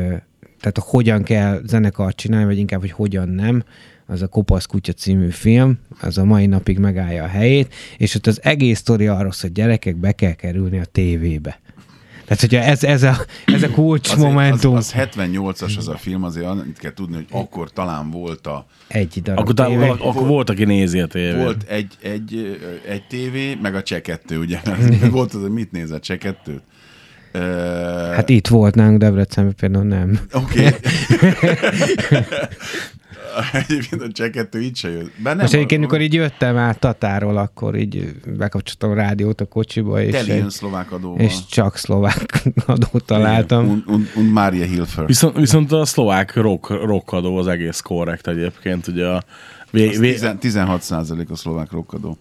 tehát 0.60 0.78
a 0.78 0.84
hogyan 0.84 1.22
kell 1.22 1.60
zenekart 1.66 2.16
csinálni, 2.16 2.46
vagy 2.46 2.58
inkább, 2.58 2.80
hogy 2.80 2.92
hogyan 2.92 3.28
nem, 3.28 3.62
az 4.06 4.22
a 4.22 4.26
Kopasz 4.26 4.66
Kutya 4.66 4.92
című 4.92 5.28
film, 5.28 5.78
az 6.00 6.18
a 6.18 6.24
mai 6.24 6.46
napig 6.46 6.78
megállja 6.78 7.24
a 7.24 7.26
helyét, 7.26 7.74
és 7.96 8.14
ott 8.14 8.26
az 8.26 8.40
egész 8.42 8.78
sztori 8.78 9.06
arról, 9.06 9.32
hogy 9.40 9.52
gyerekek 9.52 9.96
be 9.96 10.12
kell 10.12 10.32
kerülni 10.32 10.78
a 10.78 10.84
tévébe. 10.84 11.60
Tehát, 12.30 12.40
hogyha 12.40 12.70
ez, 12.70 12.84
ez, 12.84 13.02
a, 13.02 13.16
ez 13.44 13.62
a 13.62 13.70
kulcs 13.70 14.10
azért, 14.10 14.28
momentum. 14.28 14.74
Az, 14.74 14.92
az 14.96 15.08
78-as 15.14 15.76
az 15.76 15.88
a 15.88 15.96
film, 15.96 16.24
azért 16.24 16.46
annyit 16.46 16.78
kell 16.78 16.92
tudni, 16.92 17.14
hogy 17.14 17.26
akkor 17.30 17.70
talán 17.70 18.10
volt 18.10 18.46
a... 18.46 18.66
Egy 18.88 19.20
darab 19.22 19.38
akkor, 19.38 19.54
tévé. 19.54 19.76
Valaki, 19.76 20.02
akkor 20.02 20.26
volt, 20.26 20.50
aki 20.50 20.64
nézi 20.64 21.00
a 21.00 21.06
tévét. 21.06 21.42
Volt 21.42 21.62
egy, 21.68 21.94
egy, 22.02 22.60
egy 22.88 23.06
tévé, 23.06 23.54
meg 23.62 23.74
a 23.74 23.82
cseh 23.82 24.00
kettő, 24.00 24.38
ugye? 24.38 24.60
volt 25.10 25.34
az, 25.34 25.40
hogy 25.40 25.50
mit 25.50 25.72
néz 25.72 25.90
a 25.90 25.98
cseh 25.98 26.16
kettőt? 26.16 26.62
Hát 28.14 28.28
itt 28.28 28.46
volt 28.46 28.74
nálunk 28.74 28.98
Debrecenben 28.98 29.54
például 29.54 29.84
nem. 29.84 30.20
Oké. 30.32 30.66
Okay. 30.66 30.80
Egyébként 33.68 34.02
a 34.02 34.12
csekettő 34.12 34.60
így 34.60 34.76
se 34.76 34.90
jött. 34.90 35.12
Benne 35.22 35.42
Most 35.42 35.54
egyébként, 35.54 35.80
mikor 35.80 36.00
így 36.00 36.14
jöttem 36.14 36.56
át 36.56 36.78
Tatáról, 36.78 37.36
akkor 37.36 37.76
így 37.76 38.14
bekapcsoltam 38.36 38.90
a 38.90 38.94
rádiót 38.94 39.40
a 39.40 39.44
kocsiba. 39.44 40.02
És, 40.02 40.12
Teli 40.12 40.44
szlovák 40.48 40.92
adóval. 40.92 41.20
És 41.20 41.46
csak 41.46 41.76
szlovák 41.76 42.42
adót 42.66 43.04
találtam. 43.04 43.68
Und, 43.68 43.82
und, 43.86 44.10
und 44.14 44.32
Mária 44.32 44.64
Hilfer. 44.64 45.06
Viszont, 45.06 45.36
viszont 45.36 45.72
a 45.72 45.84
szlovák 45.84 46.34
rock, 46.34 46.68
rock 46.68 47.12
adó 47.12 47.36
az 47.36 47.46
egész 47.46 47.80
korrekt 47.80 48.26
egyébként. 48.26 48.86
Ugye 48.86 49.06
a 49.06 49.22
vé, 49.70 49.88
vé... 49.88 50.18
16 50.38 50.90
a 51.28 51.36
szlovák 51.36 51.70
rockadó. 51.70 52.16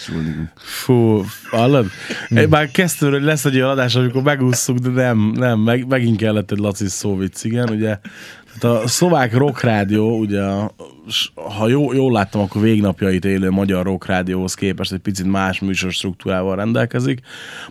Fú, 0.90 1.24
hallod? 1.50 1.86
Hmm. 2.28 2.48
Már 2.48 2.70
kezdtem, 2.70 3.10
hogy 3.10 3.22
lesz 3.22 3.44
egy 3.44 3.56
olyan 3.56 3.68
adás, 3.68 3.94
amikor 3.94 4.22
megúszunk, 4.22 4.78
de 4.78 4.90
nem, 4.90 5.32
nem, 5.36 5.58
meg, 5.58 5.86
megint 5.86 6.16
kellett 6.16 6.50
egy 6.50 6.58
Laci 6.58 6.88
szóvic, 6.88 7.44
igen, 7.44 7.70
ugye. 7.70 7.98
Tehát 8.58 8.82
a 8.82 8.88
szlovák 8.88 9.34
rock 9.34 9.60
rádió, 9.60 10.18
ugye, 10.18 10.42
ha 11.34 11.68
jó, 11.68 11.92
jól 11.92 12.12
láttam, 12.12 12.40
akkor 12.40 12.62
végnapjait 12.62 13.24
élő 13.24 13.50
magyar 13.50 13.84
rock 13.84 14.06
rádióhoz 14.06 14.54
képest 14.54 14.92
egy 14.92 14.98
picit 14.98 15.26
más 15.26 15.60
műsor 15.60 15.92
struktúrával 15.92 16.56
rendelkezik. 16.56 17.20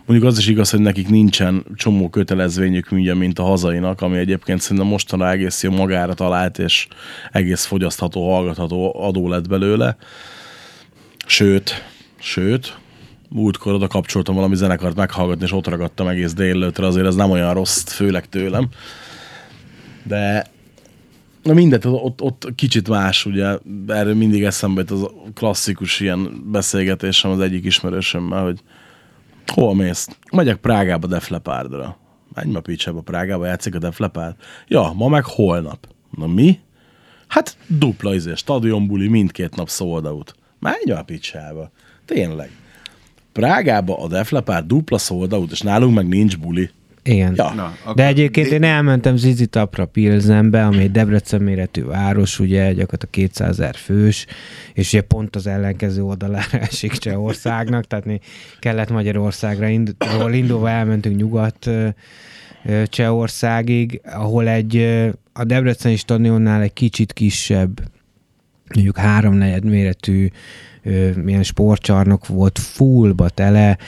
Mondjuk 0.06 0.30
az 0.30 0.38
is 0.38 0.46
igaz, 0.46 0.70
hogy 0.70 0.80
nekik 0.80 1.08
nincsen 1.08 1.64
csomó 1.74 2.08
kötelezvényük, 2.08 2.86
ugye, 2.90 3.14
mint 3.14 3.38
a 3.38 3.42
hazainak, 3.42 4.00
ami 4.00 4.18
egyébként 4.18 4.60
szerintem 4.60 4.86
mostanra 4.86 5.30
egész 5.30 5.62
jó 5.62 5.70
magára 5.70 6.14
talált, 6.14 6.58
és 6.58 6.86
egész 7.32 7.64
fogyasztható, 7.64 8.32
hallgatható 8.32 9.02
adó 9.02 9.28
lett 9.28 9.48
belőle. 9.48 9.96
Sőt, 11.26 11.88
Sőt, 12.22 12.76
múltkor 13.30 13.72
oda 13.72 13.86
kapcsoltam 13.86 14.34
valami 14.34 14.54
zenekart 14.54 14.96
meghallgatni, 14.96 15.44
és 15.44 15.52
ott 15.52 15.66
ragadtam 15.66 16.08
egész 16.08 16.32
délelőtre, 16.32 16.86
azért 16.86 17.06
ez 17.06 17.14
nem 17.14 17.30
olyan 17.30 17.54
rossz, 17.54 17.82
főleg 17.82 18.28
tőlem. 18.28 18.68
De 20.02 20.46
Na 21.42 21.52
mindegy, 21.52 21.86
ott, 21.86 22.22
ott 22.22 22.52
kicsit 22.54 22.88
más, 22.88 23.26
ugye, 23.26 23.58
erről 23.86 24.14
mindig 24.14 24.42
eszembe 24.42 24.80
jut 24.80 24.90
az 24.90 25.02
a 25.02 25.12
klasszikus 25.34 26.00
ilyen 26.00 26.42
beszélgetésem 26.50 27.30
az 27.30 27.40
egyik 27.40 27.64
ismerősömmel, 27.64 28.42
hogy 28.42 28.60
hol 29.46 29.74
mész? 29.74 30.08
Megyek 30.32 30.56
Prágába 30.56 31.06
Def 31.06 31.28
Leppardra. 31.28 31.96
Menj 32.34 32.52
ma 32.52 32.60
picsába 32.60 33.00
Prágába, 33.00 33.46
játszik 33.46 33.74
a 33.74 33.78
Def 33.78 33.98
Leppard. 33.98 34.34
Ja, 34.68 34.92
ma 34.96 35.08
meg 35.08 35.24
holnap. 35.24 35.88
Na 36.10 36.26
mi? 36.26 36.58
Hát 37.26 37.56
dupla 37.66 38.14
izé, 38.14 38.34
stadionbuli, 38.34 39.08
mindkét 39.08 39.56
nap 39.56 39.68
sold 39.68 40.06
out. 40.06 40.34
Menj 40.58 40.90
a 40.90 41.02
picsába. 41.02 41.70
Tényleg. 42.04 42.50
Prágába 43.40 44.02
a 44.02 44.08
Def 44.08 44.30
Leppard 44.30 44.66
dupla 44.66 44.98
sold 44.98 45.32
out, 45.32 45.50
és 45.52 45.60
nálunk 45.60 45.94
meg 45.94 46.08
nincs 46.08 46.38
buli. 46.38 46.70
Igen. 47.02 47.32
Ja. 47.36 47.52
Na, 47.54 47.74
akkor 47.82 47.94
De 47.94 48.06
egyébként 48.06 48.46
dé- 48.48 48.54
én 48.56 48.62
elmentem 48.62 49.16
Zizi 49.16 49.46
Tapra 49.46 49.84
Pilzenbe, 49.86 50.64
ami 50.66 50.78
egy 50.78 50.90
Debrecen 50.90 51.42
méretű 51.42 51.84
város, 51.84 52.38
ugye 52.38 52.72
gyakorlatilag 52.72 53.10
200 53.30 53.48
ezer 53.50 53.74
fős, 53.74 54.26
és 54.74 54.92
ugye 54.92 55.02
pont 55.02 55.36
az 55.36 55.46
ellenkező 55.46 56.02
oldalára 56.02 56.58
esik 56.70 56.92
Csehországnak, 56.92 57.86
tehát 57.86 58.04
mi 58.04 58.18
Kelet-Magyarországra 58.58 59.68
ind- 59.68 59.96
ról 60.18 60.32
indulva 60.32 60.70
elmentünk 60.70 61.16
nyugat 61.16 61.70
Csehországig, 62.84 64.00
ahol 64.04 64.48
egy 64.48 64.76
a 65.32 65.44
Debreceni 65.44 65.96
stadionnál 65.96 66.62
egy 66.62 66.72
kicsit 66.72 67.12
kisebb 67.12 67.80
mondjuk 68.74 68.96
háromnegyed 68.98 69.64
méretű 69.64 70.28
milyen 71.22 71.42
sportcsarnok 71.42 72.26
volt 72.26 72.58
fullba 72.58 73.28
tele, 73.28 73.78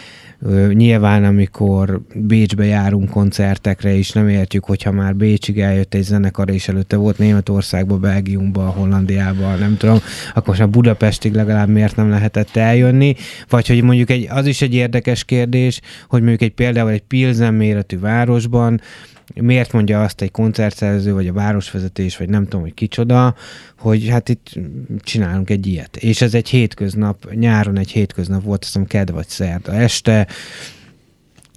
nyilván, 0.72 1.24
amikor 1.24 2.01
Bécsbe 2.14 2.64
járunk 2.64 3.11
koncertekre, 3.11 3.97
és 3.97 4.12
nem 4.12 4.28
értjük, 4.28 4.64
hogyha 4.64 4.93
már 4.93 5.16
Bécsig 5.16 5.61
eljött 5.61 5.95
egy 5.95 6.03
zenekar, 6.03 6.51
és 6.51 6.68
előtte 6.68 6.97
volt 6.97 7.18
Németországba, 7.18 7.97
Belgiumba, 7.97 8.62
Hollandiába, 8.62 9.55
nem 9.55 9.76
tudom, 9.76 9.99
akkor 10.28 10.47
most 10.47 10.59
már 10.59 10.68
Budapestig 10.68 11.34
legalább 11.34 11.68
miért 11.68 11.97
nem 11.97 12.11
lehetett 12.11 12.57
eljönni, 12.57 13.14
vagy 13.49 13.66
hogy 13.66 13.82
mondjuk 13.82 14.11
egy, 14.11 14.28
az 14.30 14.47
is 14.47 14.62
egy 14.62 14.74
érdekes 14.74 15.24
kérdés, 15.24 15.80
hogy 16.09 16.20
mondjuk 16.20 16.43
egy 16.43 16.55
például 16.55 16.90
egy 16.90 17.03
Pilsen 17.03 17.55
méretű 17.55 17.99
városban 17.99 18.80
miért 19.35 19.73
mondja 19.73 20.03
azt 20.03 20.20
egy 20.20 20.31
koncertszerző, 20.31 21.12
vagy 21.12 21.29
a 21.29 21.33
városvezetés, 21.33 22.16
vagy 22.16 22.29
nem 22.29 22.45
tudom, 22.45 22.61
hogy 22.61 22.75
kicsoda, 22.75 23.35
hogy 23.79 24.09
hát 24.09 24.29
itt 24.29 24.59
csinálunk 24.99 25.51
egy 25.51 25.66
ilyet. 25.66 25.97
És 25.97 26.23
ez 26.23 26.35
egy 26.35 26.49
hétköznap, 26.49 27.33
nyáron 27.33 27.79
egy 27.79 27.91
hétköznap 27.91 28.43
volt, 28.43 28.62
azt 28.62 28.73
hiszem 28.73 28.87
kedd 28.87 29.12
vagy 29.12 29.29
szerda 29.29 29.73
este, 29.73 30.27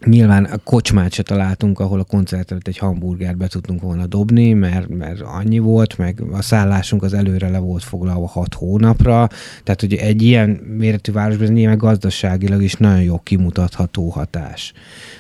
Nyilván 0.05 0.43
a 0.43 0.57
kocsmát 0.57 1.13
se 1.13 1.23
találtunk, 1.23 1.79
ahol 1.79 1.99
a 1.99 2.03
koncert 2.03 2.51
előtt 2.51 2.67
egy 2.67 2.77
hamburgert 2.77 3.37
be 3.37 3.47
tudtunk 3.47 3.81
volna 3.81 4.05
dobni, 4.05 4.53
mert, 4.53 4.87
mert 4.87 5.21
annyi 5.21 5.59
volt, 5.59 5.97
meg 5.97 6.21
a 6.31 6.41
szállásunk 6.41 7.03
az 7.03 7.13
előre 7.13 7.49
le 7.49 7.57
volt 7.57 7.83
foglalva 7.83 8.27
hat 8.27 8.53
hónapra, 8.53 9.29
tehát 9.63 9.81
ugye 9.83 9.99
egy 9.99 10.21
ilyen 10.21 10.49
méretű 10.49 11.11
városban 11.11 11.47
nyilván 11.47 11.77
gazdaságilag 11.77 12.61
is 12.61 12.73
nagyon 12.73 13.01
jó 13.01 13.19
kimutatható 13.19 14.09
hatás. 14.09 14.73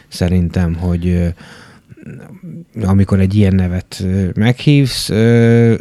Szerintem, 0.07 0.73
hogy 0.73 1.33
amikor 2.83 3.19
egy 3.19 3.35
ilyen 3.35 3.55
nevet 3.55 4.05
meghívsz, 4.35 5.09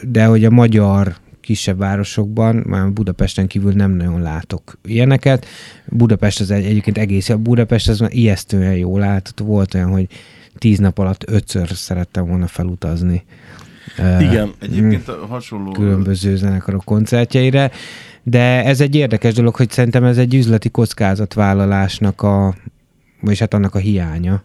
de 0.02 0.24
hogy 0.24 0.44
a 0.44 0.50
magyar 0.50 1.14
kisebb 1.40 1.78
városokban, 1.78 2.56
már 2.66 2.92
Budapesten 2.92 3.46
kívül 3.46 3.72
nem 3.72 3.90
nagyon 3.90 4.22
látok 4.22 4.78
ilyeneket. 4.84 5.46
Budapest 5.86 6.40
az 6.40 6.50
egy, 6.50 6.64
egyébként 6.64 6.98
egész, 6.98 7.28
a 7.28 7.36
Budapest 7.36 7.88
az 7.88 7.98
már 7.98 8.12
ijesztően 8.12 8.76
jól 8.76 9.02
állt. 9.02 9.32
Volt 9.38 9.74
olyan, 9.74 9.90
hogy 9.90 10.06
tíz 10.58 10.78
nap 10.78 10.98
alatt 10.98 11.30
ötször 11.30 11.68
szerettem 11.68 12.26
volna 12.26 12.46
felutazni. 12.46 13.24
Igen. 14.20 14.52
Egyébként 14.60 15.08
a 15.08 15.26
hasonló... 15.28 15.70
különböző 15.70 16.36
zenekarok 16.36 16.84
koncertjeire, 16.84 17.70
de 18.22 18.64
ez 18.64 18.80
egy 18.80 18.94
érdekes 18.94 19.34
dolog, 19.34 19.56
hogy 19.56 19.70
szerintem 19.70 20.04
ez 20.04 20.18
egy 20.18 20.34
üzleti 20.34 20.68
kockázatvállalásnak 20.68 22.22
a, 22.22 22.54
vagyis 23.20 23.38
hát 23.38 23.54
annak 23.54 23.74
a 23.74 23.78
hiánya 23.78 24.42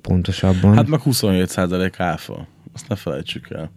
pontosabban. 0.00 0.74
Hát 0.74 0.86
meg 0.88 1.00
27% 1.04 1.92
áfa. 1.96 2.46
Azt 2.74 2.88
ne 2.88 2.96
felejtsük 2.96 3.50
el. 3.50 3.70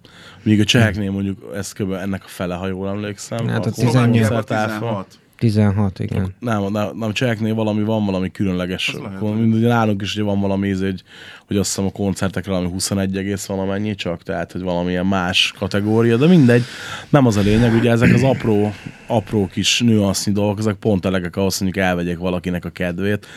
Míg 0.43 0.59
a 0.59 0.63
cseheknél 0.63 1.11
mondjuk 1.11 1.51
ez 1.55 1.71
kb. 1.71 1.91
ennek 1.91 2.23
a 2.23 2.27
fele, 2.27 2.55
ha 2.55 2.67
jól 2.67 2.87
emlékszem. 2.89 3.47
Hát 3.47 3.65
a 3.65 3.69
a 3.69 3.71
18. 3.71 4.25
Szlovákiában 4.25 4.57
áfa. 4.57 4.73
16. 4.73 5.19
16, 5.37 5.99
igen. 5.99 6.35
Nem, 6.39 6.71
nem, 6.71 6.89
nem, 6.97 7.11
cseheknél 7.13 7.53
valami 7.55 7.83
van, 7.83 8.05
valami 8.05 8.31
különleges. 8.31 8.95
Hogy- 9.19 9.39
ugye 9.53 9.67
nálunk 9.67 10.01
is 10.01 10.13
ugye 10.13 10.23
van 10.23 10.39
valami 10.39 10.67
íz, 10.67 10.81
hogy, 10.81 11.03
hogy 11.47 11.57
azt 11.57 11.67
hiszem 11.69 11.85
a 11.85 11.91
koncertekre 11.91 12.51
valami 12.51 12.69
21 12.69 13.17
egész 13.17 13.45
valamennyi 13.45 13.95
csak, 13.95 14.23
tehát 14.23 14.51
hogy 14.51 14.61
valamilyen 14.61 15.05
más 15.05 15.53
kategória, 15.57 16.17
de 16.17 16.27
mindegy, 16.27 16.63
nem 17.09 17.25
az 17.25 17.37
a 17.37 17.41
lényeg, 17.41 17.73
ugye 17.73 17.91
ezek 17.91 18.13
az 18.13 18.23
apró, 18.23 18.73
apró 19.07 19.47
kis 19.47 19.79
nüansznyi 19.79 20.31
dolgok, 20.33 20.59
ezek 20.59 20.75
pont 20.75 21.05
elegek 21.05 21.35
ahhoz, 21.35 21.57
hogy 21.57 21.63
mondjuk 21.63 21.85
elvegyek 21.85 22.17
valakinek 22.17 22.65
a 22.65 22.69
kedvét. 22.69 23.27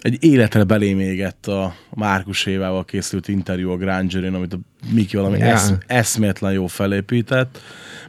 Egy 0.00 0.24
életre 0.24 0.64
belém 0.64 0.98
égett 1.00 1.46
a 1.46 1.74
Márkus 1.94 2.46
Évával 2.46 2.84
készült 2.84 3.28
interjú 3.28 3.70
a 3.70 3.76
Grangerin, 3.76 4.34
amit 4.34 4.52
a 4.52 4.58
Miki 4.92 5.16
valami 5.16 5.38
Ja. 5.38 5.44
esz, 5.44 5.72
eszméletlen 5.86 6.52
jó 6.52 6.66
felépített, 6.66 7.60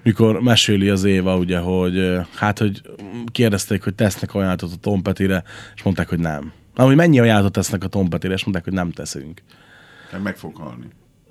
mikor 0.03 0.41
meséli 0.41 0.89
az 0.89 1.03
Éva, 1.03 1.37
ugye, 1.37 1.57
hogy 1.57 2.17
hát, 2.35 2.59
hogy 2.59 2.81
kérdezték, 3.31 3.83
hogy 3.83 3.95
tesznek 3.95 4.35
ajánlatot 4.35 4.71
a 4.73 4.75
Tom 4.81 5.01
Petire, 5.01 5.43
és 5.75 5.83
mondták, 5.83 6.09
hogy 6.09 6.19
nem. 6.19 6.51
Na, 6.75 6.83
hogy 6.83 6.95
mennyi 6.95 7.19
ajánlatot 7.19 7.51
tesznek 7.51 7.83
a 7.83 7.87
Tom 7.87 8.09
Petire, 8.09 8.33
és 8.33 8.43
mondták, 8.43 8.63
hogy 8.63 8.73
nem 8.73 8.91
teszünk. 8.91 9.41
Hát 10.11 10.23
Meg 10.23 10.37
fog 10.37 10.55
halni. 10.55 10.85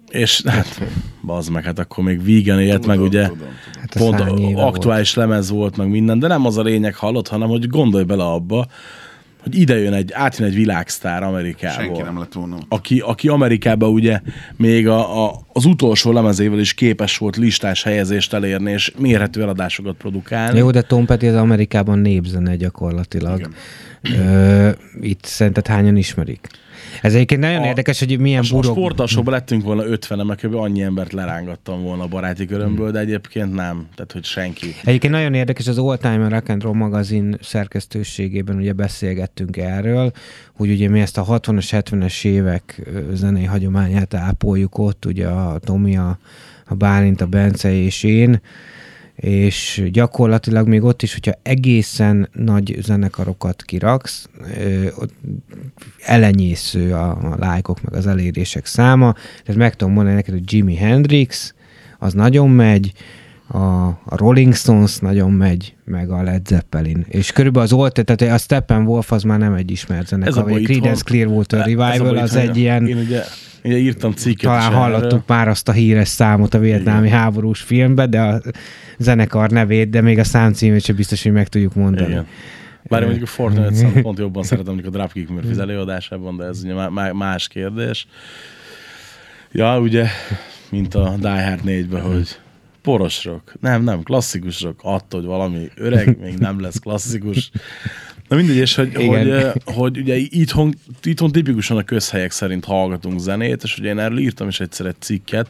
És 0.09 0.43
hát, 0.47 0.83
bazd 1.23 1.51
meg, 1.51 1.65
hát 1.65 1.79
akkor 1.79 2.05
még 2.05 2.25
vegan 2.25 2.61
élt, 2.61 2.87
meg 2.87 3.01
ugye 3.01 3.27
tudom, 3.27 3.39
tudom. 3.39 4.13
Hát 4.15 4.27
pont 4.27 4.39
éve 4.41 4.63
aktuális 4.63 5.15
lemez 5.15 5.51
volt, 5.51 5.77
meg 5.77 5.89
minden, 5.89 6.19
de 6.19 6.27
nem 6.27 6.47
az 6.47 6.57
a 6.57 6.63
lényeg 6.63 6.95
hallott, 6.95 7.29
hanem 7.29 7.49
hogy 7.49 7.67
gondolj 7.67 8.05
bele 8.05 8.25
abba, 8.25 8.67
hogy 9.43 9.59
ide 9.59 9.79
jön 9.79 9.93
egy, 9.93 10.13
átjön 10.13 10.49
egy 10.49 10.55
világsztár 10.55 11.23
Amerikából 11.23 11.85
Senki 11.85 12.03
nem 12.03 12.19
lett 12.19 12.33
volna. 12.33 12.59
aki, 12.69 13.01
aki 13.01 13.29
Amerikában 13.29 13.91
ugye 13.91 14.21
még 14.57 14.89
a, 14.89 15.25
a, 15.27 15.41
az 15.53 15.65
utolsó 15.65 16.13
lemezével 16.13 16.59
is 16.59 16.75
képes 16.75 17.19
volt 17.19 17.37
listás 17.37 17.83
helyezést 17.83 18.33
elérni, 18.33 18.71
és 18.71 18.93
mérhető 18.99 19.43
eladásokat 19.43 19.97
produkálni. 19.97 20.59
Jó, 20.59 20.71
de 20.71 20.83
Tom 20.83 21.07
Petty 21.07 21.27
az 21.27 21.35
Amerikában 21.35 21.99
népzene 21.99 22.57
gyakorlatilag. 22.57 23.49
Ö, 24.03 24.71
itt 25.01 25.25
szerinted 25.25 25.67
hányan 25.67 25.97
ismerik? 25.97 26.49
Ez 27.03 27.15
egyébként 27.15 27.41
nagyon 27.41 27.63
A- 27.63 27.67
érdekes, 27.67 27.99
hogy 27.99 28.19
milyen 28.19 28.43
a, 28.43 28.47
a 28.47 28.51
burok... 28.51 28.77
sportalsóban 28.77 29.35
lettünk 29.35 29.63
volna 29.63 29.85
50 29.85 30.27
meg 30.27 30.37
kb. 30.37 30.55
annyi 30.55 30.83
embert 30.83 31.13
lerángattam 31.13 31.83
volna 31.83 32.03
a 32.03 32.07
baráti 32.07 32.47
körömből, 32.47 32.91
de 32.91 32.99
egyébként 32.99 33.55
nem. 33.55 33.87
Tehát, 33.95 34.13
hogy 34.13 34.25
senki. 34.25 34.75
Egyébként 34.85 35.13
nagyon 35.13 35.35
érdekes, 35.35 35.67
az 35.67 35.79
All 35.79 35.97
Time 35.97 36.29
Rock 36.29 36.49
and 36.49 36.63
Roll 36.63 36.75
magazin 36.75 37.37
szerkesztőségében 37.43 38.57
ugye 38.57 38.73
beszélgettünk 38.73 39.57
erről, 39.57 40.13
hogy 40.53 40.71
ugye 40.71 40.89
mi 40.89 41.01
ezt 41.01 41.19
a 41.19 41.25
60-as, 41.25 41.67
70-es 41.71 42.25
évek 42.25 42.83
zenei 43.13 43.45
hagyományát 43.45 44.15
ápoljuk 44.15 44.79
ott, 44.79 45.05
ugye 45.05 45.27
a 45.27 45.59
Tomi, 45.59 45.97
a, 45.97 46.19
a 46.67 46.75
Bálint, 46.75 47.21
a 47.21 47.27
Bence 47.27 47.73
és 47.73 48.03
én, 48.03 48.41
és 49.21 49.89
gyakorlatilag 49.93 50.69
még 50.69 50.83
ott 50.83 51.03
is, 51.03 51.13
hogyha 51.13 51.33
egészen 51.43 52.29
nagy 52.33 52.77
zenekarokat 52.81 53.63
kiraksz, 53.63 54.29
ö, 54.59 54.87
ott 54.99 55.13
elenyésző 56.05 56.93
a, 56.93 57.11
a 57.11 57.37
lájkok 57.39 57.83
meg 57.83 57.95
az 57.95 58.07
elérések 58.07 58.67
száma, 58.67 59.13
tehát 59.13 59.61
meg 59.61 59.77
tudom 59.77 59.95
mondani 59.95 60.17
neked, 60.17 60.35
hogy 60.35 60.53
Jimi 60.53 60.75
Hendrix, 60.75 61.55
az 61.99 62.13
nagyon 62.13 62.51
megy, 62.51 62.93
a, 63.53 63.87
a 63.87 64.17
Rolling 64.17 64.55
Stones 64.55 64.99
nagyon 64.99 65.31
megy, 65.31 65.75
meg 65.85 66.11
a 66.11 66.23
Led 66.23 66.47
Zeppelin. 66.47 67.05
És 67.09 67.33
körülbelül 67.33 67.67
az 67.67 67.73
Olt, 67.73 68.05
tehát 68.05 68.35
a 68.35 68.39
Steppenwolf 68.39 69.13
az 69.13 69.23
már 69.23 69.39
nem 69.39 69.55
egy 69.55 69.71
ismert 69.71 70.07
zenekar, 70.07 70.43
vagy 70.45 70.63
a 70.63 70.67
Creedence 70.67 71.03
Clearwater 71.05 71.61
a 71.61 71.63
Revival 71.65 72.17
az 72.17 72.37
egy 72.37 72.57
ilyen, 72.57 72.87
Én 72.87 72.97
ugye, 72.97 73.23
ugye 73.65 73.77
írtam 73.77 74.13
cikket 74.13 74.51
talán 74.51 74.73
hallottuk 74.73 75.05
erről. 75.07 75.23
már 75.27 75.49
azt 75.49 75.69
a 75.69 75.73
híres 75.73 76.09
számot 76.09 76.55
a 76.55 76.59
vietnámi 76.59 77.07
Igen. 77.07 77.19
háborús 77.19 77.61
filmbe, 77.61 78.07
de 78.07 78.21
a 78.21 78.41
zenekar 78.99 79.51
nevét, 79.51 79.91
de 79.91 80.01
még 80.01 80.19
a 80.19 80.25
számcímét 80.25 80.83
sem 80.85 80.97
biztos, 80.97 81.23
hogy 81.23 81.33
meg 81.33 81.49
tudjuk 81.49 81.75
mondani. 81.75 82.11
Igen. 82.11 82.27
Bár 82.83 83.03
mondjuk 83.03 83.23
a 83.23 83.27
Fortnite 83.27 83.75
Sound 83.81 84.01
pont 84.03 84.19
jobban 84.19 84.43
szeretem, 84.43 84.73
mondjuk 84.75 84.95
a 84.95 84.99
Dropkick 84.99 85.29
Murphys 85.31 85.57
előadásában, 85.57 86.37
de 86.37 86.45
ez 86.45 86.63
ugye 86.65 86.75
má- 86.75 86.91
má- 86.91 87.13
más 87.13 87.49
kérdés. 87.49 88.07
Ja, 89.53 89.81
ugye, 89.81 90.07
mint 90.71 90.95
a 90.95 91.15
Die 91.21 91.45
Hard 91.49 91.61
4-ben, 91.67 92.01
hogy 92.01 92.39
poros 92.83 93.25
rock. 93.25 93.55
Nem, 93.61 93.83
nem, 93.83 94.03
klasszikus 94.03 94.63
rock. 94.63 94.81
Attól, 94.83 95.21
hogy 95.21 95.29
valami 95.29 95.69
öreg, 95.77 96.19
még 96.23 96.39
nem 96.39 96.61
lesz 96.61 96.79
klasszikus. 96.79 97.51
Na 98.29 98.37
mindegy, 98.37 98.57
és 98.57 98.75
hogy, 98.75 98.89
Igen. 98.89 99.07
hogy, 99.07 99.31
eh, 99.31 99.53
hogy 99.65 99.99
ugye 99.99 100.17
itthon, 100.17 100.75
itthon 101.03 101.33
tipikusan 101.33 101.77
a 101.77 101.83
közhelyek 101.83 102.31
szerint 102.31 102.65
hallgatunk 102.65 103.21
zenét, 103.21 103.63
és 103.63 103.79
ugye 103.79 103.89
én 103.89 103.99
erről 103.99 104.19
írtam 104.19 104.49
is 104.49 104.61
egyszer 104.61 104.87
egy 104.87 105.01
cikket, 105.01 105.49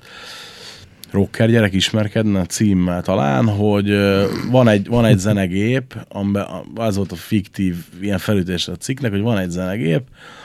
rocker 1.10 1.50
gyerek 1.50 1.72
ismerkedne 1.72 2.40
a 2.40 2.46
címmel 2.46 3.02
talán, 3.02 3.48
hogy 3.48 3.90
ö, 3.90 4.26
van 4.50 4.68
egy, 4.68 4.86
van 4.86 5.04
egy 5.04 5.18
zenegép, 5.18 5.94
amiben 6.08 6.46
az 6.74 6.96
volt 6.96 7.12
a 7.12 7.16
fiktív 7.16 7.76
ilyen 8.00 8.18
felütés 8.18 8.68
a 8.68 8.76
cikknek, 8.76 9.10
hogy 9.10 9.20
van 9.20 9.38
egy 9.38 9.50
zenegép, 9.50 10.02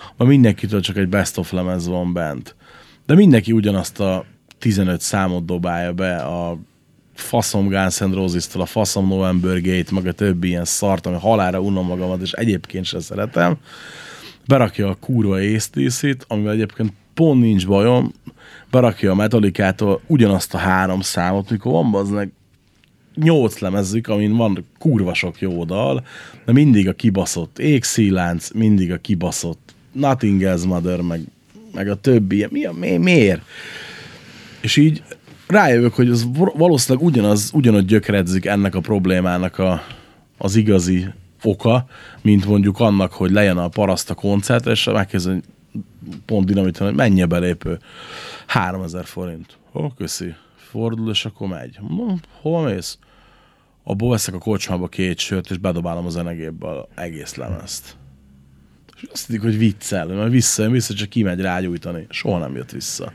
amiben 0.07 0.27
mindenkitől 0.27 0.81
csak 0.81 0.97
egy 0.97 1.07
best 1.07 1.37
of 1.37 1.51
lemez 1.51 1.87
van 1.87 2.13
bent. 2.13 2.55
De 3.05 3.15
mindenki 3.15 3.51
ugyanazt 3.51 3.99
a 3.99 4.25
15 4.59 5.01
számot 5.01 5.45
dobálja 5.45 5.93
be 5.93 6.15
a 6.15 6.59
faszom 7.15 7.67
Guns 7.67 7.97
N' 7.97 8.13
Roses-tól, 8.13 8.61
a 8.61 8.65
faszom 8.65 9.07
November 9.07 9.61
Gate, 9.61 9.91
meg 9.91 10.07
a 10.07 10.11
többi 10.11 10.47
ilyen 10.47 10.65
szart, 10.65 11.05
ami 11.05 11.17
halára 11.17 11.59
unom 11.59 11.87
magamat, 11.87 12.21
és 12.21 12.31
egyébként 12.31 12.85
sem 12.85 12.99
szeretem. 12.99 13.57
Berakja 14.47 14.89
a 14.89 14.97
kurva 14.99 15.41
észtíszit, 15.41 16.25
amivel 16.27 16.53
egyébként 16.53 16.93
pont 17.13 17.41
nincs 17.41 17.67
bajom, 17.67 18.11
berakja 18.71 19.11
a 19.11 19.15
Metallicától 19.15 20.01
ugyanazt 20.07 20.53
a 20.53 20.57
három 20.57 21.01
számot, 21.01 21.49
mikor 21.49 21.71
van 21.71 21.91
baznak 21.91 22.29
nyolc 23.15 23.59
lemezzük, 23.59 24.07
amin 24.07 24.35
van 24.35 24.65
kurva 24.77 25.13
sok 25.13 25.41
jó 25.41 25.63
dal, 25.63 26.05
de 26.45 26.51
mindig 26.51 26.87
a 26.87 26.93
kibaszott 26.93 27.59
égszílánc, 27.59 28.49
mindig 28.51 28.91
a 28.91 28.97
kibaszott 28.97 29.73
Nothing 29.91 30.43
Else 30.43 30.67
Mother, 30.67 31.01
meg, 31.01 31.21
meg 31.73 31.89
a 31.89 31.95
többi. 31.95 32.47
Mi 32.49 32.65
a, 32.65 32.71
mi, 32.71 32.97
miért? 32.97 33.41
És 34.61 34.77
így 34.77 35.03
rájövök, 35.47 35.93
hogy 35.93 36.09
az 36.09 36.27
valószínűleg 36.33 37.07
ugyanaz, 37.07 37.51
ugyanott 37.53 37.85
gyökeredzik 37.85 38.45
ennek 38.45 38.75
a 38.75 38.79
problémának 38.79 39.59
a, 39.59 39.81
az 40.37 40.55
igazi 40.55 41.07
oka, 41.43 41.85
mint 42.21 42.45
mondjuk 42.45 42.79
annak, 42.79 43.13
hogy 43.13 43.31
lejön 43.31 43.57
a 43.57 43.67
paraszt 43.67 44.09
a 44.09 44.13
koncertre, 44.13 44.71
és 44.71 44.85
megkezdeni 44.85 45.41
pont 46.25 46.45
dinamítani, 46.45 46.89
hogy 46.89 46.97
mennyi 46.97 47.21
a 47.21 47.27
belépő. 47.27 47.79
3000 48.47 49.05
forint. 49.05 49.57
Ó, 49.73 49.87
köszi. 49.87 50.35
Fordul, 50.55 51.09
és 51.09 51.25
akkor 51.25 51.47
megy. 51.47 51.77
No, 51.89 52.05
hol 52.41 52.63
mész? 52.63 52.97
Abból 53.83 54.09
veszek 54.09 54.33
a 54.33 54.37
kocsmába 54.37 54.87
két 54.87 55.17
sört, 55.17 55.51
és 55.51 55.57
bedobálom 55.57 56.05
a 56.05 56.09
zenegébbel 56.09 56.87
egész 56.95 57.35
lemezt. 57.35 57.95
Azt 59.11 59.25
hiszik, 59.25 59.41
hogy 59.41 59.57
viccel, 59.57 60.05
mert 60.05 60.31
vissza, 60.31 60.69
vissza 60.69 60.93
csak 60.93 61.09
kimegy 61.09 61.41
rágyújtani. 61.41 62.05
Soha 62.09 62.39
nem 62.39 62.55
jött 62.55 62.71
vissza. 62.71 63.11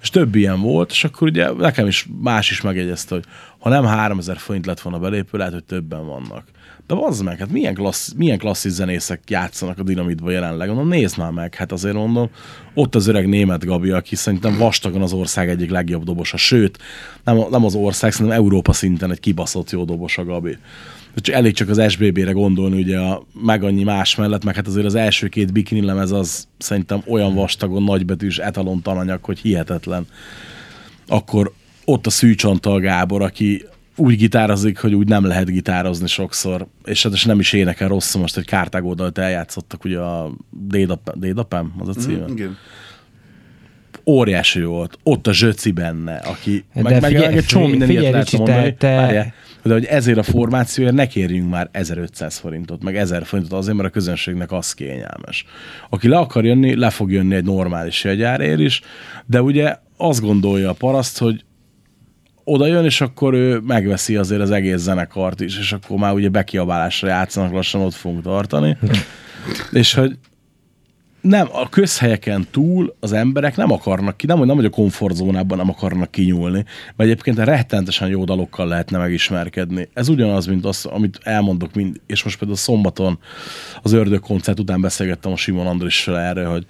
És 0.00 0.10
több 0.10 0.34
ilyen 0.34 0.60
volt, 0.60 0.90
és 0.90 1.04
akkor 1.04 1.28
ugye 1.28 1.52
nekem 1.52 1.86
is 1.86 2.08
más 2.22 2.50
is 2.50 2.60
megjegyezte, 2.60 3.14
hogy 3.14 3.24
ha 3.58 3.68
nem 3.68 3.84
3000 3.84 4.38
forint 4.38 4.66
lett 4.66 4.80
volna 4.80 4.98
belépő, 4.98 5.38
lehet, 5.38 5.52
hogy 5.52 5.64
többen 5.64 6.06
vannak. 6.06 6.44
De 6.86 6.94
az 6.94 7.20
meg, 7.20 7.38
hát 7.38 7.50
milyen, 7.50 7.74
klassz, 7.74 8.12
milyen 8.16 8.38
klasszis 8.38 8.72
zenészek 8.72 9.20
játszanak 9.30 9.78
a 9.78 9.82
dinamitban 9.82 10.32
jelenleg. 10.32 10.68
Mondom, 10.68 10.88
nézd 10.88 11.18
már 11.18 11.30
meg, 11.30 11.54
hát 11.54 11.72
azért 11.72 11.94
mondom, 11.94 12.30
ott 12.74 12.94
az 12.94 13.06
öreg 13.06 13.28
német 13.28 13.64
Gabi, 13.64 13.90
aki 13.90 14.16
szerintem 14.16 14.56
vastagon 14.58 15.02
az 15.02 15.12
ország 15.12 15.48
egyik 15.48 15.70
legjobb 15.70 16.04
dobosa, 16.04 16.36
sőt, 16.36 16.78
nem, 17.24 17.38
nem 17.50 17.64
az 17.64 17.74
ország, 17.74 18.12
szerintem 18.12 18.36
Európa 18.36 18.72
szinten 18.72 19.10
egy 19.10 19.20
kibaszott 19.20 19.70
jó 19.70 19.84
dobosa 19.84 20.24
Gabi. 20.24 20.56
Elég 21.24 21.54
csak 21.54 21.68
az 21.68 21.90
SBB-re 21.90 22.32
gondolni, 22.32 22.80
ugye 22.80 22.98
a 22.98 23.26
meg 23.42 23.64
annyi 23.64 23.82
más 23.82 24.14
mellett, 24.14 24.44
meg 24.44 24.54
hát 24.54 24.66
azért 24.66 24.86
az 24.86 24.94
első 24.94 25.28
két 25.28 25.52
bikini 25.52 25.84
lemez 25.84 26.12
az 26.12 26.48
szerintem 26.58 27.02
olyan 27.06 27.34
vastagon 27.34 27.82
nagybetűs 27.82 28.38
etalon 28.38 28.82
tananyag, 28.82 29.24
hogy 29.24 29.38
hihetetlen. 29.38 30.06
Akkor 31.06 31.52
ott 31.84 32.06
a 32.06 32.10
Szűcsontal 32.10 32.80
Gábor, 32.80 33.22
aki 33.22 33.64
úgy 33.96 34.16
gitározik, 34.16 34.78
hogy 34.78 34.94
úgy 34.94 35.08
nem 35.08 35.24
lehet 35.24 35.50
gitározni 35.50 36.06
sokszor, 36.06 36.66
és 36.84 37.02
hát 37.02 37.24
nem 37.24 37.40
is 37.40 37.52
énekel 37.52 37.88
rosszul, 37.88 38.20
most 38.20 38.36
egy 38.36 38.44
Kártágó 38.44 38.94
dalt 38.94 39.18
eljátszottak, 39.18 39.84
ugye 39.84 39.98
a 39.98 40.32
Dédapem, 41.14 41.72
az 41.78 41.88
a 41.88 41.92
címe? 41.92 42.26
Mm, 42.26 42.32
igen. 42.32 42.56
Óriási 44.06 44.62
volt. 44.62 44.98
Ott 45.02 45.26
a 45.26 45.32
Zsöci 45.32 45.70
benne, 45.70 46.16
aki 46.16 46.64
De 46.74 46.82
meg, 46.82 47.04
figyelj, 47.04 47.26
meg, 47.26 47.36
egy 47.36 47.44
csomó 47.44 47.66
minden 47.66 47.90
ilyet 47.90 48.12
lehet 48.12 48.32
mondani. 48.32 48.74
Te... 48.74 49.34
de 49.66 49.72
hogy 49.72 49.84
ezért 49.84 50.18
a 50.18 50.22
formációért 50.22 50.94
ne 50.94 51.06
kérjünk 51.06 51.50
már 51.50 51.68
1500 51.72 52.36
forintot, 52.36 52.82
meg 52.82 52.96
1000 52.96 53.24
forintot 53.24 53.58
azért, 53.58 53.76
mert 53.76 53.88
a 53.88 53.92
közönségnek 53.92 54.52
az 54.52 54.72
kényelmes. 54.72 55.44
Aki 55.90 56.08
le 56.08 56.18
akar 56.18 56.44
jönni, 56.44 56.76
le 56.76 56.90
fog 56.90 57.12
jönni 57.12 57.34
egy 57.34 57.44
normális 57.44 58.04
jegyárért 58.04 58.60
is, 58.60 58.80
de 59.26 59.42
ugye 59.42 59.76
azt 59.96 60.20
gondolja 60.20 60.70
a 60.70 60.72
paraszt, 60.72 61.18
hogy 61.18 61.44
oda 62.44 62.66
jön, 62.66 62.84
és 62.84 63.00
akkor 63.00 63.34
ő 63.34 63.58
megveszi 63.58 64.16
azért 64.16 64.40
az 64.40 64.50
egész 64.50 64.80
zenekart 64.80 65.40
is, 65.40 65.58
és 65.58 65.72
akkor 65.72 65.98
már 65.98 66.12
ugye 66.12 66.28
bekiabálásra 66.28 67.08
játszanak, 67.08 67.52
lassan 67.52 67.80
ott 67.80 67.94
fogunk 67.94 68.22
tartani. 68.22 68.76
és 69.72 69.94
hogy 69.94 70.18
nem, 71.28 71.48
a 71.52 71.68
közhelyeken 71.68 72.46
túl 72.50 72.94
az 73.00 73.12
emberek 73.12 73.56
nem 73.56 73.72
akarnak 73.72 74.16
ki, 74.16 74.26
nem, 74.26 74.44
nem 74.44 74.56
hogy 74.56 74.64
a 74.64 74.70
komfortzónában 74.70 75.58
nem 75.58 75.68
akarnak 75.68 76.10
kinyúlni, 76.10 76.64
mert 76.96 77.10
egyébként 77.10 77.38
rettentesen 77.38 78.08
jó 78.08 78.24
dalokkal 78.24 78.66
lehetne 78.68 78.98
megismerkedni. 78.98 79.88
Ez 79.94 80.08
ugyanaz, 80.08 80.46
mint 80.46 80.64
az, 80.64 80.84
amit 80.84 81.18
elmondok, 81.22 81.74
mind, 81.74 82.00
és 82.06 82.22
most 82.22 82.38
például 82.38 82.58
szombaton 82.58 83.18
az 83.82 83.92
ördög 83.92 84.20
koncert 84.20 84.58
után 84.58 84.80
beszélgettem 84.80 85.32
a 85.32 85.36
Simon 85.36 85.66
Andrissal 85.66 86.18
erre, 86.18 86.46
hogy 86.46 86.66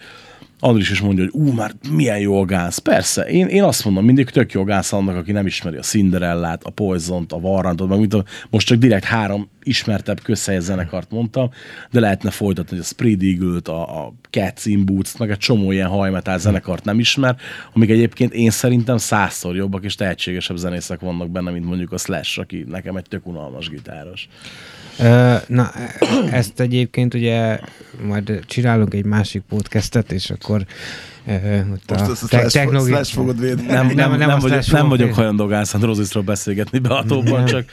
Andris 0.61 0.91
is 0.91 1.01
mondja, 1.01 1.25
hogy 1.25 1.41
ú, 1.41 1.53
már 1.53 1.73
milyen 1.91 2.19
jó 2.19 2.41
a 2.41 2.45
gánsz. 2.45 2.79
Persze, 2.79 3.23
én, 3.23 3.47
én 3.47 3.63
azt 3.63 3.85
mondom, 3.85 4.05
mindig 4.05 4.31
tök 4.31 4.53
jó 4.53 4.65
gánsz 4.65 4.93
annak, 4.93 5.17
aki 5.17 5.33
nem 5.33 5.47
ismeri 5.47 5.77
a 5.77 5.81
Cinderellát, 5.81 6.65
a 6.65 6.71
Poison-t, 6.71 7.33
a 7.33 7.37
Warrantot, 7.37 7.89
meg 7.89 7.99
mint 7.99 8.15
a, 8.15 8.25
most 8.51 8.67
csak 8.67 8.79
direkt 8.79 9.05
három 9.05 9.49
ismertebb 9.63 10.23
közhelyes 10.23 10.63
zenekart 10.63 11.11
mondtam, 11.11 11.51
de 11.91 12.01
lehetne 12.01 12.31
folytatni, 12.31 12.71
hogy 12.71 12.81
a 12.81 12.89
Spread 12.89 13.23
Eagle-t, 13.23 13.69
a, 13.69 14.05
a 14.05 14.13
Cats 14.31 14.65
in 14.65 14.85
Boots, 14.85 15.19
meg 15.19 15.31
egy 15.31 15.39
csomó 15.39 15.71
ilyen 15.71 15.89
hajmetál 15.89 16.39
zenekart 16.39 16.85
nem 16.85 16.99
ismer, 16.99 17.37
amik 17.73 17.91
egyébként 17.91 18.33
én 18.33 18.51
szerintem 18.51 18.97
százszor 18.97 19.57
jobbak 19.57 19.85
és 19.85 19.95
tehetségesebb 19.95 20.57
zenészek 20.57 21.01
vannak 21.01 21.31
benne, 21.31 21.51
mint 21.51 21.65
mondjuk 21.65 21.93
a 21.93 21.99
Slash, 21.99 22.39
aki 22.39 22.65
nekem 22.69 22.97
egy 22.97 23.07
tök 23.09 23.27
unalmas 23.27 23.69
gitáros. 23.69 24.29
Na, 25.47 25.71
ezt 26.31 26.61
egyébként 26.61 27.15
ugye 27.15 27.59
majd 28.07 28.41
csinálunk 28.47 28.95
egy 28.95 29.05
másik 29.05 29.43
podcastet, 29.49 30.13
és 30.13 30.31
akkor 30.31 30.67
ott 31.73 31.91
Most 31.91 32.23
a, 32.23 32.25
a 32.25 32.29
te- 32.29 32.47
technológia... 32.47 32.95
slash 32.95 33.13
fogod 33.13 33.41
védeni. 33.41 33.67
Nem, 33.67 33.87
nem, 33.87 33.95
nem, 33.97 34.11
nem, 34.11 34.29
nem 34.29 34.39
vagyok, 34.39 34.67
nem 34.67 34.89
vagyok 34.89 35.15
hajlandó 35.15 35.47
Guns 35.47 35.73
N' 35.73 36.25
beszélgetni 36.25 36.79
behatóban, 36.79 37.45
csak... 37.45 37.65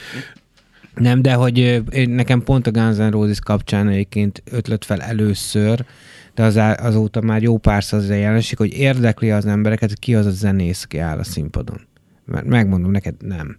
Nem, 0.95 1.21
de 1.21 1.33
hogy 1.33 1.83
nekem 2.07 2.43
pont 2.43 2.67
a 2.67 2.71
Guns 2.71 2.97
N' 2.97 3.09
Roses 3.09 3.39
kapcsán 3.39 3.87
egyébként 3.87 4.43
ötlött 4.51 4.85
fel 4.85 5.01
először, 5.01 5.85
de 6.35 6.43
az, 6.43 6.59
azóta 6.77 7.21
már 7.21 7.41
jó 7.41 7.57
párszor 7.57 7.99
az 7.99 8.09
a 8.09 8.13
jelenség, 8.13 8.57
hogy 8.57 8.73
érdekli 8.73 9.31
az 9.31 9.45
embereket, 9.45 9.89
hogy 9.89 9.99
ki 9.99 10.15
az 10.15 10.25
a 10.25 10.31
zenész, 10.31 10.83
aki 10.83 10.97
áll 10.97 11.17
a 11.17 11.23
színpadon. 11.23 11.81
Mert 12.25 12.45
megmondom 12.45 12.91
neked, 12.91 13.15
nem. 13.19 13.57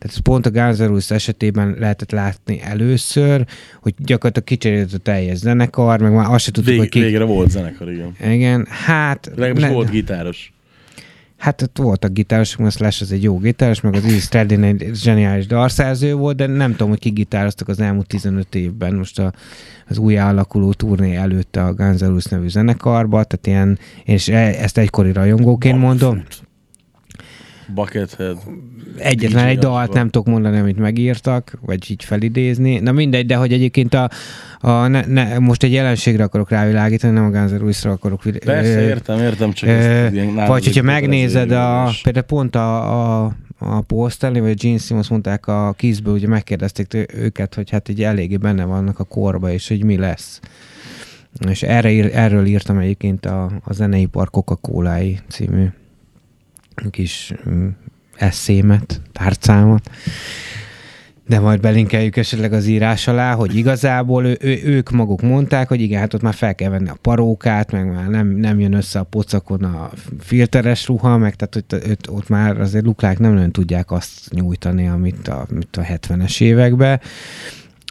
Tehát 0.00 0.20
pont 0.20 0.46
a 0.46 0.50
Guns 0.50 0.78
N' 0.78 0.86
Roses 0.86 1.10
esetében 1.10 1.76
lehetett 1.78 2.10
látni 2.10 2.60
először, 2.62 3.46
hogy 3.80 3.94
gyakorlatilag 3.98 4.48
kicserélt 4.48 4.92
a 4.92 4.98
teljes 4.98 5.36
zenekar, 5.36 6.00
meg 6.00 6.12
már 6.12 6.32
azt 6.32 6.44
se 6.44 6.50
tudtuk, 6.50 6.70
Vég, 6.70 6.78
hogy 6.78 6.88
ki... 6.88 7.00
Végre 7.00 7.24
volt 7.24 7.50
zenekar, 7.50 7.90
igen. 7.90 8.14
Igen, 8.32 8.66
hát... 8.68 9.30
Legalábbis 9.34 9.62
ne... 9.62 9.70
volt 9.70 9.90
gitáros. 9.90 10.52
Hát 11.36 11.62
ott 11.62 11.78
voltak 11.78 12.12
gitárosok, 12.12 12.60
mert 12.60 12.76
Slash 12.76 13.02
az 13.02 13.12
egy 13.12 13.22
jó 13.22 13.38
gitáros, 13.38 13.80
meg 13.80 13.94
az 13.94 14.04
Izzy 14.04 14.18
Stradlin 14.18 14.62
egy 14.62 14.90
zseniális 14.94 15.46
dalszerző 15.46 16.14
volt, 16.14 16.36
de 16.36 16.46
nem 16.46 16.70
tudom, 16.70 16.88
hogy 16.88 16.98
ki 16.98 17.10
gitároztak 17.10 17.68
az 17.68 17.80
elmúlt 17.80 18.06
15 18.06 18.54
évben. 18.54 18.94
Most 18.94 19.18
a, 19.18 19.32
az 19.88 19.98
új 19.98 20.18
alakuló 20.18 20.72
turné 20.72 21.16
előtt 21.16 21.56
a 21.56 21.74
Guns 21.74 22.00
N' 22.00 22.06
Roses 22.06 22.24
nevű 22.24 22.48
zenekarba, 22.48 23.24
tehát 23.24 23.46
ilyen, 23.46 23.78
és 24.04 24.28
e, 24.28 24.36
ezt 24.36 24.78
egykori 24.78 25.12
rajongóként 25.12 25.78
mondom. 25.78 26.22
Buckethead. 27.74 28.38
Egyetlen 28.96 29.46
egy 29.46 29.58
dalt 29.58 29.92
nem 29.92 30.08
tudok 30.08 30.26
mondani, 30.26 30.58
amit 30.58 30.78
megírtak, 30.78 31.58
vagy 31.60 31.90
így 31.90 32.04
felidézni. 32.04 32.78
Na 32.78 32.92
mindegy, 32.92 33.26
de 33.26 33.34
hogy 33.34 33.52
egyébként 33.52 33.94
a, 33.94 34.10
a 34.60 34.86
ne, 34.86 35.04
ne, 35.06 35.38
most 35.38 35.62
egy 35.62 35.72
jelenségre 35.72 36.24
akarok 36.24 36.50
rávilágítani, 36.50 37.12
nem 37.12 37.24
a 37.24 37.30
Guns 37.30 37.50
N' 37.50 37.56
Roses-ra 37.56 37.90
akarok. 37.90 38.22
Persze, 38.44 38.80
értem, 38.80 39.18
értem, 39.18 39.52
csak 39.52 39.68
ezt 39.68 40.12
ilyen 40.12 40.34
Vagy 40.34 40.64
hogyha 40.64 40.82
megnézed, 40.82 41.50
a, 41.50 41.90
például 42.02 42.24
pont 42.24 42.54
a, 42.54 43.24
a 43.24 43.32
a 43.62 43.80
Paul 43.80 44.10
Stanley 44.10 44.42
vagy 44.42 44.60
Gene 44.60 44.78
Simmons 44.78 45.08
mondták 45.08 45.46
a 45.46 45.74
Kissből, 45.76 46.14
ugye 46.14 46.28
megkérdezték 46.28 47.06
őket, 47.14 47.54
hogy 47.54 47.70
hát 47.70 47.88
így 47.88 48.02
eléggé 48.02 48.36
benne 48.36 48.64
vannak 48.64 48.98
a 48.98 49.04
korba, 49.04 49.52
és 49.52 49.68
hogy 49.68 49.84
mi 49.84 49.96
lesz. 49.96 50.40
És 51.48 51.62
erre, 51.62 52.12
erről 52.12 52.46
írtam 52.46 52.78
egyébként 52.78 53.26
a, 53.26 53.50
a 53.64 53.72
Zeneipar 53.72 54.30
coca 54.30 54.58
című 55.28 55.66
kis 56.90 57.32
mm, 57.48 57.68
eszémet, 58.16 59.00
tárcámat, 59.12 59.90
de 61.30 61.40
majd 61.40 61.60
belinkeljük 61.60 62.16
esetleg 62.16 62.52
az 62.52 62.66
írás 62.66 63.08
alá, 63.08 63.34
hogy 63.34 63.56
igazából 63.56 64.26
ő, 64.26 64.38
ő, 64.40 64.60
ők 64.64 64.90
maguk 64.90 65.22
mondták, 65.22 65.68
hogy 65.68 65.80
igen, 65.80 66.00
hát 66.00 66.14
ott 66.14 66.22
már 66.22 66.34
fel 66.34 66.54
kell 66.54 66.70
venni 66.70 66.88
a 66.88 66.96
parókát, 67.02 67.72
meg 67.72 67.92
már 67.92 68.08
nem, 68.08 68.28
nem 68.28 68.60
jön 68.60 68.72
össze 68.72 68.98
a 68.98 69.04
pocakon 69.04 69.64
a 69.64 69.90
filteres 70.20 70.86
ruha, 70.86 71.18
meg 71.18 71.34
tehát 71.34 71.56
ott, 71.56 71.90
ott, 71.90 72.10
ott 72.10 72.28
már 72.28 72.60
azért 72.60 72.84
luklák 72.84 73.18
nem 73.18 73.32
nagyon 73.32 73.52
tudják 73.52 73.90
azt 73.90 74.30
nyújtani, 74.30 74.88
amit 74.88 75.28
a, 75.28 75.46
amit 75.50 75.76
a 75.76 75.82
70-es 75.82 76.40
években 76.40 77.00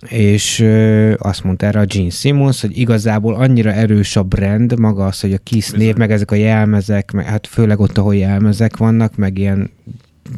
és 0.08 0.60
ö, 0.60 1.14
azt 1.18 1.43
mondta 1.43 1.66
erre 1.66 1.80
a 1.80 1.86
Gene 1.86 2.10
Simmons, 2.10 2.62
hogy 2.62 2.78
igazából 2.78 3.36
annyira 3.36 3.72
erős 3.72 4.16
a 4.16 4.24
brand, 4.24 4.80
maga 4.80 5.06
az, 5.06 5.20
hogy 5.20 5.34
a 5.34 5.38
Kiss 5.38 5.70
név, 5.70 5.95
meg 5.95 6.12
ezek 6.12 6.32
a 6.32 6.36
jelmezek, 6.36 7.12
meg, 7.12 7.26
hát 7.26 7.47
főleg 7.47 7.80
ott, 7.80 7.97
ahol 7.97 8.16
jelmezek 8.16 8.78
vannak, 8.78 9.16
meg 9.16 9.38
ilyen 9.38 9.72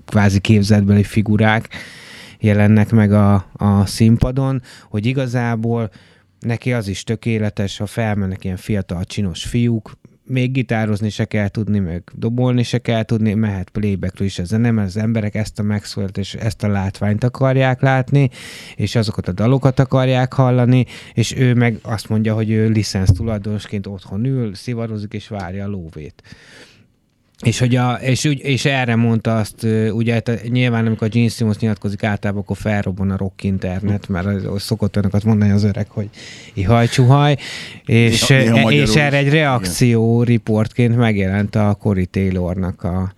kvázi 0.06 0.40
képzetbeli 0.40 1.04
figurák 1.04 1.70
jelennek 2.40 2.92
meg 2.92 3.14
a, 3.14 3.46
a 3.54 3.86
színpadon, 3.86 4.62
hogy 4.90 5.06
igazából 5.06 5.90
neki 6.40 6.74
az 6.74 6.88
is 6.88 7.04
tökéletes, 7.04 7.78
ha 7.78 7.86
felmennek 7.86 8.44
ilyen 8.44 8.58
fiatal 8.58 9.04
csinos 9.04 9.44
fiúk, 9.44 9.92
még 10.32 10.52
gitározni 10.52 11.10
se 11.10 11.26
kell 11.26 11.48
tudni, 11.48 11.80
meg 11.80 12.04
dobolni 12.14 12.64
se 12.64 12.78
kell 12.78 13.04
tudni, 13.04 13.34
mehet 13.34 13.70
playbackről 13.70 14.28
is 14.28 14.40
a 14.40 14.44
zene, 14.44 14.72
mert 14.72 14.88
az 14.88 14.98
emberek 14.98 15.36
ezt 15.36 15.60
a 15.60 15.64
megszólalt 15.64 16.18
és 16.18 16.34
ezt 16.34 16.64
a 16.64 16.68
látványt 16.68 17.24
akarják 17.24 17.82
látni, 17.82 18.30
és 18.76 18.96
azokat 18.96 19.28
a 19.28 19.32
dalokat 19.32 19.80
akarják 19.80 20.34
hallani, 20.34 20.86
és 21.14 21.36
ő 21.36 21.54
meg 21.54 21.80
azt 21.82 22.10
mondja, 22.10 22.34
hogy 22.34 22.50
ő 22.50 22.70
licensz 22.70 23.12
tulajdonosként 23.12 23.88
otthon 23.88 24.26
ül, 24.26 24.56
szivarozik 24.56 25.14
és 25.14 25.28
várja 25.28 25.66
a 25.66 25.68
lóvét. 25.68 26.24
És, 27.44 27.60
hogy 27.60 27.76
a, 27.76 27.92
és, 27.94 28.26
úgy- 28.26 28.44
és 28.44 28.66
erre 28.66 28.96
mondta 28.96 29.38
azt, 29.38 29.68
ugye 29.92 30.14
hát 30.14 30.42
nyilván 30.50 30.86
amikor 30.86 31.08
a 31.08 31.10
Gene 31.10 31.28
Simmons 31.28 31.58
nyilatkozik 31.58 32.04
általában, 32.04 32.42
akkor 32.42 32.58
felrobban 32.58 33.12
a 33.12 33.18
rock 33.18 33.44
internet, 33.44 34.08
mert 34.08 34.26
az 34.46 34.62
szokott 34.62 34.96
olyanokat 34.96 35.24
mondani 35.24 35.52
az 35.52 35.64
öreg, 35.64 35.90
hogy 35.90 36.10
ihaj 36.54 36.88
csuhaj, 36.88 37.38
és, 37.86 38.28
Néha- 38.28 38.54
néha 38.54 38.72
és 38.72 38.96
erre 38.96 39.18
egy 39.18 39.30
reakció 39.30 40.24
riportként 40.24 40.96
megjelent 40.96 41.56
a 41.56 41.78
Cory 41.80 42.06
Taylornak 42.06 42.84
a, 42.84 43.14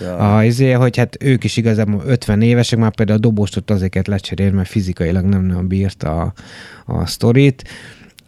Ja. 0.00 0.34
a 0.36 0.44
izé, 0.44 0.70
hogy 0.72 0.96
hát 0.96 1.16
ők 1.20 1.44
is 1.44 1.56
igazából 1.56 2.02
50 2.06 2.42
évesek, 2.42 2.78
már 2.78 2.94
például 2.94 3.18
a 3.18 3.20
dobostot 3.20 3.70
azért 3.70 4.06
lecserélni, 4.06 4.54
mert 4.56 4.68
fizikailag 4.68 5.24
nem 5.24 5.44
nagyon 5.44 5.68
bírta 5.68 6.20
a, 6.20 6.32
a 6.92 7.06
sztorit. 7.06 7.64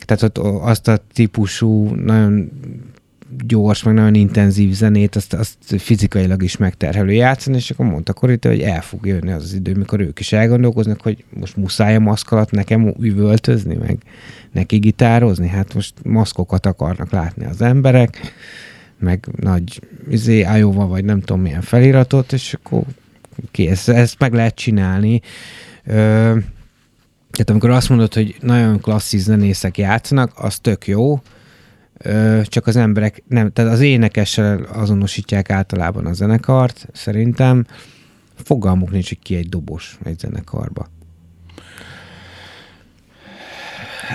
Tehát 0.04 0.22
ott 0.22 0.38
azt 0.62 0.88
a 0.88 0.98
típusú 1.12 1.94
nagyon 1.94 2.50
gyors, 3.46 3.82
meg 3.82 3.94
nagyon 3.94 4.14
intenzív 4.14 4.72
zenét, 4.72 5.16
azt, 5.16 5.34
azt 5.34 5.56
fizikailag 5.78 6.42
is 6.42 6.56
megterhelő 6.56 7.12
játszani, 7.12 7.56
és 7.56 7.70
akkor 7.70 7.86
mondta 7.86 8.12
Korita, 8.12 8.48
hogy 8.48 8.60
el 8.60 8.82
fog 8.82 9.06
jönni 9.06 9.30
az 9.30 9.42
az 9.42 9.52
idő, 9.52 9.74
mikor 9.74 10.00
ők 10.00 10.20
is 10.20 10.32
elgondolkoznak, 10.32 11.00
hogy 11.00 11.24
most 11.30 11.56
muszáj 11.56 11.94
a 11.94 12.00
maszk 12.00 12.30
alatt 12.30 12.50
nekem 12.50 12.94
üvöltözni, 13.00 13.74
meg 13.74 13.98
neki 14.52 14.76
gitározni, 14.76 15.48
hát 15.48 15.74
most 15.74 15.94
maszkokat 16.02 16.66
akarnak 16.66 17.10
látni 17.10 17.44
az 17.44 17.62
emberek, 17.62 18.18
meg 18.98 19.26
nagy 19.36 19.80
izé, 20.10 20.38
Iowa, 20.38 20.86
vagy 20.86 21.04
nem 21.04 21.20
tudom 21.20 21.40
milyen 21.40 21.62
feliratot, 21.62 22.32
és 22.32 22.54
akkor 22.54 22.82
kész, 23.50 23.88
ezt 23.88 24.18
meg 24.18 24.32
lehet 24.32 24.54
csinálni. 24.54 25.20
Ö, 25.84 25.92
tehát 27.30 27.50
amikor 27.50 27.70
azt 27.70 27.88
mondod, 27.88 28.14
hogy 28.14 28.36
nagyon 28.40 28.80
klasszis 28.80 29.20
zenészek 29.20 29.78
játszanak, 29.78 30.32
az 30.34 30.58
tök 30.58 30.86
jó, 30.86 31.20
csak 32.42 32.66
az 32.66 32.76
emberek 32.76 33.22
nem, 33.28 33.52
tehát 33.52 33.72
az 33.72 33.80
énekessel 33.80 34.62
azonosítják 34.62 35.50
általában 35.50 36.06
a 36.06 36.12
zenekart, 36.12 36.88
szerintem. 36.92 37.66
Fogalmuk 38.34 38.90
nincs, 38.90 39.08
hogy 39.08 39.18
ki 39.18 39.34
egy 39.36 39.48
dobos 39.48 39.98
egy 40.04 40.18
zenekarba. 40.18 40.86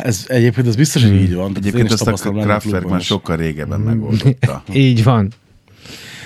Ez 0.03 0.25
egyébként 0.27 0.67
az 0.67 0.75
biztos, 0.75 1.03
hogy 1.03 1.13
így 1.15 1.33
van. 1.35 1.53
Egyébként 1.55 1.91
ezt 1.91 2.07
a 2.07 2.13
Kraftwerk 2.13 2.89
már 2.89 3.01
sokkal 3.01 3.35
régebben 3.35 3.79
megoldotta. 3.79 4.63
Így 4.73 5.03
van. 5.03 5.31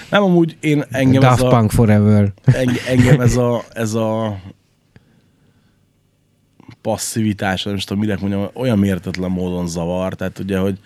Nem, 0.10 0.24
amúgy 0.24 0.58
én 0.60 0.84
engem 0.90 1.22
Daft 1.22 1.40
ez 1.40 1.46
a, 1.46 1.48
Punk 1.50 1.72
Forever. 1.72 2.34
eng- 2.44 2.88
engem 2.88 3.22
ez 3.22 3.36
a, 3.36 3.64
ez 3.74 3.94
a 3.94 4.40
passzivitás, 6.82 7.64
nem 7.64 7.76
is 7.76 7.84
tudom, 7.84 8.04
minek 8.04 8.20
mondjam, 8.20 8.50
olyan 8.54 8.80
mértetlen 8.80 9.32
módon 9.32 9.68
zavar. 9.68 10.14
Tehát 10.14 10.40
ugye, 10.40 10.58
hogy 10.58 10.80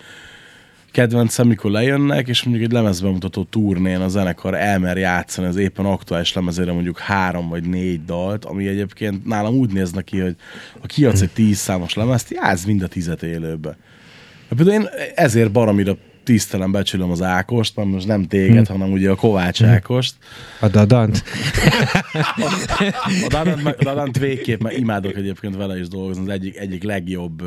kedvencem, 0.91 1.47
mikor 1.47 1.71
lejönnek, 1.71 2.27
és 2.27 2.43
mondjuk 2.43 2.65
egy 2.65 2.71
lemezbemutató 2.71 3.43
turnén 3.43 3.99
a 4.01 4.07
zenekar 4.07 4.55
elmer 4.55 4.97
játszani 4.97 5.47
az 5.47 5.55
éppen 5.55 5.85
aktuális 5.85 6.33
lemezére 6.33 6.71
mondjuk 6.71 6.99
három 6.99 7.49
vagy 7.49 7.63
négy 7.63 8.05
dalt, 8.05 8.45
ami 8.45 8.67
egyébként 8.67 9.25
nálam 9.25 9.53
úgy 9.53 9.71
néz 9.71 9.91
ki, 10.03 10.19
hogy 10.19 10.35
ha 10.81 10.87
kiadsz 10.87 11.21
egy 11.21 11.29
tíz 11.29 11.57
számos 11.57 11.93
lemezt, 11.93 12.31
játsz 12.31 12.65
mind 12.65 12.81
a 12.81 12.87
tizet 12.87 13.23
élőbe. 13.23 13.77
Hát 14.49 14.57
Például 14.57 14.81
én 14.81 14.89
ezért 15.15 15.51
baromira 15.51 15.97
tisztelem, 16.23 16.71
becsülöm 16.71 17.11
az 17.11 17.21
Ákost, 17.21 17.75
mert 17.75 17.89
most 17.89 18.07
nem 18.07 18.27
téged, 18.27 18.67
hanem 18.67 18.91
ugye 18.91 19.09
a 19.09 19.15
Kovács 19.15 19.63
Ákost. 19.63 20.15
A 20.59 20.67
Dadant. 20.67 21.23
A 23.23 23.27
Dadant, 23.27 23.65
a 23.65 23.83
Dadant 23.83 24.17
végképp, 24.17 24.61
mert 24.61 24.77
imádok 24.77 25.15
egyébként 25.15 25.55
vele 25.55 25.79
is 25.79 25.87
dolgozni, 25.87 26.23
az 26.23 26.29
egyik, 26.29 26.57
egyik 26.57 26.83
legjobb 26.83 27.43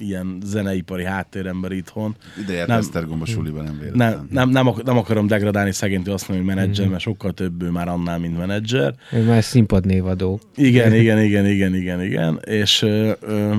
ilyen 0.00 0.38
zeneipari 0.44 1.04
háttérember 1.04 1.72
itthon. 1.72 2.16
Ide 2.42 2.52
járt 2.52 2.68
Nem. 2.68 2.78
Esztergomba 2.78 3.26
suliba 3.26 3.62
nem 3.62 3.78
véletlen. 3.78 4.10
Nem, 4.10 4.28
nem, 4.30 4.48
nem, 4.48 4.66
ak- 4.66 4.84
nem 4.84 4.96
akarom 4.96 5.26
degradálni 5.26 5.72
szegénytől 5.72 6.14
azt 6.14 6.28
mondani, 6.28 6.48
hogy 6.48 6.56
menedzser, 6.56 6.88
mert 6.88 7.00
sokkal 7.02 7.32
több 7.32 7.62
ő 7.62 7.70
már 7.70 7.88
annál, 7.88 8.18
mint 8.18 8.38
menedzser. 8.38 8.94
Ő 9.12 9.22
már 9.24 9.44
színpadnévadó. 9.44 10.40
Igen, 10.56 10.94
igen, 10.94 11.22
igen, 11.22 11.46
igen, 11.46 11.74
igen, 11.74 12.02
igen. 12.02 12.40
És 12.44 12.82
ö, 12.82 13.12
ö, 13.20 13.54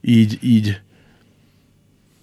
így, 0.00 0.38
így 0.42 0.80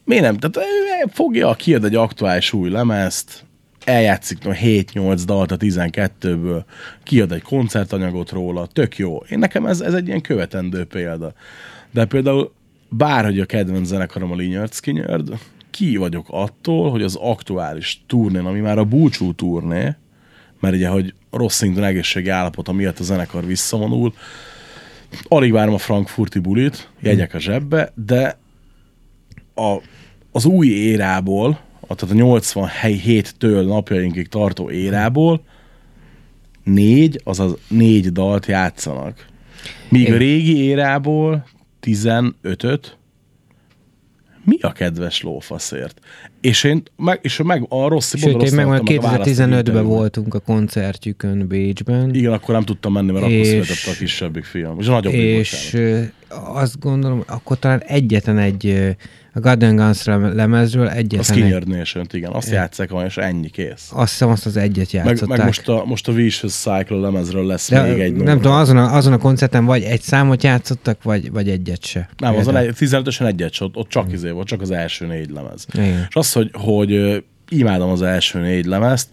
miért 0.06 0.24
nem? 0.24 0.38
Tehát 0.38 0.58
ő 0.58 1.10
fogja, 1.14 1.54
kiad 1.54 1.84
egy 1.86 1.96
aktuális 1.96 2.54
új 2.54 2.70
lemezt, 2.70 3.46
eljátszik 3.86 4.44
no, 4.44 4.52
7-8 4.54 5.22
dalt 5.26 5.52
a 5.52 5.58
12-ből, 5.58 6.64
kiad 7.04 7.32
egy 7.32 7.42
koncertanyagot 7.42 8.32
róla, 8.32 8.66
tök 8.66 8.98
jó. 8.98 9.18
Én 9.30 9.40
nekem 9.40 9.66
ez, 9.66 9.82
ez 9.82 9.94
egy 9.94 10.08
ilyen 10.08 10.22
követendő 10.22 10.84
példa. 10.86 11.34
De 11.92 12.06
például 12.06 12.54
bárhogy 12.98 13.40
a 13.40 13.46
kedvenc 13.46 13.88
zenekarom 13.88 14.32
a 14.32 14.36
Linyard 14.36 14.74
Skinyard, 14.74 15.38
ki 15.72 15.98
vagyok 15.98 16.26
attól, 16.30 16.92
hogy 16.92 17.02
az 17.02 17.16
aktuális 17.16 18.04
turnén, 18.08 18.46
ami 18.46 18.60
már 18.60 18.78
a 18.78 18.84
búcsú 18.86 19.34
turné, 19.34 19.96
mert 20.60 20.76
ugye, 20.76 20.88
hogy 20.88 21.14
szintű 21.48 21.82
egészségi 21.82 22.30
állapota 22.30 22.72
miatt 22.72 23.00
a 23.00 23.04
zenekar 23.04 23.46
visszavonul, 23.46 24.14
alig 25.24 25.52
várom 25.52 25.74
a 25.74 25.78
frankfurti 25.78 26.40
bulit, 26.40 26.90
jegyek 27.00 27.34
a 27.34 27.40
zsebbe, 27.40 27.92
de 27.96 28.38
a, 29.56 29.78
az 30.32 30.46
új 30.46 30.68
érából, 30.68 31.60
a- 31.88 31.96
tehát 31.96 32.16
a 32.16 32.24
87-től 32.26 33.66
napjainkig 33.66 34.28
tartó 34.28 34.70
érából 34.70 35.42
négy, 36.64 37.22
azaz 37.24 37.58
négy 37.68 38.12
dalt 38.12 38.46
játszanak. 38.46 39.26
Míg 39.90 40.14
a 40.14 40.18
régi 40.18 40.58
érából 40.58 41.46
15-öt 41.84 42.98
mi 44.46 44.58
a 44.62 44.72
kedves 44.72 45.22
lófaszért? 45.22 46.00
És 46.42 46.64
én 46.64 46.84
meg, 46.96 47.20
és 47.22 47.42
meg 47.44 47.66
a 47.70 47.88
rossz 47.88 48.16
Sőt, 48.16 48.42
én 48.42 48.56
meg 48.56 48.68
már 48.68 48.82
meg 48.82 48.98
a 48.98 49.02
választó 49.02 49.32
2015-ben 49.32 49.58
interjúban. 49.58 49.86
voltunk 49.86 50.34
a 50.34 50.40
koncertjükön 50.40 51.48
Bécsben. 51.48 52.14
Igen, 52.16 52.32
akkor 52.32 52.54
nem 52.54 52.64
tudtam 52.64 52.94
menni, 52.94 53.12
mert 53.12 53.24
akkor 53.26 53.36
És- 53.38 53.48
született 53.48 53.94
a 53.96 53.98
kisebbik 53.98 54.44
fiam. 54.44 54.80
És 54.80 54.88
a 54.88 54.92
nagyobb 54.92 55.14
és 55.14 55.78
azt 56.30 56.80
gondolom, 56.80 57.24
akkor 57.28 57.60
talán 57.60 57.80
egyetlen 57.80 58.38
egy 58.38 58.96
a 59.36 59.40
Garden 59.40 59.76
Guns 59.76 60.04
lemezről 60.06 60.88
A 60.88 60.92
egyetlen 60.92 61.20
egy, 61.20 61.26
Skinner 61.26 61.64
nation 61.64 62.06
igen, 62.12 62.32
azt 62.32 62.50
játszák 62.50 62.90
van, 62.90 63.06
és 63.06 63.18
ennyi 63.18 63.50
kész. 63.50 63.90
azt 63.94 64.12
hiszem 64.12 64.30
azt 64.30 64.46
az 64.46 64.58
egyet 64.58 64.94
Meg, 64.94 65.06
játszották. 65.06 65.38
meg 65.38 65.46
most, 65.46 65.68
a, 65.70 65.84
most 65.86 66.08
a 66.08 66.12
Vicious 66.12 66.54
Cycle 66.54 66.98
lemezről 66.98 67.46
lesz 67.46 67.70
De 67.70 67.82
még 67.82 68.00
egy 68.00 68.10
nem 68.10 68.18
nummer. 68.18 68.36
tudom, 68.36 68.52
azon 68.52 68.78
a, 68.78 68.96
azon 68.96 69.14
a 69.14 69.18
koncerten 69.18 69.66
vagy 69.66 69.84
egy 69.84 70.02
számot 70.02 70.44
játszottak, 70.44 71.04
vagy, 71.04 71.32
vagy 71.32 71.50
egyet 71.50 71.86
se. 71.86 72.10
Nem, 72.18 72.36
azon 72.36 72.56
egy, 72.56 72.74
15-ösen 72.80 73.26
egyet, 73.26 73.54
se, 73.54 73.64
ott, 73.64 73.76
ott 73.76 73.90
csak 73.90 74.12
izé 74.12 74.30
volt, 74.30 74.48
csak 74.48 74.62
az 74.62 74.72
első 74.72 75.06
négy 75.06 75.30
lemez. 75.30 75.66
Igen. 75.74 76.06
És 76.10 76.16
az, 76.16 76.32
hogy, 76.32 76.50
hogy 76.54 77.24
imádom 77.50 77.90
az 77.90 78.02
első 78.02 78.40
négy 78.40 78.66
lemezt, 78.66 79.08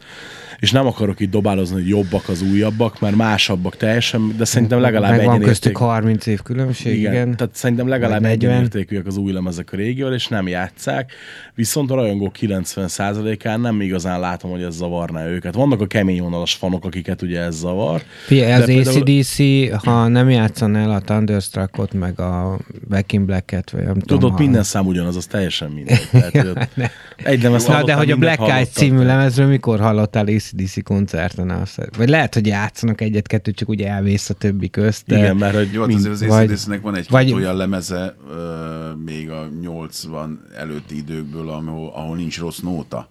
és 0.60 0.70
nem 0.72 0.86
akarok 0.86 1.20
itt 1.20 1.30
dobálozni, 1.30 1.74
hogy 1.74 1.88
jobbak 1.88 2.28
az 2.28 2.42
újabbak, 2.42 3.00
mert 3.00 3.16
másabbak 3.16 3.76
teljesen, 3.76 4.34
de 4.36 4.44
szerintem 4.44 4.80
legalább 4.80 5.16
meg 5.16 5.24
van 5.24 5.38
köztük 5.40 5.70
egyenérték. 5.70 5.76
30 5.76 6.26
év 6.26 6.42
különbség, 6.42 6.98
igen. 6.98 7.12
Igen, 7.12 7.36
tehát 7.36 7.54
szerintem 7.54 7.88
legalább 7.88 8.20
Vagy 8.20 8.28
40. 8.30 8.50
egyenértékűek 8.50 9.06
az 9.06 9.16
új 9.16 9.32
lemezek 9.32 9.72
a 9.72 9.76
régivel, 9.76 10.14
és 10.14 10.28
nem 10.28 10.48
játszák. 10.48 11.12
Viszont 11.54 11.90
a 11.90 11.94
rajongók 11.94 12.34
90%-án 12.40 13.60
nem 13.60 13.80
igazán 13.80 14.20
látom, 14.20 14.50
hogy 14.50 14.62
ez 14.62 14.74
zavarná 14.76 15.26
őket. 15.26 15.54
Vannak 15.54 15.80
a 15.80 15.86
kemény 15.86 16.20
vonalas 16.22 16.54
fanok, 16.54 16.84
akiket 16.84 17.22
ugye 17.22 17.40
ez 17.40 17.54
zavar. 17.56 18.02
Figyelj, 18.26 18.52
az 18.52 18.64
például- 18.64 18.96
ACDC, 19.08 19.38
ha 19.84 20.08
nem 20.08 20.30
játszan 20.30 20.76
el 20.76 20.90
a 20.90 21.00
Thunderstruckot, 21.00 21.92
meg 21.92 22.20
a 22.20 22.58
Back 22.88 23.12
in 23.12 23.24
Black-et, 23.26 23.70
vagy 23.70 23.82
nem 23.84 23.92
tudom. 23.98 24.18
Tudod, 24.18 24.30
ha- 24.30 24.38
minden 24.42 24.62
szám 24.62 24.86
ugyanaz, 24.86 25.16
az 25.16 25.26
teljesen 25.26 25.70
mindegy. 25.76 26.08
Tehát, 26.10 26.34
ott 26.36 26.68
egy 27.16 27.42
lemez 27.42 27.66
Na, 27.66 27.82
de 27.84 27.92
hogy 27.94 28.10
a 28.10 28.16
Black 28.16 28.38
hallottál. 28.38 28.64
című 28.64 29.02
lemezről 29.04 29.46
mikor 29.46 29.80
hallottál 29.80 30.26
ACDC 30.26 30.49
koncerten? 30.82 31.50
Azt, 31.50 31.96
vagy 31.96 32.08
lehet, 32.08 32.34
hogy 32.34 32.46
játszanak 32.46 33.00
egyet-kettőt, 33.00 33.56
csak 33.56 33.68
úgy 33.68 33.80
elvész 33.82 34.30
a 34.30 34.34
többi 34.34 34.70
közt. 34.70 35.06
De 35.06 35.16
Igen, 35.18 35.36
mert 35.36 35.54
hogy 35.54 35.70
mind, 35.86 36.06
azért 36.06 36.30
az 36.30 36.36
ACDC-nek 36.36 36.80
van 36.80 36.96
egy 36.96 37.06
vagy- 37.10 37.32
olyan 37.32 37.56
lemeze 37.56 38.14
ö, 38.30 38.94
még 39.04 39.30
a 39.30 39.48
80 39.62 40.44
előtti 40.56 40.96
időkből, 40.96 41.48
ahol, 41.48 41.92
ahol 41.94 42.16
nincs 42.16 42.38
rossz 42.38 42.58
nóta. 42.58 43.08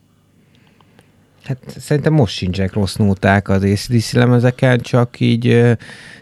Hát 1.43 1.57
szerintem 1.77 2.13
most 2.13 2.35
sincsenek 2.35 2.73
rossz 2.73 2.95
nóták 2.95 3.49
az 3.49 3.63
ACDC 3.63 4.13
lemezeken, 4.13 4.79
csak 4.79 5.19
így 5.19 5.75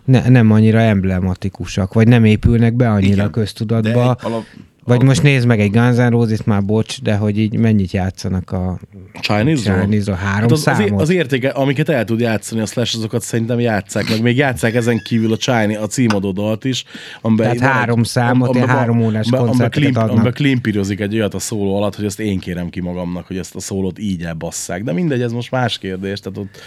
ne, 0.04 0.30
nem 0.30 0.52
annyira 0.52 0.80
emblematikusak, 0.80 1.94
vagy 1.94 2.08
nem 2.08 2.26
épülnek 2.26 2.74
be 2.74 2.90
annyira 2.92 3.14
Igen, 3.14 3.26
a 3.26 3.30
köztudatba. 3.30 4.12
alap, 4.12 4.44
Vagy 4.88 5.04
most 5.04 5.24
nézd 5.24 5.48
meg 5.48 5.60
egy 5.60 5.72
Guns 5.72 5.98
N' 5.98 6.10
Roses, 6.10 6.44
már 6.44 6.64
bocs, 6.64 7.02
de 7.02 7.16
hogy 7.16 7.38
így 7.40 7.58
mennyit 7.58 7.92
játszanak 7.92 8.52
a 8.52 8.80
Chinese-ról? 9.22 9.82
Chinese-ról? 9.82 10.16
Három 10.16 10.42
Hát 10.42 10.52
az, 10.52 10.68
az, 10.68 10.76
számot? 10.78 11.02
az, 11.02 11.10
értéke, 11.10 11.50
amiket 11.50 11.90
el 11.90 12.04
tud 12.06 12.20
játszani, 12.20 12.62
a 12.62 12.66
Slash, 12.66 12.96
azokat 12.98 13.22
szerintem 13.22 13.60
játszák, 13.60 14.10
meg 14.10 14.22
még 14.22 14.38
játszák 14.38 14.76
ezen 14.76 15.02
kívül 15.04 15.34
a 15.34 15.38
Chinese, 15.38 15.80
a 15.80 15.88
címadó 15.88 16.32
dalt 16.32 16.64
is. 16.66 16.84
Amiben 17.22 17.58
Tehát 17.58 17.74
három 17.74 18.04
számot, 18.04 18.56
ilyen 18.56 18.68
három 18.68 18.98
órás 19.02 19.08
amiben- 19.14 19.24
amiben 19.40 19.48
koncerteket 19.50 19.82
klim- 19.84 19.98
adnak. 19.98 20.12
Amiben 20.12 20.34
klimpirozik 20.34 21.00
egy 21.00 21.14
olyat 21.16 21.34
a 21.34 21.40
szóló 21.40 21.76
alatt, 21.76 21.96
hogy 21.96 22.06
ezt 22.06 22.20
én 22.20 22.40
kérem 22.40 22.70
ki 22.70 22.80
magamnak, 22.80 23.28
hogy 23.28 23.38
ezt 23.38 23.56
a 23.56 23.60
szólót 23.60 24.00
így 24.00 24.22
elbasszák. 24.24 24.84
De 24.84 24.94
mindegy, 24.94 25.22
ez 25.22 25.32
most 25.32 25.52
más 25.52 25.78
kérdés. 25.78 26.20
Tehát 26.20 26.38
ott 26.38 26.60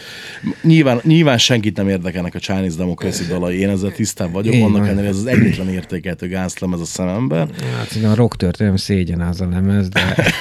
nyilván, 0.63 1.01
nyilván 1.03 1.39
senkit 1.39 1.77
nem 1.77 1.89
érdekelnek 1.89 2.35
a 2.35 2.39
Chinese 2.39 2.77
Democracy 2.77 3.25
dalai, 3.29 3.59
én 3.59 3.69
ezzel 3.69 3.91
tisztán 3.93 4.33
vagyok, 4.33 4.55
Így 4.55 4.63
annak 4.63 4.87
ellenére 4.87 5.09
ez 5.09 5.17
az 5.17 5.27
egyetlen 5.27 5.69
értékeltő 5.69 6.29
gánzlem 6.29 6.73
ez 6.73 6.81
a 6.81 6.85
szememben. 6.85 7.51
Hát 7.79 8.01
a 8.11 8.15
rock 8.15 8.37
történelem 8.37 8.77
szégyen 8.77 9.21
az 9.21 9.41
a 9.41 9.49
lemez, 9.49 9.89
de 9.89 10.33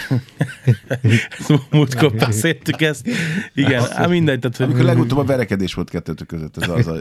Múltkor 1.71 2.13
beszéltük 2.13 2.81
ezt. 2.81 3.07
Igen, 3.53 3.83
hát 3.89 4.09
mindegy, 4.09 4.39
tehát, 4.39 4.59
Amikor 4.59 4.77
hogy 4.77 4.85
legutóbb 4.85 5.17
a 5.17 5.23
verekedés 5.23 5.73
volt 5.73 5.89
kettőtök 5.89 6.27
között, 6.27 6.57
ez 6.57 6.69
az 6.69 6.87
a... 6.87 6.95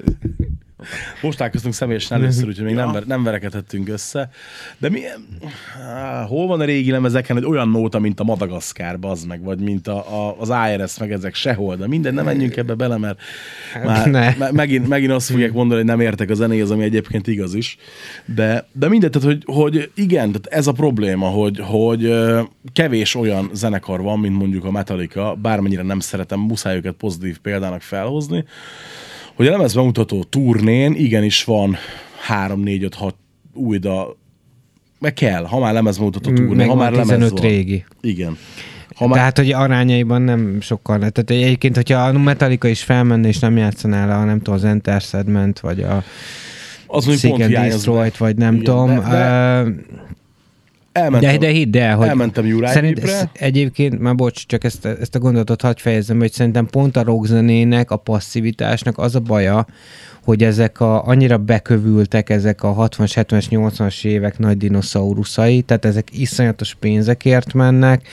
most 1.22 1.36
találkoztunk 1.38 1.74
személyesen 1.74 2.20
először, 2.20 2.46
úgyhogy 2.48 2.64
még 2.64 2.74
Ja. 2.74 2.90
nem, 2.90 3.02
nem 3.06 3.22
verekedhettünk 3.22 3.88
össze. 3.88 4.30
De 4.78 4.88
mi, 4.88 5.00
hol 6.26 6.46
van 6.46 6.60
a 6.60 6.64
régi 6.64 6.90
lemezeken 6.90 7.36
egy 7.36 7.44
olyan 7.44 7.68
nóta, 7.68 7.98
mint 7.98 8.20
a 8.20 8.24
Madagaszkár, 8.24 8.98
bazd 8.98 9.26
meg, 9.26 9.42
vagy 9.42 9.58
mint 9.58 9.88
a, 9.88 10.26
a, 10.28 10.36
az 10.40 10.52
IRS, 10.70 10.98
meg 10.98 11.12
ezek 11.12 11.34
sehol, 11.34 11.76
de 11.76 11.86
minden, 11.86 12.14
nem 12.14 12.24
menjünk 12.24 12.56
ebbe 12.56 12.74
bele, 12.74 12.96
mert 12.96 13.18
már, 13.84 14.06
Ne. 14.06 14.34
me, 14.38 14.50
megint, 14.52 14.88
megint 14.88 15.12
azt 15.12 15.30
fogják 15.30 15.52
mondani, 15.52 15.80
hogy 15.80 15.88
nem 15.88 16.00
értek 16.00 16.30
a 16.30 16.34
zenéhez, 16.34 16.70
ami 16.70 16.82
egyébként 16.84 17.26
igaz 17.26 17.54
is. 17.54 17.76
De, 18.24 18.68
de 18.72 18.88
mindegy, 18.88 19.10
tehát, 19.10 19.26
hogy, 19.28 19.42
hogy 19.46 19.90
igen, 19.94 20.26
tehát 20.32 20.46
ez 20.46 20.66
a 20.66 20.72
probléma, 20.72 21.26
hogy, 21.28 21.60
hogy 21.62 22.14
kevés 22.72 23.14
olyan 23.14 23.50
zenekar 23.52 24.00
van, 24.00 24.18
mint 24.18 24.36
mondjuk 24.36 24.64
a 24.64 24.70
Metallica, 24.70 25.34
bármennyire 25.42 25.82
nem 25.82 26.00
szeretem, 26.00 26.40
muszáj 26.40 26.76
őket 26.76 26.92
pozitív 26.94 27.38
példának 27.38 27.80
felhozni, 27.80 28.44
hogy 29.38 29.46
a 29.46 29.50
lemez 29.50 29.74
bemutató 29.74 30.24
turnén 30.24 30.92
igenis 30.94 31.44
van 31.44 31.76
3, 32.26 32.60
4, 32.60 32.82
5, 32.82 32.94
6 32.94 33.14
új 33.54 33.78
dal, 33.78 34.16
meg 34.98 35.14
kell, 35.14 35.44
ha 35.44 35.58
már 35.58 35.72
lemez 35.72 35.98
bemutató 35.98 36.32
turné, 36.32 36.62
ha 36.62 36.68
van 36.68 36.76
már 36.76 36.90
lemez 36.90 37.06
15 37.06 37.30
van. 37.30 37.40
régi. 37.40 37.84
Igen. 38.00 38.36
Ha 38.94 39.06
már, 39.06 39.16
Tehát, 39.18 39.36
hogy 39.36 39.52
arányaiban 39.52 40.22
nem 40.22 40.60
sokkal 40.60 40.98
lehet. 40.98 41.12
Tehát 41.12 41.42
egyébként, 41.44 41.76
hogyha 41.76 41.98
a 41.98 42.12
Metallica 42.18 42.68
is 42.68 42.82
felmenne, 42.82 43.28
és 43.28 43.38
nem 43.38 43.56
játszaná 43.56 44.06
le, 44.06 44.24
nem 44.24 44.36
tudom, 44.38 44.54
az 44.54 44.64
Enter 44.64 45.00
Sedment, 45.00 45.60
vagy 45.60 45.80
a 45.80 46.02
az 46.86 47.18
Seek 47.18 47.40
and 47.40 48.16
vagy 48.18 48.36
nem 48.36 48.52
Igen, 48.52 48.64
tudom. 48.64 48.94
de- 48.94 49.00
de- 49.08 49.62
Ö, 49.62 49.68
Elmentem, 50.98 51.30
De, 51.30 51.38
de 51.38 51.52
hidd 51.52 51.76
el, 51.76 51.96
hogy 51.96 52.06
elmentem 52.06 52.64
szerint 52.64 52.98
ez 52.98 53.24
egyébként, 53.32 53.98
már 53.98 54.14
bocs, 54.14 54.46
csak 54.46 54.64
ezt, 54.64 54.84
ezt 54.84 55.14
a 55.14 55.18
gondolatot 55.18 55.62
hadd 55.62 55.76
fejezzem, 55.76 56.16
be, 56.16 56.22
hogy 56.22 56.32
szerintem 56.32 56.66
pont 56.66 56.96
a 56.96 57.02
rockzenének, 57.02 57.90
a 57.90 57.96
passzivitásnak 57.96 58.98
az 58.98 59.14
a 59.14 59.20
baja, 59.20 59.66
hogy 60.24 60.42
ezek 60.42 60.80
a, 60.80 61.06
annyira 61.06 61.38
bekövültek 61.38 62.30
ezek 62.30 62.62
a 62.62 62.74
60-as, 62.74 63.12
70-es, 63.14 63.44
80-as 63.50 64.04
évek 64.04 64.38
nagy 64.38 64.56
dinoszauruszai, 64.56 65.62
tehát 65.62 65.84
ezek 65.84 66.08
iszonyatos 66.12 66.74
pénzekért 66.74 67.52
mennek, 67.52 68.08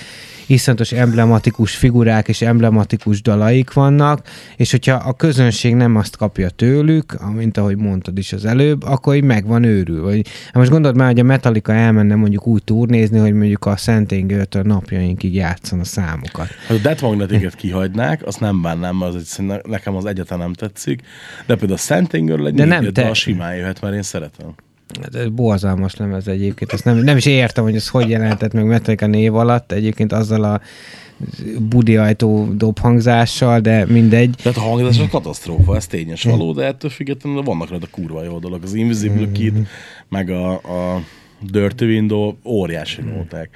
iszonyatos 0.47 0.91
emblematikus 0.91 1.75
figurák 1.75 2.27
és 2.27 2.41
emblematikus 2.41 3.21
dalaik 3.21 3.73
vannak, 3.73 4.27
és 4.55 4.71
hogyha 4.71 4.95
a 4.95 5.13
közönség 5.13 5.75
nem 5.75 5.95
azt 5.95 6.17
kapja 6.17 6.49
tőlük, 6.49 7.33
mint 7.35 7.57
ahogy 7.57 7.77
mondtad 7.77 8.17
is 8.17 8.33
az 8.33 8.45
előbb, 8.45 8.83
akkor 8.83 9.15
így 9.15 9.23
meg 9.23 9.45
van 9.45 9.63
őrül. 9.63 10.01
Vagy, 10.01 10.27
hát 10.45 10.53
most 10.53 10.69
gondold 10.69 10.95
már, 10.95 11.07
hogy 11.07 11.19
a 11.19 11.23
Metallica 11.23 11.73
elmenne 11.73 12.15
mondjuk 12.15 12.47
úgy 12.47 12.63
turnézni, 12.63 13.19
hogy 13.19 13.33
mondjuk 13.33 13.65
a 13.65 13.77
Szentengőtől 13.77 14.63
napjainkig 14.63 15.35
játszon 15.35 15.79
a 15.79 15.83
számokat. 15.83 16.47
Ha 16.67 16.73
a 16.73 16.77
Death 16.77 17.01
Magnetiket 17.01 17.55
kihagynák, 17.55 18.25
azt 18.25 18.39
nem 18.39 18.61
bánnám, 18.61 19.01
az 19.01 19.15
egy, 19.39 19.61
nekem 19.67 19.95
az 19.95 20.05
egyáltalán 20.05 20.43
nem 20.43 20.53
tetszik. 20.53 21.01
De 21.45 21.55
például 21.55 21.73
a 21.73 21.77
Szent 21.77 22.04
Engőről 22.13 22.47
egy 22.47 22.53
De 22.53 22.65
nem 22.65 22.91
te- 22.91 23.13
simán 23.13 23.55
jöhet, 23.55 23.81
mert 23.81 23.95
én 23.95 24.01
szeretem. 24.01 24.53
Hát 25.01 25.15
Ez 25.15 25.29
borzalmas 25.29 25.95
lemez 25.95 26.27
egyébként. 26.27 26.71
Ezt 26.73 26.85
nem, 26.85 26.97
nem 26.97 27.17
is 27.17 27.25
értem, 27.25 27.63
hogy 27.63 27.75
ez 27.75 27.87
hogy 27.87 28.09
jelentett 28.09 28.53
meg 28.53 28.65
Metallica 28.65 29.07
név 29.07 29.35
alatt, 29.35 29.71
egyébként 29.71 30.11
azzal 30.11 30.43
a 30.43 30.61
budi 31.59 31.97
ajtó 31.97 32.53
dobhangzással, 32.53 33.59
de 33.59 33.85
mindegy. 33.85 34.35
Tehát 34.43 34.57
a 34.57 34.61
hangzás 34.61 34.99
a 34.99 35.07
katasztrófa, 35.07 35.75
ez 35.75 35.87
tényes 35.87 36.23
való, 36.23 36.53
de 36.53 36.63
ettől 36.65 36.89
függetlenül 36.91 37.41
vannak 37.41 37.69
rajta 37.69 37.87
kurva 37.91 38.23
jó 38.23 38.39
dolog. 38.39 38.63
Az 38.63 38.73
Invisible 38.73 39.31
Kid, 39.31 39.67
meg 40.09 40.29
a, 40.29 40.51
a 40.53 41.01
Dirty 41.41 41.81
Window 41.81 42.33
óriási 42.43 43.01
nóták. 43.01 43.49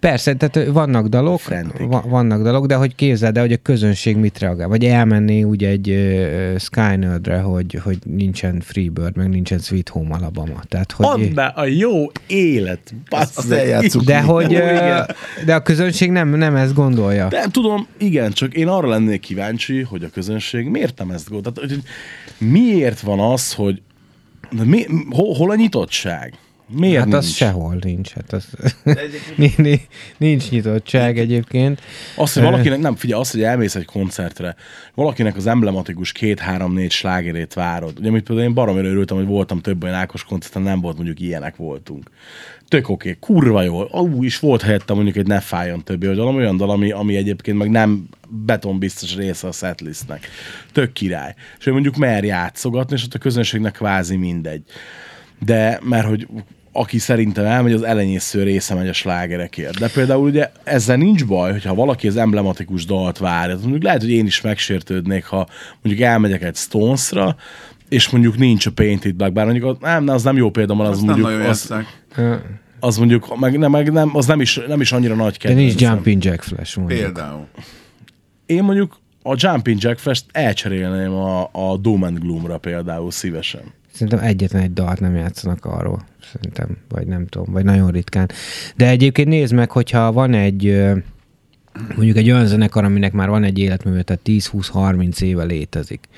Persze, 0.00 0.34
tehát 0.34 0.68
vannak 0.68 1.06
dalok, 1.06 1.40
va- 1.78 2.04
vannak 2.08 2.42
dalok, 2.42 2.66
de 2.66 2.74
hogy 2.74 2.94
képzeld 2.94 3.36
el, 3.36 3.42
hogy 3.42 3.52
a 3.52 3.56
közönség 3.62 4.16
mit 4.16 4.38
reagál. 4.38 4.68
Vagy 4.68 4.84
elmenné 4.84 5.42
úgy 5.42 5.64
egy 5.64 5.88
uh, 5.90 6.58
Skynerdre, 6.58 7.38
hogy, 7.38 7.80
hogy 7.82 7.98
nincsen 8.04 8.60
Freebird, 8.60 9.16
meg 9.16 9.28
nincsen 9.28 9.58
Sweet 9.58 9.88
Home 9.88 10.14
Alabama. 10.14 10.62
Tehát, 10.68 10.92
hogy... 10.92 11.06
Add 11.06 11.34
be 11.34 11.44
a 11.44 11.64
jó 11.64 12.06
élet, 12.26 12.94
Azt. 13.08 13.48
De 14.04 14.20
hogy, 14.20 14.50
igen. 14.50 15.06
de 15.44 15.54
a 15.54 15.62
közönség 15.62 16.10
nem, 16.10 16.28
nem 16.28 16.56
ezt 16.56 16.74
gondolja. 16.74 17.28
De 17.28 17.44
tudom, 17.50 17.86
igen, 17.98 18.32
csak 18.32 18.54
én 18.54 18.68
arra 18.68 18.88
lennék 18.88 19.20
kíváncsi, 19.20 19.82
hogy 19.82 20.04
a 20.04 20.08
közönség 20.08 20.66
miért 20.66 20.98
nem 20.98 21.10
ezt 21.10 21.30
gondol. 21.30 21.52
Tehát, 21.52 21.70
hogy 21.70 21.82
miért 22.48 23.00
van 23.00 23.20
az, 23.20 23.54
hogy 23.54 23.82
de 24.50 24.64
mi, 24.64 24.86
hol, 25.10 25.34
hol 25.34 25.50
a 25.50 25.54
nyitottság? 25.54 26.34
Miért 26.72 26.98
hát 26.98 27.06
nincs? 27.06 27.16
az 27.16 27.30
sehol 27.30 27.76
nincs. 27.80 28.10
Hát 28.10 28.32
az, 28.32 28.46
Ni- 29.36 29.54
ni- 29.56 29.86
nincs 30.16 30.50
nyitottság 30.50 31.18
egyébként. 31.18 31.80
Azt, 32.16 32.34
hogy 32.34 32.42
valakinek, 32.42 32.78
nem, 32.78 32.96
figyelj, 32.96 33.20
azt, 33.20 33.32
hogy 33.32 33.42
elmész 33.42 33.74
egy 33.74 33.84
koncertre, 33.84 34.56
valakinek 34.94 35.36
az 35.36 35.46
emblematikus 35.46 36.12
két-három-négy 36.12 36.90
slágerét 36.90 37.54
várod. 37.54 37.98
Ugye, 37.98 38.08
amit 38.08 38.24
például 38.24 38.48
én 38.48 38.54
baromira 38.54 38.88
örültem, 38.88 39.16
hogy 39.16 39.26
voltam 39.26 39.60
több 39.60 39.82
olyan 39.82 39.94
Ákos 39.94 40.24
koncerten, 40.24 40.62
nem 40.62 40.80
volt 40.80 40.96
mondjuk 40.96 41.20
ilyenek 41.20 41.56
voltunk. 41.56 42.10
Tök 42.68 42.88
oké, 42.88 43.08
okay, 43.08 43.20
kurva 43.20 43.62
jó. 43.62 43.82
Ú, 43.82 44.22
is 44.22 44.38
volt 44.38 44.62
helyette 44.62 44.94
mondjuk 44.94 45.16
egy 45.16 45.26
ne 45.26 45.40
fájjon 45.40 45.84
többi, 45.84 46.06
valami 46.06 46.36
olyan 46.36 46.56
dal, 46.56 46.70
ami, 46.70 46.90
ami 46.90 47.16
egyébként 47.16 47.58
meg 47.58 47.70
nem 47.70 48.08
betonbiztos 48.28 49.16
része 49.16 49.46
a 49.46 49.52
setlistnek. 49.52 50.28
Tök 50.72 50.92
király. 50.92 51.34
És 51.58 51.66
ő 51.66 51.72
mondjuk 51.72 51.96
mer 51.96 52.24
játszogatni, 52.24 52.96
és 52.96 53.04
ott 53.04 53.14
a 53.14 53.18
közönségnek 53.18 53.72
kvázi 53.72 54.16
mindegy. 54.16 54.62
De, 55.38 55.80
mert 55.82 56.06
hogy 56.06 56.26
aki 56.72 56.98
szerintem 56.98 57.44
elmegy, 57.44 57.72
az 57.72 57.82
elenyésző 57.82 58.42
része 58.42 58.74
megy 58.74 58.88
a 58.88 58.92
slágerekért. 58.92 59.78
De 59.78 59.88
például 59.88 60.24
ugye 60.24 60.50
ezzel 60.64 60.96
nincs 60.96 61.26
baj, 61.26 61.52
hogyha 61.52 61.74
valaki 61.74 62.08
az 62.08 62.16
emblematikus 62.16 62.84
dalt 62.84 63.18
várja. 63.18 63.58
Mondjuk 63.60 63.82
lehet, 63.82 64.00
hogy 64.00 64.10
én 64.10 64.26
is 64.26 64.40
megsértődnék, 64.40 65.24
ha 65.24 65.46
mondjuk 65.82 66.06
elmegyek 66.08 66.42
egy 66.42 66.56
Stonesra, 66.56 67.36
és 67.88 68.10
mondjuk 68.10 68.36
nincs 68.36 68.66
a 68.66 68.70
Painted 68.70 69.14
Black, 69.14 69.32
bár 69.32 69.44
mondjuk 69.44 69.66
az, 69.66 69.76
nem, 69.80 70.08
az 70.08 70.22
nem 70.22 70.36
jó 70.36 70.50
példa, 70.50 70.74
mert 70.74 70.88
az 70.90 70.96
Azt 70.96 71.06
nem 71.06 71.14
mondjuk, 71.20 71.38
nagyon 71.38 71.50
az, 71.50 71.74
az 72.80 72.96
mondjuk, 72.98 73.38
meg, 73.38 73.58
nem, 73.58 73.70
meg 73.70 73.92
nem, 73.92 74.16
az 74.16 74.26
nem 74.26 74.40
is, 74.40 74.60
nem 74.66 74.80
is 74.80 74.92
annyira 74.92 75.14
nagy 75.14 75.32
De 75.32 75.38
kedvencem. 75.38 75.66
nincs 75.66 75.80
Jumping 75.80 76.24
Jack 76.24 76.42
Flash 76.42 76.78
mondjuk. 76.78 77.00
Például. 77.00 77.46
Én 78.46 78.62
mondjuk 78.62 78.98
a 79.22 79.34
Jumping 79.36 79.82
Jack 79.82 79.98
Fest 79.98 80.24
elcserélném 80.32 81.12
a, 81.12 81.48
a 81.52 81.76
Doom 81.76 82.02
and 82.02 82.18
Gloomra 82.18 82.58
például 82.58 83.10
szívesen. 83.10 83.62
Szerintem 83.92 84.18
egyetlen 84.18 84.62
egy 84.62 84.72
dalt 84.72 85.00
nem 85.00 85.14
játszanak 85.14 85.64
arról. 85.64 86.04
Szerintem, 86.32 86.76
vagy 86.88 87.06
nem 87.06 87.26
tudom, 87.26 87.52
vagy 87.52 87.64
nagyon 87.64 87.90
ritkán. 87.90 88.30
De 88.76 88.88
egyébként 88.88 89.28
nézd 89.28 89.54
meg, 89.54 89.70
hogyha 89.70 90.12
van 90.12 90.34
egy 90.34 90.84
mondjuk 91.96 92.16
egy 92.16 92.30
olyan 92.30 92.46
zenekar, 92.46 92.84
aminek 92.84 93.12
már 93.12 93.28
van 93.28 93.44
egy 93.44 93.58
életműve, 93.58 94.02
tehát 94.02 94.22
10-20-30 94.24 95.20
éve 95.22 95.44
létezik. 95.44 96.08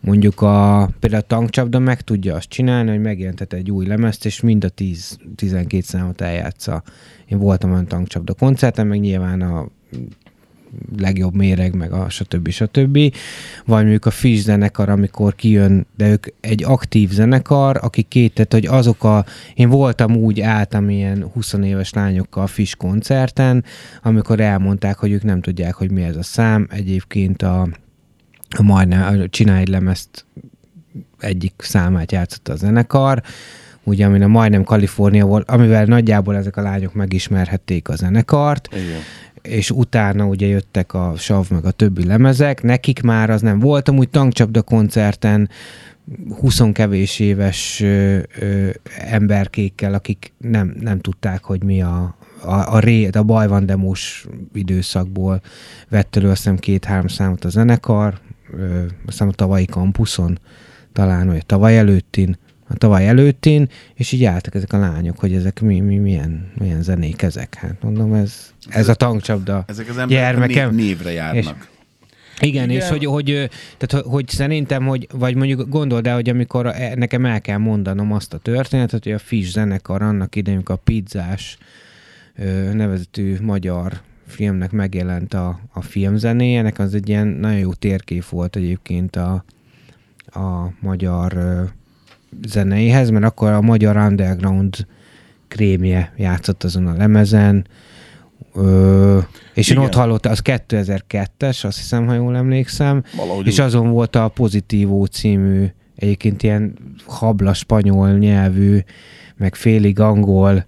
Mondjuk 0.00 0.40
a, 0.40 0.88
például 1.00 1.22
a 1.22 1.26
tankcsapda 1.26 1.78
meg 1.78 2.00
tudja 2.00 2.34
azt 2.34 2.48
csinálni, 2.48 2.90
hogy 2.90 3.00
megjelentet 3.00 3.52
egy 3.52 3.70
új 3.70 3.86
lemezt, 3.86 4.26
és 4.26 4.40
mind 4.40 4.64
a 4.64 4.70
10-12 4.70 5.80
számot 5.80 6.20
eljátsza. 6.20 6.82
Én 7.26 7.38
voltam 7.38 7.72
olyan 7.72 7.86
tankcsapda 7.86 8.34
koncerten, 8.34 8.86
meg 8.86 9.00
nyilván 9.00 9.40
a 9.40 9.68
legjobb 10.98 11.34
méreg, 11.34 11.74
meg 11.74 11.92
a 11.92 12.08
stb. 12.08 12.48
stb. 12.48 12.98
Vagy 13.64 13.82
mondjuk 13.82 14.06
a 14.06 14.10
Fish 14.10 14.44
zenekar, 14.44 14.88
amikor 14.88 15.34
kijön, 15.34 15.86
de 15.96 16.08
ők 16.08 16.26
egy 16.40 16.64
aktív 16.64 17.10
zenekar, 17.10 17.78
aki 17.82 18.02
két, 18.02 18.32
tehát 18.32 18.52
hogy 18.52 18.66
azok 18.66 19.04
a, 19.04 19.24
én 19.54 19.68
voltam 19.68 20.16
úgy, 20.16 20.40
álltam 20.40 20.90
ilyen 20.90 21.30
20 21.32 21.52
éves 21.52 21.92
lányokkal 21.92 22.42
a 22.42 22.46
Fish 22.46 22.76
koncerten, 22.76 23.64
amikor 24.02 24.40
elmondták, 24.40 24.96
hogy 24.96 25.10
ők 25.10 25.22
nem 25.22 25.40
tudják, 25.40 25.74
hogy 25.74 25.90
mi 25.90 26.02
ez 26.02 26.16
a 26.16 26.22
szám. 26.22 26.66
Egyébként 26.70 27.42
a, 27.42 27.68
a 28.56 28.62
majdnem, 28.62 29.20
a 29.20 29.28
csinálj 29.28 29.60
egy 29.60 29.68
lemezt 29.68 30.24
egyik 31.18 31.52
számát 31.58 32.12
játszott 32.12 32.48
a 32.48 32.56
zenekar, 32.56 33.22
ugye, 33.82 34.06
amin 34.06 34.22
a 34.22 34.26
majdnem 34.26 34.64
Kalifornia 34.64 35.26
volt, 35.26 35.50
amivel 35.50 35.84
nagyjából 35.84 36.36
ezek 36.36 36.56
a 36.56 36.62
lányok 36.62 36.94
megismerhették 36.94 37.88
a 37.88 37.96
zenekart, 37.96 38.68
Igen. 38.72 39.00
És 39.46 39.70
utána 39.70 40.24
ugye 40.24 40.46
jöttek 40.46 40.94
a 40.94 41.12
sav 41.16 41.50
meg 41.50 41.64
a 41.64 41.70
többi 41.70 42.04
lemezek, 42.04 42.62
nekik 42.62 43.02
már 43.02 43.30
az 43.30 43.40
nem 43.40 43.58
volt, 43.58 43.88
amúgy 43.88 44.08
tankcsapda 44.08 44.62
koncerten 44.62 45.48
20 46.38 46.60
kevés 46.72 47.18
éves 47.18 47.80
ö, 47.80 48.18
ö, 48.38 48.68
emberkékkel, 48.98 49.94
akik 49.94 50.32
nem, 50.38 50.76
nem 50.80 51.00
tudták, 51.00 51.44
hogy 51.44 51.62
mi 51.62 51.82
a, 51.82 52.16
a, 52.42 52.74
a, 52.74 52.78
ré, 52.78 53.08
a 53.12 53.22
baj 53.22 53.48
van 53.48 53.66
demos 53.66 54.26
időszakból 54.54 55.40
vett 55.88 56.16
elő 56.16 56.28
azt 56.28 56.36
hiszem 56.36 56.56
két-három 56.56 57.06
számot 57.06 57.44
a 57.44 57.48
zenekar, 57.48 58.18
ö, 58.52 58.84
azt 59.06 59.20
a 59.20 59.30
tavalyi 59.30 59.64
kampuszon, 59.64 60.38
talán, 60.92 61.26
vagy 61.26 61.46
tavaly 61.46 61.78
előttin, 61.78 62.38
a 62.68 62.74
tavaly 62.74 63.08
előttin, 63.08 63.68
és 63.94 64.12
így 64.12 64.24
álltak 64.24 64.54
ezek 64.54 64.72
a 64.72 64.78
lányok, 64.78 65.18
hogy 65.18 65.32
ezek 65.32 65.60
mi, 65.60 65.80
mi 65.80 65.96
milyen, 65.96 66.52
milyen 66.58 66.82
zenék 66.82 67.22
ezek. 67.22 67.54
Hát 67.54 67.82
mondom, 67.82 68.14
ez, 68.14 68.52
ez 68.68 68.88
a 68.88 68.94
tankcsapda 68.94 69.64
Ezek 69.66 69.88
az 69.88 70.04
gyermekem. 70.08 70.74
név, 70.74 70.86
névre 70.86 71.12
járnak. 71.12 71.68
Igen, 72.40 72.64
Igen, 72.64 72.70
és 72.70 72.88
hogy, 72.88 73.04
hogy, 73.04 73.50
tehát, 73.76 74.06
hogy, 74.06 74.28
szerintem, 74.28 74.86
hogy, 74.86 75.08
vagy 75.12 75.34
mondjuk 75.34 75.68
gondold 75.68 76.06
el, 76.06 76.14
hogy 76.14 76.28
amikor 76.28 76.66
e- 76.66 76.94
nekem 76.94 77.26
el 77.26 77.40
kell 77.40 77.58
mondanom 77.58 78.12
azt 78.12 78.34
a 78.34 78.38
történetet, 78.38 79.02
hogy 79.02 79.12
a 79.12 79.18
Fish 79.18 79.50
zenekar 79.52 80.02
annak 80.02 80.36
idején, 80.36 80.60
a 80.64 80.76
pizzás 80.76 81.58
nevezetű 82.72 83.36
magyar 83.40 84.00
filmnek 84.26 84.70
megjelent 84.70 85.34
a, 85.34 85.60
a 85.72 85.82
filmzenéje, 85.82 86.58
ennek 86.58 86.78
az 86.78 86.94
egy 86.94 87.08
ilyen 87.08 87.26
nagyon 87.26 87.58
jó 87.58 87.72
térkép 87.72 88.24
volt 88.24 88.56
egyébként 88.56 89.16
a, 89.16 89.44
a 90.26 90.72
magyar 90.80 91.32
ö, 92.32 92.48
zenéhez, 92.48 93.10
mert 93.10 93.24
akkor 93.24 93.50
a 93.50 93.60
magyar 93.60 93.96
underground 93.96 94.86
krémje 95.48 96.12
játszott 96.16 96.64
azon 96.64 96.86
a 96.86 96.96
lemezen, 96.96 97.66
Ö, 98.54 99.18
és 99.54 99.68
én 99.68 99.76
Igen. 99.76 99.88
ott 99.88 99.94
hallottam, 99.94 100.32
az 100.32 100.40
2002-es, 100.44 101.64
azt 101.64 101.76
hiszem, 101.78 102.06
ha 102.06 102.14
jól 102.14 102.36
emlékszem, 102.36 103.02
Valahogy 103.16 103.46
és 103.46 103.52
úgy. 103.52 103.60
azon 103.60 103.90
volt 103.90 104.16
a 104.16 104.28
Pozitívó 104.28 105.04
című, 105.04 105.66
egyébként 105.96 106.42
ilyen 106.42 106.74
habla 107.06 107.54
spanyol 107.54 108.10
nyelvű, 108.12 108.78
meg 109.36 109.54
félig 109.54 110.00
angol 110.00 110.64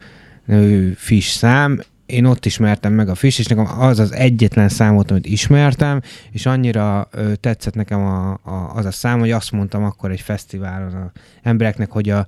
fish 0.94 1.36
szám. 1.36 1.80
Én 2.08 2.24
ott 2.24 2.46
ismertem 2.46 2.92
meg 2.92 3.08
a 3.08 3.14
fish, 3.14 3.38
és 3.38 3.46
nekem 3.46 3.80
az 3.80 3.98
az 3.98 4.12
egyetlen 4.12 4.68
számot, 4.68 5.10
amit 5.10 5.26
ismertem, 5.26 6.00
és 6.30 6.46
annyira 6.46 7.08
ö, 7.10 7.34
tetszett 7.34 7.74
nekem 7.74 8.00
a, 8.00 8.30
a, 8.30 8.72
az 8.74 8.84
a 8.84 8.90
szám, 8.90 9.18
hogy 9.18 9.30
azt 9.30 9.52
mondtam 9.52 9.84
akkor 9.84 10.10
egy 10.10 10.20
fesztiválon 10.20 10.94
a 10.94 11.12
embereknek, 11.42 11.90
hogy 11.90 12.08
a 12.08 12.26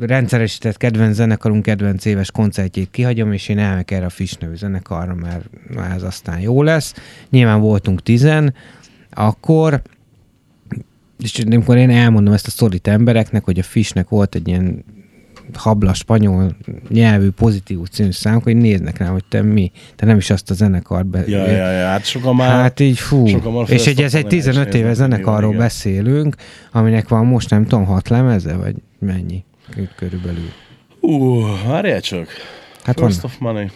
rendszeresített 0.00 0.76
kedvenc 0.76 1.14
zenekarunk 1.14 1.62
kedvenc 1.62 2.04
éves 2.04 2.30
koncertjét 2.30 2.90
kihagyom, 2.90 3.32
és 3.32 3.48
én 3.48 3.58
elmegyek 3.58 3.90
erre 3.90 4.04
a 4.04 4.10
Fish 4.10 4.40
nevű 4.40 4.54
zenekarra, 4.54 5.14
mert 5.14 5.46
ez 5.94 6.02
aztán 6.02 6.40
jó 6.40 6.62
lesz. 6.62 6.94
Nyilván 7.30 7.60
voltunk 7.60 8.02
tizen, 8.02 8.54
akkor 9.10 9.82
és 11.18 11.38
amikor 11.38 11.76
én 11.76 11.90
elmondom 11.90 12.32
ezt 12.32 12.46
a 12.46 12.50
sztorit 12.50 12.86
embereknek, 12.86 13.44
hogy 13.44 13.58
a 13.58 13.62
Fishnek 13.62 14.08
volt 14.08 14.34
egy 14.34 14.48
ilyen 14.48 14.84
habla 15.54 15.94
spanyol 15.94 16.56
nyelvű 16.88 17.30
pozitív 17.30 17.78
című 17.90 18.10
szám, 18.10 18.40
hogy 18.40 18.56
néznek 18.56 18.98
rá, 18.98 19.06
hogy 19.06 19.24
te 19.28 19.42
mi, 19.42 19.72
te 19.96 20.06
nem 20.06 20.16
is 20.16 20.30
azt 20.30 20.50
a 20.50 20.54
zenekart 20.54 21.06
be... 21.06 21.24
Ja, 21.26 21.46
ja, 21.46 21.70
ja, 21.70 21.86
hát 21.86 22.04
sokan 22.04 22.36
már... 22.36 22.50
Hát 22.50 22.80
így 22.80 22.98
fú. 22.98 23.28
már 23.28 23.70
És 23.70 23.86
egy, 23.86 24.02
ez 24.02 24.14
egy 24.14 24.20
felszoktak 24.20 24.28
15 24.28 24.64
nézni, 24.64 24.78
éve 24.78 24.94
zenekarról 24.94 25.52
igen. 25.52 25.62
beszélünk, 25.62 26.36
aminek 26.72 27.08
van 27.08 27.26
most 27.26 27.50
nem 27.50 27.62
tudom, 27.62 27.84
hat 27.84 28.08
lemeze, 28.08 28.56
vagy 28.56 28.74
mennyi 28.98 29.44
körülbelül. 29.96 30.48
Ú, 31.00 31.42
várjál 31.66 32.00
csak. 32.00 32.28
Hát 32.84 33.00
First 33.00 33.20
van. 33.20 33.30
of 33.30 33.38
Money. 33.38 33.70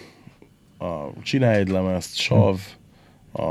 A, 0.79 1.21
csinálj 1.23 1.59
egy 1.59 1.69
lemezt, 1.69 2.17
sav, 2.17 2.59
a, 3.33 3.43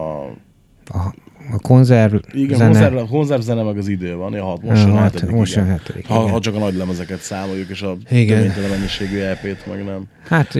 A, 0.89 1.13
a 1.51 1.59
konzerv 1.59 2.15
igen, 2.33 2.57
zene. 2.57 2.69
konzerv, 2.71 3.09
konzerv 3.09 3.41
zene 3.41 3.63
meg 3.63 3.77
az 3.77 3.87
idő 3.87 4.15
van, 4.15 4.33
ja, 4.33 4.43
hat, 4.43 4.61
most 4.63 4.81
jön 4.81 4.91
a 4.91 4.95
hat- 4.95 5.13
hetedik, 5.13 5.35
most 5.35 5.55
jön 5.55 5.65
hetedik, 5.65 6.05
Ha, 6.07 6.19
igen. 6.19 6.31
ha 6.31 6.39
csak 6.39 6.55
a 6.55 6.59
nagy 6.59 6.75
lemezeket 6.75 7.19
számoljuk, 7.21 7.69
és 7.69 7.81
a 7.81 7.97
Igen. 8.09 8.53
mennyiségű 8.69 9.19
EP-t 9.19 9.67
meg 9.67 9.83
nem. 9.85 10.03
Hát 10.27 10.57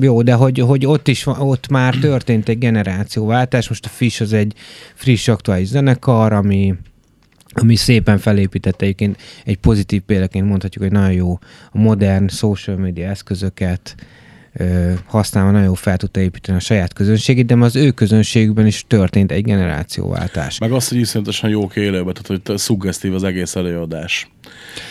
jó, 0.00 0.22
de 0.22 0.34
hogy, 0.34 0.58
hogy 0.58 0.86
ott 0.86 1.08
is 1.08 1.26
ott 1.26 1.68
már 1.68 1.94
történt 1.94 2.48
egy 2.48 2.58
generációváltás, 2.58 3.68
most 3.68 3.84
a 3.84 3.88
Fish 3.88 4.22
az 4.22 4.32
egy 4.32 4.54
friss, 4.94 5.28
aktuális 5.28 5.66
zenekar, 5.68 6.32
ami, 6.32 6.74
ami 7.54 7.74
szépen 7.76 8.18
felépítette 8.18 8.84
egyébként 8.84 9.16
egy 9.44 9.56
pozitív 9.56 10.00
példaként 10.00 10.46
mondhatjuk, 10.48 10.82
hogy 10.82 10.92
nagyon 10.92 11.12
jó 11.12 11.38
a 11.72 11.78
modern 11.78 12.28
social 12.28 12.76
media 12.76 13.08
eszközöket 13.08 13.94
használva 15.06 15.50
nagyon 15.50 15.74
fel 15.74 15.96
tudta 15.96 16.20
építeni 16.20 16.58
a 16.58 16.60
saját 16.60 16.92
közönségét, 16.92 17.46
de 17.46 17.54
az 17.54 17.76
ő 17.76 17.90
közönségükben 17.90 18.66
is 18.66 18.84
történt 18.88 19.32
egy 19.32 19.44
generációváltás. 19.44 20.58
Meg 20.58 20.72
azt, 20.72 20.88
hogy 20.88 20.98
iszonyatosan 20.98 21.50
jók 21.50 21.76
élőbe, 21.76 22.12
tehát 22.12 22.42
hogy 22.46 22.58
szuggesztív 22.58 23.14
az 23.14 23.24
egész 23.24 23.56
előadás. 23.56 24.30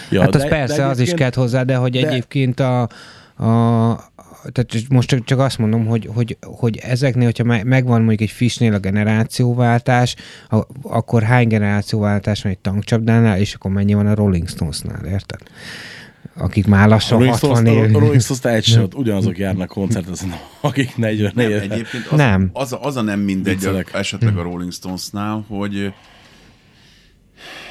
Ja, 0.10 0.22
hát 0.22 0.36
az 0.36 0.42
de- 0.42 0.48
persze, 0.48 0.76
de 0.76 0.86
az 0.86 1.00
is 1.00 1.14
kellett 1.14 1.34
hozzá, 1.34 1.64
de 1.64 1.76
hogy 1.76 1.92
de- 1.92 2.08
egyébként 2.08 2.60
a, 2.60 2.82
a 2.82 4.14
tehát 4.52 4.90
most 4.90 5.22
csak, 5.26 5.40
azt 5.40 5.58
mondom, 5.58 5.86
hogy, 5.86 6.10
hogy, 6.14 6.38
hogy 6.42 6.78
ezeknél, 6.78 7.26
hogyha 7.26 7.44
me- 7.44 7.64
megvan 7.64 7.98
mondjuk 8.02 8.22
egy 8.30 8.36
Fishnél 8.36 8.74
a 8.74 8.80
generációváltás, 8.80 10.16
a, 10.50 10.62
akkor 10.82 11.24
hány 11.24 11.48
generációváltás 11.48 12.42
van 12.42 12.52
egy 12.52 12.58
tankcsapdánál, 12.58 13.40
és 13.40 13.54
akkor 13.54 13.72
mennyi 13.72 13.94
van 13.94 14.08
a 14.08 14.16
Rolling 14.16 14.48
Stonesnál, 14.48 15.06
érted? 15.06 15.40
Akik 16.38 16.68
már 16.68 16.86
A 16.86 16.90
lassan 16.90 17.18
Rolling 17.18 17.34
60 17.38 17.56
Stones, 17.66 17.88
év. 17.90 17.96
a 17.96 18.00
Rolling 18.00 18.22
Stones 18.22 18.44
egy 18.44 18.64
sem, 18.64 18.88
ugyanazok 18.96 19.38
járnak 19.38 19.68
koncertezni, 19.68 20.34
akik 20.62 20.96
40 20.98 21.32
Nem, 21.36 21.52
egyébként 21.52 22.06
az, 22.08 22.18
Nem. 22.18 22.50
Az, 22.54 22.74
a, 22.74 22.84
az 22.84 22.96
a 22.96 23.02
nem 23.02 23.20
mindegy, 23.20 23.54
a, 23.54 23.58
Viccelek. 23.58 23.94
esetleg 23.94 24.38
a 24.38 24.42
Rolling 24.42 24.72
Stonesnál, 24.72 25.46
hogy 25.48 25.76
ö, 25.78 25.88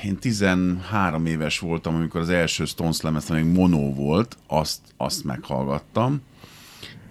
én 0.05 0.17
13 0.19 1.27
éves 1.27 1.59
voltam, 1.59 1.95
amikor 1.95 2.21
az 2.21 2.29
első 2.29 2.65
Stones 2.65 3.01
lemez, 3.01 3.29
még 3.29 3.45
mono 3.45 3.95
volt, 3.95 4.37
azt, 4.47 4.81
azt 4.97 5.25
meghallgattam, 5.25 6.21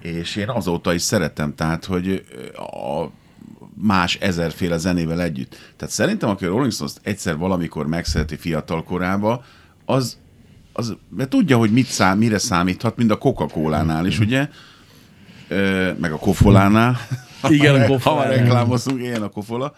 és 0.02 0.36
én 0.36 0.50
azóta 0.50 0.94
is 0.94 1.02
szeretem, 1.02 1.56
tehát, 1.56 1.86
hogy 1.86 2.08
ö, 2.08 2.58
a 2.62 3.12
más 3.82 4.16
ezerféle 4.16 4.78
zenével 4.78 5.22
együtt. 5.22 5.74
Tehát 5.78 5.94
szerintem, 5.94 6.30
aki 6.30 6.46
a 6.46 6.50
Rolling 6.50 6.72
Stones 6.72 6.94
egyszer 7.02 7.38
valamikor 7.38 7.88
megszereti 7.88 8.36
fiatal 8.36 8.84
korába, 8.84 9.44
az, 9.86 10.18
az 10.74 10.96
mert 11.16 11.30
tudja, 11.30 11.58
hogy 11.58 11.72
mit 11.72 11.86
szám, 11.86 12.18
mire 12.18 12.38
számíthat, 12.38 12.98
mint 12.98 13.12
a 13.12 13.18
Coca-Cola-nál 13.18 14.06
is, 14.06 14.20
ugye? 14.20 14.50
Ö, 15.48 15.92
meg 16.00 16.12
a 16.12 16.18
Kofolánál. 16.18 16.98
Igen, 17.50 17.70
a 17.70 17.78
Ha 17.78 17.80
már 17.80 17.88
Kofolánál. 17.90 18.28
reklámozunk, 18.38 19.00
ilyen 19.02 19.22
a 19.22 19.30
Kofola. 19.30 19.76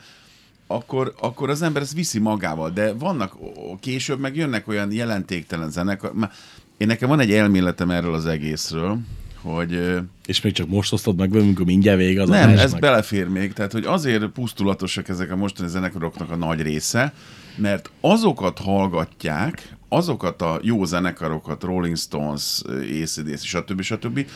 Akkor, 0.68 1.14
akkor 1.20 1.50
az 1.50 1.62
ember 1.62 1.82
ezt 1.82 1.94
viszi 1.94 2.20
magával, 2.20 2.70
de 2.70 2.94
vannak 2.94 3.36
később 3.80 4.20
meg 4.20 4.36
jönnek 4.36 4.68
olyan 4.68 4.92
jelentéktelen 4.92 5.70
zenekar. 5.70 6.14
Már- 6.14 6.32
Én 6.78 6.88
nekem 6.88 7.10
van 7.10 7.20
egy 7.20 7.32
elméletem 7.32 7.90
erről 7.92 8.14
az 8.14 8.26
egészről, 8.26 8.98
hogy 9.42 10.00
És 10.26 10.42
még 10.42 10.54
csak 10.54 10.68
most 10.68 10.94
osztod 10.94 11.18
meg 11.18 11.30
velünk, 11.32 11.48
amikor 11.48 11.66
mindjárt 11.66 11.98
vége 11.98 12.22
az 12.22 12.30
nem, 12.30 12.50
ez 12.50 12.74
belefér 12.74 13.28
még, 13.28 13.54
tehát 13.54 13.72
hogy 13.72 13.86
azért 13.86 14.26
pusztulatosak 14.26 15.10
ezek 15.10 15.32
a 15.32 15.36
mostani 15.36 15.70
zenekaroknak 15.70 16.32
a 16.32 16.36
nagy 16.36 16.62
része, 16.62 17.14
mert 17.56 17.90
azokat 18.02 18.60
hallgatják, 18.60 19.75
azokat 19.96 20.42
a 20.42 20.60
jó 20.62 20.86
zenekarokat, 20.86 21.64
Rolling 21.64 21.98
Stones, 21.98 22.62
ACDC, 23.02 23.44
stb. 23.44 23.82
stb. 23.82 24.28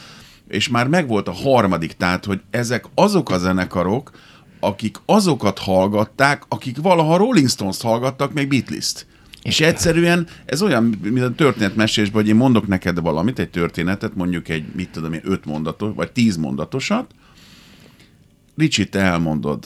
És 0.48 0.70
már 0.70 0.88
megvolt 0.88 1.28
a 1.28 1.32
harmadik, 1.32 1.94
tehát 1.94 2.26
hogy 2.26 2.42
ezek 2.50 2.86
azok 2.96 3.30
a 3.30 3.38
zenekarok, 3.38 4.12
akik 4.60 4.98
azokat 5.06 5.60
hallgatták, 5.60 6.44
akik 6.48 6.78
valaha 6.78 7.18
Rolling 7.18 7.50
Stones-t 7.50 7.82
hallgattak, 7.82 8.34
még 8.34 8.48
Beatles-t. 8.48 9.08
És 9.44 9.60
egyszerűen 9.60 10.28
ez 10.46 10.62
olyan, 10.62 10.84
mint 11.02 11.22
a 11.22 11.36
történetmesésben, 11.36 12.22
hogy 12.22 12.30
én 12.30 12.36
mondok 12.36 12.68
neked 12.68 13.00
valamit, 13.00 13.40
egy 13.40 13.50
történetet, 13.50 14.16
mondjuk 14.16 14.50
egy, 14.50 14.66
mit 14.76 14.90
tudom 14.90 15.14
én, 15.14 15.22
öt 15.24 15.46
mondatos, 15.46 15.92
vagy 15.96 16.12
tíz 16.12 16.38
mondatosat, 16.38 17.12
Ricsit 18.58 18.96
elmondod 18.96 19.66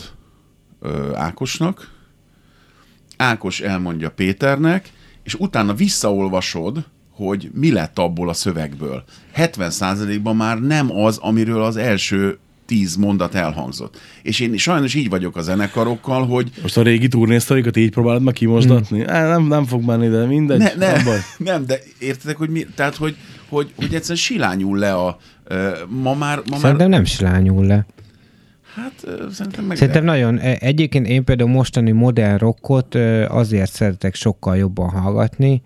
ö, 0.79 1.15
Ákosnak, 1.15 1.91
Ákos 3.17 3.59
elmondja 3.59 4.11
Péternek, 4.11 4.91
és 5.24 5.34
utána 5.34 5.74
visszaolvasod, 5.74 6.86
hogy 7.11 7.49
mi 7.53 7.71
lett 7.71 7.99
abból 7.99 8.30
a 8.30 8.34
szövegből. 8.34 9.03
70%-ban 9.36 10.36
már 10.36 10.59
nem 10.59 10.95
az, 10.95 11.17
amiről 11.17 11.63
az 11.63 11.76
első 11.76 12.38
tíz 12.65 12.95
mondat 12.95 13.36
elhangzott. 13.36 13.99
És 14.21 14.39
én 14.39 14.57
sajnos 14.57 14.93
így 14.93 15.09
vagyok 15.09 15.38
a 15.38 15.41
zenekarokkal, 15.41 16.26
hogy 16.26 16.51
Most 16.61 16.78
a 16.78 16.82
régi 16.82 17.07
turnésztorikat 17.07 17.78
így 17.78 17.91
próbálod 17.91 18.24
meg 18.24 18.34
kimosdatni? 18.34 19.03
Hmm. 19.03 19.13
Nem, 19.13 19.47
nem 19.47 19.65
fog 19.65 19.84
menni, 19.84 20.07
de 20.07 20.26
mindegy. 20.26 20.57
ne, 20.57 20.74
ne, 20.78 20.91
nem 20.91 21.03
baj. 21.03 21.17
nem, 21.51 21.65
de 21.65 21.80
értedek, 21.99 22.38
hogy 22.38 22.49
mi, 22.49 22.65
tehát, 22.76 22.95
hogy, 22.95 23.15
hogy, 23.49 23.71
hogy 23.76 23.93
egyszerűen 23.93 24.17
silányul 24.17 24.78
le 24.78 24.93
a, 24.93 25.17
ma 25.88 26.13
már, 26.13 26.41
ma 26.49 26.57
Szerintem 26.57 26.89
már, 26.89 26.97
nem 26.97 27.05
silányul 27.05 27.65
le. 27.65 27.86
Hát 28.76 28.93
szerintem 29.32 29.65
meg 29.65 29.78
Szerintem 29.78 30.03
nagyon, 30.03 30.39
e- 30.39 30.57
egyébként 30.59 31.07
én 31.07 31.24
például 31.24 31.49
mostani 31.49 31.91
modern 31.91 32.38
rockot 32.38 32.95
azért 33.28 33.71
szeretek 33.71 34.15
sokkal 34.15 34.57
jobban 34.57 34.89
hallgatni, 34.89 35.61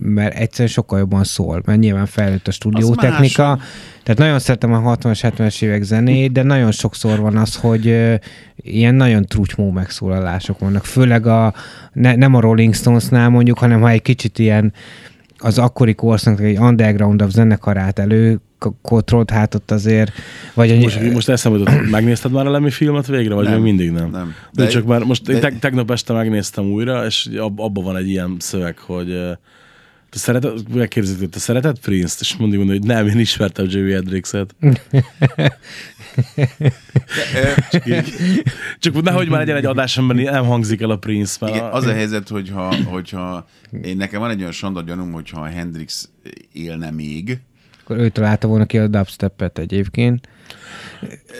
mert 0.00 0.34
egyszerűen 0.34 0.68
sokkal 0.68 0.98
jobban 0.98 1.24
szól, 1.24 1.62
mert 1.64 1.78
nyilván 1.78 2.06
fejlett 2.06 2.48
a 2.48 2.50
stúdiótechnika. 2.50 3.58
Tehát 4.02 4.18
nagyon 4.18 4.38
szeretem 4.38 4.72
a 4.72 4.96
60-as, 4.96 5.32
70-es 5.36 5.62
évek 5.62 5.82
zenét, 5.82 6.32
de 6.32 6.42
nagyon 6.42 6.70
sokszor 6.70 7.18
van 7.18 7.36
az, 7.36 7.56
hogy 7.56 8.10
ilyen 8.56 8.94
nagyon 8.94 9.24
trutymó 9.24 9.70
megszólalások 9.70 10.58
vannak. 10.58 10.84
Főleg 10.84 11.26
a, 11.26 11.54
ne, 11.92 12.14
nem 12.14 12.34
a 12.34 12.40
Rolling 12.40 12.74
Stonesnál 12.74 13.28
mondjuk, 13.28 13.58
hanem 13.58 13.80
ha 13.80 13.88
egy 13.88 14.02
kicsit 14.02 14.38
ilyen 14.38 14.72
az 15.38 15.58
akkori 15.58 15.94
korszaknak 15.94 16.46
egy 16.46 16.58
underground 16.58 17.24
zenekarát 17.28 17.98
elő 17.98 18.40
kotrolt, 18.82 19.30
hát 19.30 19.54
ott 19.54 19.70
azért, 19.70 20.12
vagy 20.54 20.70
a, 20.70 20.74
Most, 20.74 21.00
most 21.12 21.28
eszembe 21.28 21.58
jutott, 21.58 21.90
megnézted 21.90 22.32
már 22.32 22.46
a 22.46 22.50
Lemmy 22.50 22.70
filmet 22.70 23.06
végre, 23.06 23.34
vagy 23.34 23.44
Nem, 23.44 23.54
még 23.54 23.62
mindig 23.62 23.90
nem? 23.90 24.10
nem. 24.10 24.34
De, 24.52 24.62
De- 24.64 24.70
csak 24.70 24.84
már 24.86 25.02
most 25.02 25.22
de- 25.24 25.32
én 25.32 25.40
te, 25.40 25.52
tegnap 25.60 25.90
este 25.90 26.12
megnéztem 26.12 26.64
újra, 26.64 27.04
és 27.06 27.28
ab, 27.38 27.60
abban 27.60 27.84
van 27.84 27.96
egy 27.96 28.08
ilyen 28.08 28.36
szöveg, 28.38 28.78
hogy 28.78 29.06
te 30.10 30.18
szereted, 30.18 30.74
megkérdezik, 30.74 31.18
hogy 31.18 31.28
te 31.28 31.38
szereted 31.38 31.78
Prince-t? 31.78 32.20
És 32.20 32.36
mondjuk, 32.36 32.58
mondani, 32.64 32.78
hogy 32.78 32.88
nem, 32.88 33.06
én 33.08 33.18
ismertem 33.18 33.66
Jimi 33.68 33.92
Hendrixet. 33.92 34.54
csak, 37.70 37.86
így, 37.86 38.14
csak 38.78 39.02
nehogy 39.02 39.28
már 39.28 39.38
legyen 39.38 39.56
egy 39.56 39.64
adás, 39.64 39.98
amiben 39.98 40.32
nem 40.32 40.44
hangzik 40.44 40.80
el 40.80 40.90
a 40.90 40.96
Prince. 40.96 41.36
Mert 41.40 41.54
Igen, 41.54 41.66
a- 41.66 41.74
az 41.74 41.86
a 41.86 41.92
helyzet, 41.92 42.28
hogyha, 42.28 42.74
hogyha 42.84 43.46
én 43.82 43.96
nekem 43.96 44.20
van 44.20 44.30
egy 44.30 44.40
olyan 44.40 44.52
sanda 44.52 44.82
gyanúm, 44.82 45.12
hogyha 45.12 45.40
a 45.40 45.46
Hendrix 45.46 46.08
élne 46.52 46.90
még, 46.90 47.38
akkor 47.82 47.96
ő 47.96 48.08
találta 48.08 48.46
volna 48.46 48.64
ki 48.64 48.78
a 48.78 48.86
dubstepet 48.86 49.58
egyébként. 49.58 50.28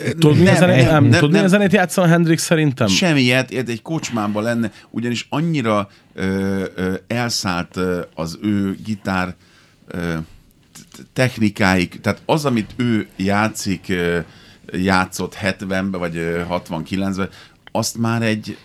Tudod, 0.09 0.37
milyen 0.37 0.53
nem, 0.53 0.69
zenét, 0.69 0.85
nem, 0.85 1.03
nem, 1.03 1.19
tudod, 1.19 1.31
nem. 1.31 1.47
zenét 1.47 1.73
játszol 1.73 2.03
a 2.03 2.07
Hendrix 2.07 2.43
szerintem? 2.43 2.87
Semmilyet, 2.87 3.51
egy 3.51 3.81
kocsmában 3.81 4.43
lenne, 4.43 4.71
ugyanis 4.89 5.27
annyira 5.29 5.89
ö, 6.13 6.63
ö, 6.75 6.93
elszállt 7.07 7.79
az 8.15 8.39
ő 8.41 8.77
gitár 8.85 9.35
ö, 9.87 10.13
technikáik, 11.13 12.01
tehát 12.01 12.21
az, 12.25 12.45
amit 12.45 12.73
ő 12.75 13.07
játszik, 13.15 13.85
ö, 13.89 14.19
játszott 14.71 15.37
70-ben, 15.41 15.91
vagy 15.91 16.17
ö, 16.17 16.41
69-ben, 16.49 17.29
azt 17.71 17.97
már 17.97 18.21
egy 18.21 18.57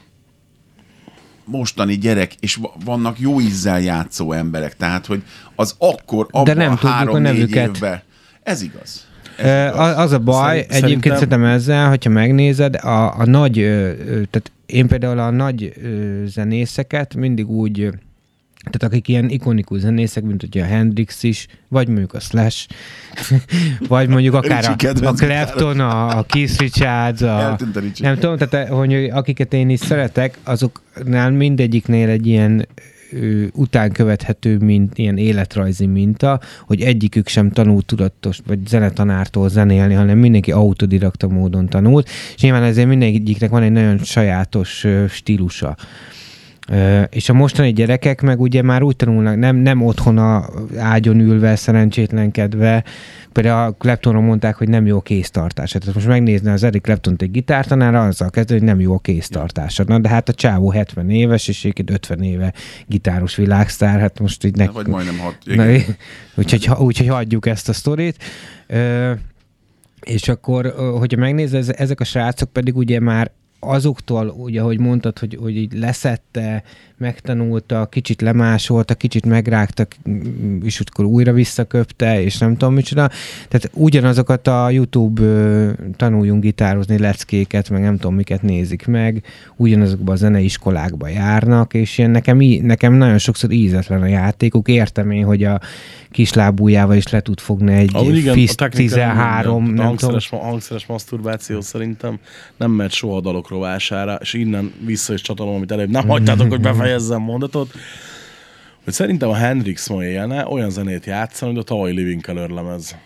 mostani 1.51 1.94
gyerek, 1.99 2.34
és 2.40 2.55
va- 2.55 2.74
vannak 2.84 3.20
jó 3.20 3.40
ízzel 3.40 3.80
játszó 3.80 4.32
emberek, 4.32 4.76
tehát, 4.76 5.07
hogy 5.07 5.22
az 5.57 5.74
akkor, 5.78 6.26
abban 6.30 6.57
nem 6.57 6.72
a 6.72 6.76
tudjuk 6.76 7.14
a 7.14 7.18
nevüket. 7.18 7.66
évben, 7.76 8.03
ez 8.42 8.62
igaz. 8.62 9.07
Ez 9.36 9.72
igaz. 9.72 9.96
Az, 9.96 10.12
a 10.12 10.18
baj, 10.18 10.46
Szerint- 10.57 10.72
egyébként 10.72 10.82
szerintem- 11.03 11.14
szerintem 11.18 11.44
ezzel, 11.44 11.88
hogyha 11.88 12.11
megnézed, 12.11 12.74
a, 12.74 13.18
a 13.18 13.24
nagy, 13.24 13.53
tehát 14.05 14.53
én 14.66 14.86
például 14.88 15.18
a 15.18 15.30
nagy 15.30 15.72
zenészeket 16.24 17.14
mindig 17.14 17.51
úgy, 17.51 17.88
tehát 18.70 18.94
akik 18.94 19.08
ilyen 19.08 19.28
ikonikus 19.28 19.80
zenészek, 19.80 20.22
mint 20.22 20.42
ugye 20.42 20.62
a 20.62 20.66
Hendrix 20.66 21.22
is, 21.22 21.46
vagy 21.68 21.88
mondjuk 21.88 22.14
a 22.14 22.20
Slash, 22.20 22.68
vagy 23.88 24.08
mondjuk 24.08 24.34
akár 24.34 24.64
a, 24.64 25.06
a 25.06 25.12
Clapton, 25.12 25.80
a, 25.80 26.18
a 26.18 26.22
Keith 26.22 26.58
Richards, 26.58 27.22
a, 27.22 27.58
nem 27.98 28.14
tudom, 28.14 28.36
tehát 28.36 28.68
hogy 28.68 28.94
akiket 28.94 29.52
én 29.52 29.68
is 29.68 29.80
szeretek, 29.80 30.38
azoknál 30.44 31.30
mindegyiknél 31.30 32.08
egy 32.08 32.26
ilyen 32.26 32.66
után 33.52 33.92
követhető, 33.92 34.58
mint 34.58 34.98
ilyen 34.98 35.16
életrajzi 35.16 35.86
minta, 35.86 36.40
hogy 36.66 36.80
egyikük 36.80 37.28
sem 37.28 37.50
tanult 37.50 37.86
tudatos, 37.86 38.40
vagy 38.46 38.58
zenetanártól 38.66 39.48
zenélni, 39.48 39.94
hanem 39.94 40.18
mindenki 40.18 40.52
autodidakta 40.52 41.28
módon 41.28 41.66
tanult, 41.68 42.08
és 42.34 42.42
nyilván 42.42 42.62
ezért 42.62 42.88
mindegyiknek 42.88 43.50
van 43.50 43.62
egy 43.62 43.72
nagyon 43.72 43.98
sajátos 43.98 44.86
stílusa. 45.08 45.76
És 47.10 47.28
a 47.28 47.32
mostani 47.32 47.72
gyerekek 47.72 48.20
meg 48.22 48.40
ugye 48.40 48.62
már 48.62 48.82
úgy 48.82 48.96
tanulnak, 48.96 49.36
nem, 49.36 49.56
nem 49.56 49.82
otthon 49.82 50.18
a 50.18 50.48
ágyon 50.76 51.20
ülve, 51.20 51.56
szerencsétlenkedve, 51.56 52.84
például 53.32 53.68
a 53.68 53.72
Claptonról 53.72 54.22
mondták, 54.22 54.56
hogy 54.56 54.68
nem 54.68 54.86
jó 54.86 54.96
a 54.96 55.00
kéztartása. 55.00 55.78
Tehát 55.78 55.94
most 55.94 56.06
megnézni 56.06 56.50
az 56.50 56.62
Eric 56.62 56.82
clapton 56.82 57.14
egy 57.18 57.30
gitártanára, 57.30 58.02
azzal 58.04 58.30
kezdő, 58.30 58.54
hogy 58.54 58.64
nem 58.64 58.80
jó 58.80 58.94
a 58.94 58.98
kéztartása. 58.98 59.84
Na, 59.86 59.98
de 59.98 60.08
hát 60.08 60.28
a 60.28 60.32
csávó 60.32 60.70
70 60.70 61.10
éves, 61.10 61.48
és 61.48 61.58
egyébként 61.58 61.90
50 61.90 62.22
éve 62.22 62.52
gitáros 62.86 63.36
világsztár, 63.36 64.00
hát 64.00 64.20
most 64.20 64.44
így 64.44 64.56
nek... 64.56 64.72
Vagy 64.72 64.86
majdnem 64.86 65.18
hat. 65.18 65.36
Na, 65.44 65.64
úgyhogy, 66.36 66.68
úgyhogy 66.78 67.08
hagyjuk 67.08 67.46
ezt 67.46 67.68
a 67.68 67.72
sztorit. 67.72 68.24
És 70.00 70.28
akkor, 70.28 70.74
hogyha 70.98 71.18
megnézed, 71.18 71.58
ez- 71.58 71.74
ezek 71.76 72.00
a 72.00 72.04
srácok 72.04 72.52
pedig 72.52 72.76
ugye 72.76 73.00
már 73.00 73.30
azoktól, 73.61 74.28
ugye, 74.28 74.61
ahogy 74.61 74.78
mondtad, 74.78 75.18
hogy, 75.18 75.38
hogy 75.40 75.56
így 75.56 75.72
leszette, 75.72 76.62
megtanulta, 76.98 77.86
kicsit 77.86 78.20
lemásolta, 78.20 78.94
kicsit 78.94 79.26
megrágta, 79.26 79.86
és 80.62 80.80
akkor 80.80 81.04
újra 81.04 81.32
visszaköpte, 81.32 82.22
és 82.22 82.38
nem 82.38 82.56
tudom 82.56 82.74
micsoda. 82.74 83.11
Tehát 83.48 83.70
ugyanazokat 83.74 84.46
a 84.46 84.70
YouTube 84.70 85.22
tanuljunk 85.96 86.42
gitározni 86.42 86.98
leckéket, 86.98 87.70
meg 87.70 87.82
nem 87.82 87.96
tudom 87.96 88.14
miket 88.14 88.42
nézik 88.42 88.86
meg, 88.86 89.22
ugyanazokban 89.56 90.14
a 90.14 90.18
zeneiskolákba 90.18 91.09
járnak, 91.09 91.74
és 91.74 91.98
ilyen 91.98 92.11
nekem, 92.11 92.38
nekem 92.62 92.92
nagyon 92.92 93.18
sokszor 93.18 93.50
ízetlen 93.50 94.02
a 94.02 94.06
játékuk. 94.06 94.68
Értem 94.68 95.11
én, 95.11 95.24
hogy 95.24 95.44
a 95.44 95.61
kislábújával 96.11 96.96
is 96.96 97.09
le 97.09 97.20
tud 97.20 97.40
fogni 97.40 97.74
egy 97.74 97.90
Ahogy 97.92 98.16
igen, 98.16 98.34
FIS 98.34 98.50
a 98.50 98.54
technika 98.54 98.94
13, 98.94 99.62
nem, 99.62 99.74
nem 99.74 99.74
tudom. 99.74 99.86
hangszeres, 99.86 100.28
hangszeres 100.28 100.86
maszturbáció 100.86 101.61
szerintem 101.61 102.18
nem 102.56 102.70
megy 102.70 102.92
soha 102.92 103.16
a 103.16 103.20
rovására, 103.49 104.18
és 104.20 104.32
innen 104.32 104.72
vissza 104.84 105.12
is 105.12 105.20
csatolom, 105.20 105.55
amit 105.55 105.72
előbb 105.72 105.90
nem 105.90 106.09
hagytátok, 106.09 106.49
hogy 106.49 106.61
befejezzem 106.61 107.20
mondatot, 107.20 107.72
hogy 108.84 108.92
szerintem 108.92 109.28
a 109.28 109.34
Hendrix 109.34 109.88
ma 109.88 110.05
élne 110.05 110.46
olyan 110.49 110.70
zenét 110.70 111.07
játszani, 111.07 111.53
mint 111.53 111.62
a 111.62 111.66
tavalyi 111.74 111.94
Living 111.94 112.24
Color 112.24 112.51
lemez. 112.51 112.96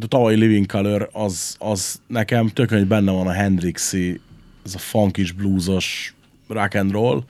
A 0.00 0.06
tavalyi 0.06 0.36
Living 0.36 0.66
Color 0.66 1.08
az, 1.12 1.56
az 1.58 2.00
nekem 2.06 2.48
tök, 2.48 2.70
hogy 2.70 2.86
benne 2.86 3.10
van 3.10 3.26
a 3.26 3.32
Hendrixi, 3.32 4.20
ez 4.64 4.74
a 4.74 4.78
funkis, 4.78 5.32
bluesos 5.32 6.14
rock 6.48 6.74
and 6.74 6.90
roll, 6.90 7.22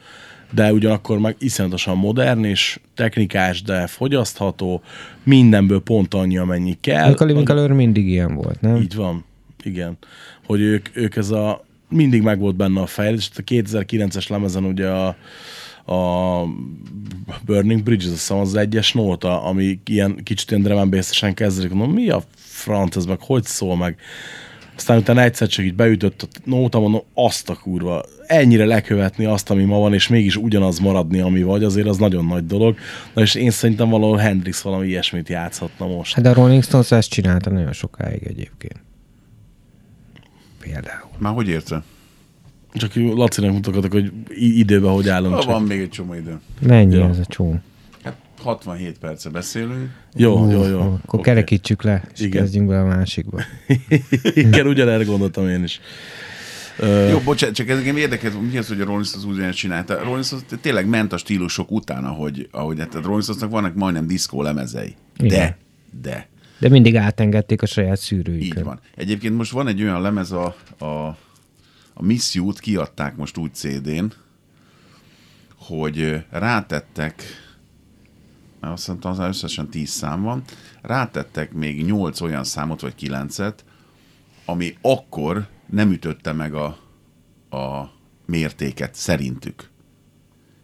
de 0.50 0.72
ugyanakkor 0.72 1.18
meg 1.18 1.36
iszonyatosan 1.38 1.96
modern 1.96 2.44
és 2.44 2.80
technikás, 2.94 3.62
de 3.62 3.86
fogyasztható, 3.86 4.82
mindenből 5.22 5.80
pont 5.80 6.14
annyi, 6.14 6.38
amennyi 6.38 6.76
kell. 6.80 7.12
A 7.12 7.24
Living 7.24 7.46
Color 7.46 7.72
mindig 7.72 8.08
ilyen 8.08 8.34
volt, 8.34 8.60
nem? 8.60 8.76
Így 8.76 8.94
van, 8.94 9.24
igen. 9.62 9.98
Hogy 10.46 10.60
ők, 10.60 10.96
ők 10.96 11.16
ez 11.16 11.30
a, 11.30 11.64
mindig 11.88 12.22
meg 12.22 12.38
volt 12.38 12.56
benne 12.56 12.80
a 12.80 12.86
fejlődés, 12.86 13.30
a 13.36 13.42
2009-es 13.42 14.28
lemezen 14.28 14.64
ugye 14.64 14.88
a, 14.88 15.16
a 15.92 16.44
Burning 17.44 17.82
Bridges, 17.82 18.06
azt 18.06 18.14
hiszem 18.14 18.38
az 18.38 18.54
egyes 18.54 18.92
nóta, 18.92 19.42
ami 19.42 19.80
ilyen 19.84 20.20
kicsit 20.22 20.50
ilyen 20.50 20.90
bass-esen 20.90 21.34
kezdődik, 21.34 21.72
mondom, 21.72 21.94
mi 21.94 22.10
a 22.10 22.22
franc 22.36 22.96
ez 22.96 23.04
meg, 23.04 23.18
hogy 23.20 23.44
szól 23.44 23.76
meg? 23.76 23.96
Aztán 24.76 24.98
utána 24.98 25.22
egyszer 25.22 25.48
csak 25.48 25.64
így 25.64 25.74
beütött 25.74 26.22
a 26.22 26.26
nóta, 26.44 26.80
mondom, 26.80 27.02
azt 27.14 27.50
a 27.50 27.54
kurva, 27.54 28.02
ennyire 28.26 28.64
lekövetni 28.64 29.24
azt, 29.24 29.50
ami 29.50 29.64
ma 29.64 29.78
van, 29.78 29.94
és 29.94 30.08
mégis 30.08 30.36
ugyanaz 30.36 30.78
maradni, 30.78 31.20
ami 31.20 31.42
vagy, 31.42 31.64
azért 31.64 31.86
az 31.86 31.96
nagyon 31.96 32.24
nagy 32.24 32.46
dolog. 32.46 32.76
Na 33.14 33.22
és 33.22 33.34
én 33.34 33.50
szerintem 33.50 33.88
valahol 33.88 34.16
Hendrix 34.16 34.60
valami 34.60 34.86
ilyesmit 34.86 35.28
játszhatna 35.28 35.86
most. 35.86 36.14
Hát 36.14 36.26
a 36.26 36.32
Rolling 36.32 36.62
Stones 36.62 36.90
ezt 36.90 37.10
csinálta 37.10 37.50
nagyon 37.50 37.72
sokáig 37.72 38.22
egyébként. 38.26 38.80
Például. 40.60 41.07
Már 41.18 41.32
hogy 41.34 41.48
érte? 41.48 41.82
Csak 42.72 42.94
Lacinak 42.94 43.52
mutogatok, 43.52 43.92
hogy 43.92 44.12
időben 44.38 44.92
hogy 44.92 45.08
állunk. 45.08 45.34
Ha 45.34 45.40
Csak. 45.40 45.50
van 45.50 45.62
még 45.62 45.80
egy 45.80 45.88
csomó 45.88 46.14
idő. 46.14 46.38
Mennyi 46.60 46.94
Ja. 46.96 47.08
ez 47.08 47.18
a 47.18 47.24
csó? 47.26 47.60
Hát 48.04 48.16
67 48.42 48.98
perce 48.98 49.30
beszélünk. 49.30 49.90
Jó, 50.14 50.50
jó, 50.50 50.64
jó. 50.64 50.80
Akkor 50.80 51.00
Oké. 51.18 51.22
kerekítsük 51.22 51.82
le, 51.82 52.02
és 52.14 52.20
Igen. 52.20 52.40
kezdjünk 52.42 52.68
bele 52.68 52.80
a 52.80 52.86
másikba. 52.96 53.40
Igen, 54.34 54.66
ugyanerre 54.66 55.04
gondoltam 55.04 55.48
én 55.48 55.62
is. 55.62 55.80
Ö, 56.78 57.08
Jó, 57.08 57.18
bocsánat, 57.18 57.54
csak 57.54 57.68
ez 57.68 57.78
engem 57.78 57.96
érdekelt, 57.96 58.50
mi 58.50 58.58
az, 58.58 58.68
hogy 58.68 58.80
a 58.80 58.84
Rolling 58.84 59.04
Stones 59.04 59.26
úgy 59.26 59.50
csinálta. 59.50 59.98
A 59.98 60.02
Rolling 60.02 60.24
Stones 60.24 60.44
tényleg 60.60 60.88
ment 60.88 61.12
a 61.12 61.16
stílusok 61.16 61.70
után, 61.70 62.04
ahogy, 62.04 62.48
ahogy 62.50 62.78
hát 62.78 62.94
a 62.94 63.00
Rolling 63.02 63.22
Stonesnak 63.22 63.50
vannak 63.50 63.74
majdnem 63.74 64.06
diszkó 64.06 64.42
lemezei. 64.42 64.94
De, 65.16 65.24
Igen. 65.24 65.54
de, 66.02 66.28
De 66.58 66.68
mindig 66.68 66.96
átengedték 66.96 67.62
a 67.62 67.66
saját 67.66 67.98
szűrőjüket. 67.98 68.58
így 68.58 68.64
van. 68.64 68.80
Egyébként 68.94 69.36
most 69.36 69.52
van 69.52 69.66
egy 69.66 69.82
olyan 69.82 70.00
lemez, 70.00 70.32
a, 70.32 70.56
a, 70.78 70.84
a 71.94 72.02
Miss 72.02 72.34
You-t 72.34 72.60
kiadták 72.60 73.16
most 73.16 73.36
úgy 73.36 73.54
CD-n, 73.54 74.04
hogy 75.56 76.24
rátettek, 76.30 77.22
mert 78.60 78.72
azt 78.72 78.88
mondtam, 78.88 79.10
az 79.10 79.18
összesen 79.18 79.68
10 79.68 79.90
szám 79.90 80.22
van, 80.22 80.42
rátettek 80.82 81.52
még 81.52 81.84
8 81.84 82.20
olyan 82.20 82.44
számot, 82.44 82.80
vagy 82.80 82.94
9-et, 83.00 83.54
ami 84.44 84.76
akkor 84.80 85.46
nem 85.66 85.90
ütötte 85.90 86.32
meg 86.32 86.54
a, 86.54 86.66
a 87.56 87.92
mértéket 88.26 88.94
szerintük. 88.94 89.70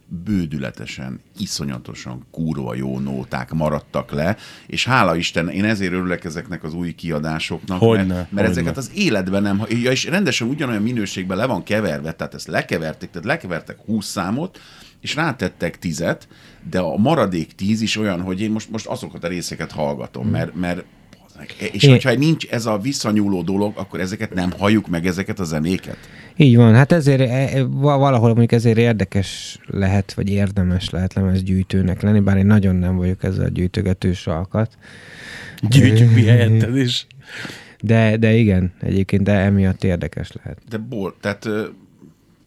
Bődületesen, 0.07 1.21
iszonyatosan 1.39 2.27
kurva 2.31 2.75
jó 2.75 2.99
nóták 2.99 3.53
maradtak 3.53 4.11
le, 4.11 4.37
és 4.67 4.85
hála 4.85 5.17
Isten, 5.17 5.49
én 5.49 5.65
ezért 5.65 5.93
örülök 5.93 6.25
ezeknek 6.25 6.65
az 6.65 6.75
új 6.75 6.95
kiadásoknak, 6.95 7.79
Hogyne, 7.79 8.05
mert, 8.05 8.15
mert 8.15 8.31
hogyne. 8.31 8.49
ezeket 8.49 8.77
az 8.77 8.91
életben 8.95 9.43
nem, 9.43 9.63
ja, 9.69 9.91
és 9.91 10.05
rendesen 10.05 10.49
ugyanolyan 10.49 10.83
minőségben 10.83 11.37
le 11.37 11.47
van 11.47 11.63
keverve, 11.63 12.13
tehát 12.13 12.35
ezt 12.35 12.47
lekeverték, 12.47 13.11
tehát 13.11 13.27
lekevertek 13.27 13.79
20 13.87 14.07
számot, 14.07 14.61
és 15.01 15.15
rátettek 15.15 15.79
tizet, 15.79 16.29
de 16.71 16.79
a 16.79 16.97
maradék 16.97 17.55
tíz 17.55 17.81
is 17.81 17.97
olyan, 17.97 18.21
hogy 18.21 18.41
én 18.41 18.51
most, 18.51 18.71
most 18.71 18.87
azokat 18.87 19.25
a 19.25 19.29
részeket 19.29 19.73
hallgatom, 19.73 20.29
mert, 20.29 20.55
mert 20.55 20.85
és 21.73 21.83
Én- 21.83 21.91
hogyha 21.91 22.15
nincs 22.15 22.47
ez 22.47 22.67
a 22.67 22.79
visszanyúló 22.79 23.43
dolog, 23.43 23.73
akkor 23.77 24.01
ezeket 24.01 24.35
nem 24.35 24.51
halljuk 24.59 24.89
meg, 24.89 25.07
ezeket 25.07 25.41
a 25.41 25.45
zenéket? 25.45 25.97
Így 26.37 26.57
van, 26.57 26.75
hát 26.75 26.93
ezért 26.93 27.21
e- 27.21 27.49
e- 27.57 27.65
va- 27.65 27.99
valahol 27.99 28.29
mondjuk 28.29 28.53
ezért 28.53 28.79
érdekes 28.79 29.59
lehet, 29.67 30.13
vagy 30.13 30.29
érdemes 30.31 30.91
lehet 30.91 31.15
lemezgyűjtőnek 31.15 32.03
lenni, 32.03 32.21
bár 32.21 32.37
én 32.37 32.47
nagyon 32.47 32.77
nem 32.77 32.97
vagyok 32.97 33.23
ezzel 33.23 33.45
a 33.45 33.49
gyűjtögetős 33.49 34.27
alkat. 34.27 34.79
Gyűjtjük 35.69 36.15
mi 36.15 36.25
helyetted 36.25 36.77
is. 36.77 37.07
De, 37.81 38.17
de 38.17 38.33
igen, 38.33 38.73
egyébként, 38.81 39.23
de 39.23 39.33
emiatt 39.33 39.85
érdekes 39.85 40.33
lehet. 40.33 40.59
De 40.69 40.79
bol, 40.79 41.15
tehát 41.21 41.45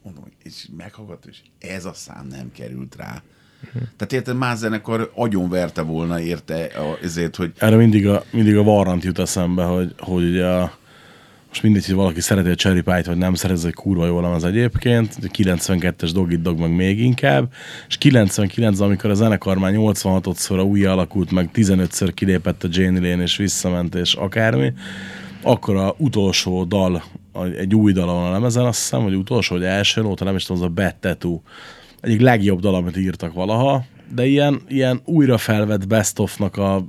mondom, 0.02 0.24
és 0.42 0.66
meghallgat, 0.76 1.26
és 1.28 1.38
ez 1.58 1.84
a 1.84 1.92
szám 1.94 2.26
nem 2.30 2.50
került 2.52 2.96
rá. 2.96 3.22
Tehát 3.72 4.12
érted, 4.12 4.36
más 4.36 4.58
zenekar 4.58 5.10
agyonverte 5.14 5.82
volna 5.82 6.20
érte 6.20 6.54
a- 6.64 6.98
ezért, 7.02 7.36
hogy 7.36 7.52
Erre 7.58 7.76
mindig 7.76 8.08
a, 8.08 8.22
mindig 8.30 8.56
a 8.56 8.60
Warrant 8.60 9.04
jut 9.04 9.18
eszembe, 9.18 9.64
hogy, 9.64 9.94
hogy 9.98 10.24
ugye 10.24 10.46
a, 10.46 10.72
most 11.48 11.62
mindegy, 11.62 11.86
hogy 11.86 11.94
valaki 11.94 12.20
szereti 12.20 12.48
a 12.48 12.54
Cherry 12.54 12.80
Pie-t, 12.80 13.06
vagy 13.06 13.16
nem 13.16 13.34
szeret, 13.34 13.56
ez 13.56 13.64
egy 13.64 13.74
kurva 13.74 14.06
jó 14.06 14.20
lemez 14.20 14.44
egyébként, 14.44 15.14
92-es 15.22 16.10
Dog 16.12 16.32
It 16.32 16.42
Dog 16.42 16.58
meg 16.58 16.74
még 16.74 17.00
inkább, 17.00 17.52
és 17.88 17.96
99 17.98 18.80
amikor 18.80 19.10
a 19.10 19.14
zenekar 19.14 19.58
már 19.58 19.72
86-szor 19.76 20.66
új 20.68 20.84
alakult, 20.84 21.30
meg 21.30 21.50
15-ször 21.54 22.10
kilépett 22.14 22.64
a 22.64 22.68
Jane 22.70 23.00
Lane, 23.08 23.22
és 23.22 23.36
visszament, 23.36 23.94
és 23.94 24.14
akármi, 24.14 24.72
akkor 25.42 25.76
a 25.76 25.94
utolsó 25.98 26.64
dal, 26.64 27.02
egy 27.58 27.74
új 27.74 27.92
dal 27.92 28.06
van 28.06 28.24
a 28.24 28.30
lemezen, 28.32 28.64
azt 28.64 28.78
hiszem, 28.80 29.02
hogy 29.02 29.14
utolsó, 29.14 29.54
vagy 29.54 29.64
első 29.64 30.02
óta, 30.02 30.24
nem 30.24 30.34
is 30.36 30.44
tudom, 30.44 30.62
az 30.62 30.68
a 30.68 30.72
Bad 30.72 30.94
Tattoo. 31.00 31.40
Egyik 32.00 32.20
legjobb 32.20 32.60
dal, 32.60 32.74
amit 32.74 32.96
írtak 32.96 33.32
valaha, 33.32 33.84
de 34.14 34.26
ilyen, 34.26 34.60
ilyen 34.68 35.00
újra 35.04 35.38
felvett 35.38 35.86
best 35.86 36.18
a 36.56 36.84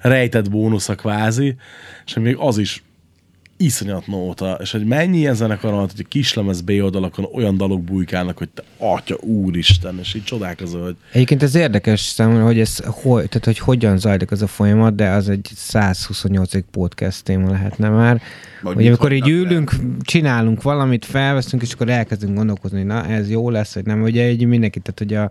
rejtett 0.00 0.50
bónusza 0.50 0.94
kvázi, 0.94 1.54
és 2.06 2.14
még 2.14 2.36
az 2.36 2.58
is 2.58 2.82
iszonyat 3.60 4.06
nóta, 4.06 4.58
és 4.60 4.70
hogy 4.70 4.84
mennyi 4.84 5.18
ilyen 5.18 5.34
zenekar 5.34 5.70
van, 5.70 5.80
hogy 5.80 5.90
a 6.04 6.08
kislemez 6.08 6.60
B 6.60 6.70
oldalakon 6.82 7.28
olyan 7.32 7.56
dalok 7.56 7.82
bujkálnak, 7.82 8.38
hogy 8.38 8.48
te 8.48 8.62
atya 8.78 9.16
úristen, 9.20 9.98
és 9.98 10.14
így 10.14 10.24
csodálkozol, 10.24 10.82
hogy 10.82 10.96
Egyébként 11.12 11.42
ez 11.42 11.54
érdekes 11.54 12.00
számomra, 12.00 12.44
hogy 12.44 12.60
ez 12.60 12.78
hogy, 12.84 13.28
tehát, 13.28 13.44
hogy 13.44 13.58
hogyan 13.58 13.98
zajlik 13.98 14.30
ez 14.30 14.42
a 14.42 14.46
folyamat, 14.46 14.94
de 14.94 15.08
az 15.08 15.28
egy 15.28 15.50
128. 15.54 16.52
podcast 16.70 17.24
téma 17.24 17.50
lehetne 17.50 17.88
már. 17.88 18.20
Vagy 18.62 18.74
hogy 18.74 18.86
amikor 18.86 19.12
így 19.12 19.28
ülünk, 19.28 19.72
csinálunk 20.02 20.62
valamit, 20.62 21.04
felveszünk, 21.04 21.62
és 21.62 21.72
akkor 21.72 21.88
elkezdünk 21.88 22.36
gondolkozni, 22.36 22.78
hogy 22.78 22.86
na, 22.86 23.06
ez 23.06 23.30
jó 23.30 23.50
lesz, 23.50 23.74
vagy 23.74 23.84
nem. 23.84 24.02
Ugye 24.02 24.24
egy 24.24 24.46
mindenki, 24.46 24.80
tehát 24.80 24.98
hogy 24.98 25.14
a 25.14 25.30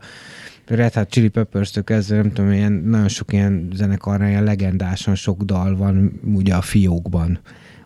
Red 0.76 0.94
Hot 0.94 1.10
Chili 1.10 1.28
Peppers-től 1.28 1.84
kezdve, 1.84 2.16
nem 2.16 2.34
tudom, 2.34 2.52
ilyen, 2.52 2.72
nagyon 2.72 3.08
sok 3.08 3.34
ilyen 3.34 3.68
zenekarra, 3.74 4.28
ilyen 4.28 4.44
legendásan 4.44 5.16
sok 5.16 5.42
dal 5.42 5.76
van 5.76 6.20
ugye 6.36 6.56
a 6.56 6.62
fiókban 6.62 7.40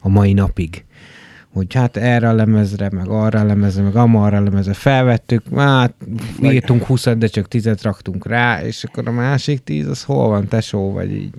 a 0.03 0.09
mai 0.09 0.33
napig 0.33 0.85
hogy 1.53 1.73
hát 1.73 1.97
erre 1.97 2.29
a 2.29 2.33
lemezre, 2.33 2.89
meg 2.91 3.07
arra 3.07 3.39
a 3.39 3.43
lemezre, 3.43 3.83
meg 3.83 3.95
amarra 3.95 4.37
a 4.37 4.41
lemezre 4.41 4.73
felvettük, 4.73 5.43
hát 5.55 5.93
írtunk 6.41 6.83
20 6.83 7.03
de 7.03 7.27
csak 7.27 7.47
10 7.47 7.81
raktunk 7.81 8.27
rá, 8.27 8.63
és 8.63 8.83
akkor 8.83 9.07
a 9.07 9.11
másik 9.11 9.63
10 9.63 9.87
az 9.87 10.03
hol 10.03 10.27
van, 10.27 10.47
tesó, 10.47 10.91
vagy 10.91 11.11
így. 11.11 11.33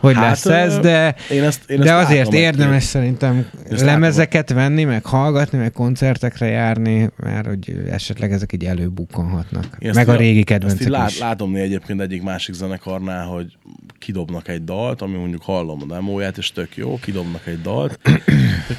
Hogy 0.00 0.14
hát, 0.14 0.24
lesz 0.24 0.46
ez, 0.46 0.78
de, 0.78 1.14
én 1.30 1.42
ezt, 1.42 1.70
én 1.70 1.80
de 1.80 1.92
ezt 1.92 2.04
azért 2.04 2.24
látom 2.24 2.40
érdemes 2.40 2.74
egy-két- 2.74 2.88
szerintem 2.88 3.46
Ezt 3.70 3.84
lemezeket 3.84 4.52
venni, 4.52 4.84
meg 4.84 5.04
hallgatni, 5.04 5.58
meg 5.58 5.72
koncertekre 5.72 6.46
járni, 6.46 7.10
mert 7.16 7.46
hogy 7.46 7.82
esetleg 7.90 8.32
ezek 8.32 8.52
így 8.52 8.64
előbukkanhatnak. 8.64 9.76
Én 9.78 9.88
ezt 9.88 9.98
Meg 9.98 10.08
a 10.08 10.16
régi 10.16 10.38
ezt 10.38 10.46
kedvencek 10.46 10.88
lát, 10.88 11.10
is. 11.10 11.18
Látom 11.18 11.54
egyébként 11.54 12.00
egyik 12.00 12.22
másik 12.22 12.54
zenekarnál, 12.54 13.26
hogy 13.26 13.56
kidobnak 13.98 14.48
egy 14.48 14.64
dalt, 14.64 15.02
ami 15.02 15.16
mondjuk 15.16 15.42
hallom 15.42 15.78
a 15.82 15.86
demóját, 15.86 16.38
és 16.38 16.52
tök 16.52 16.76
jó, 16.76 16.98
kidobnak 17.02 17.46
egy 17.46 17.60
dalt, 17.60 17.98